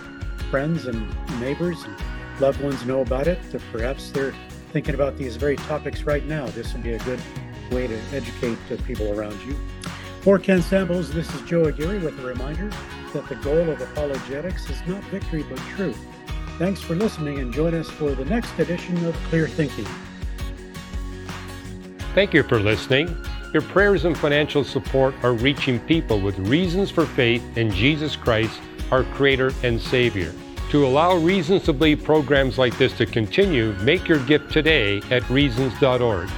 friends 0.51 0.87
and 0.87 1.09
neighbors 1.41 1.83
and 1.85 1.97
loved 2.41 2.61
ones 2.63 2.85
know 2.85 3.01
about 3.01 3.27
it. 3.27 3.39
That 3.51 3.63
perhaps 3.73 4.11
they're 4.11 4.35
thinking 4.73 4.95
about 4.95 5.17
these 5.17 5.37
very 5.37 5.57
topics 5.57 6.03
right 6.03 6.25
now. 6.27 6.47
This 6.49 6.73
would 6.73 6.83
be 6.83 6.93
a 6.93 6.99
good 7.01 7.21
way 7.71 7.87
to 7.87 7.99
educate 8.13 8.59
the 8.69 8.77
people 8.79 9.19
around 9.19 9.41
you. 9.43 9.57
For 10.21 10.39
Ken 10.39 10.63
Samples, 10.63 11.13
this 11.13 11.33
is 11.35 11.41
Joe 11.43 11.65
Aguirre 11.65 11.99
with 11.99 12.19
a 12.21 12.27
reminder 12.27 12.71
that 13.13 13.29
the 13.29 13.35
goal 13.37 13.69
of 13.69 13.81
apologetics 13.81 14.71
is 14.71 14.81
not 14.87 15.03
victory 15.05 15.45
but 15.49 15.59
truth. 15.75 15.99
Thanks 16.63 16.81
for 16.81 16.95
listening 16.95 17.41
and 17.41 17.53
join 17.53 17.75
us 17.75 17.91
for 17.91 18.13
the 18.13 18.25
next 18.25 18.57
edition 18.57 19.05
of 19.05 19.17
Clear 19.25 19.49
Thinking. 19.49 19.85
Thank 22.15 22.33
you 22.33 22.45
for 22.45 22.61
listening. 22.61 23.17
Your 23.53 23.63
prayers 23.63 24.05
and 24.05 24.17
financial 24.17 24.63
support 24.63 25.13
are 25.25 25.33
reaching 25.33 25.81
people 25.81 26.21
with 26.21 26.39
reasons 26.39 26.89
for 26.89 27.05
faith 27.05 27.43
in 27.59 27.73
Jesus 27.73 28.15
Christ, 28.15 28.61
our 28.93 29.03
Creator 29.03 29.51
and 29.65 29.81
Savior. 29.81 30.33
To 30.71 30.87
allow 30.87 31.17
Reasons 31.17 31.65
to 31.65 31.73
Believe 31.73 32.05
programs 32.05 32.59
like 32.59 32.79
this 32.79 32.97
to 32.99 33.07
continue, 33.07 33.73
make 33.81 34.07
your 34.07 34.21
gift 34.21 34.53
today 34.53 35.03
at 35.11 35.29
reasons.org. 35.29 36.31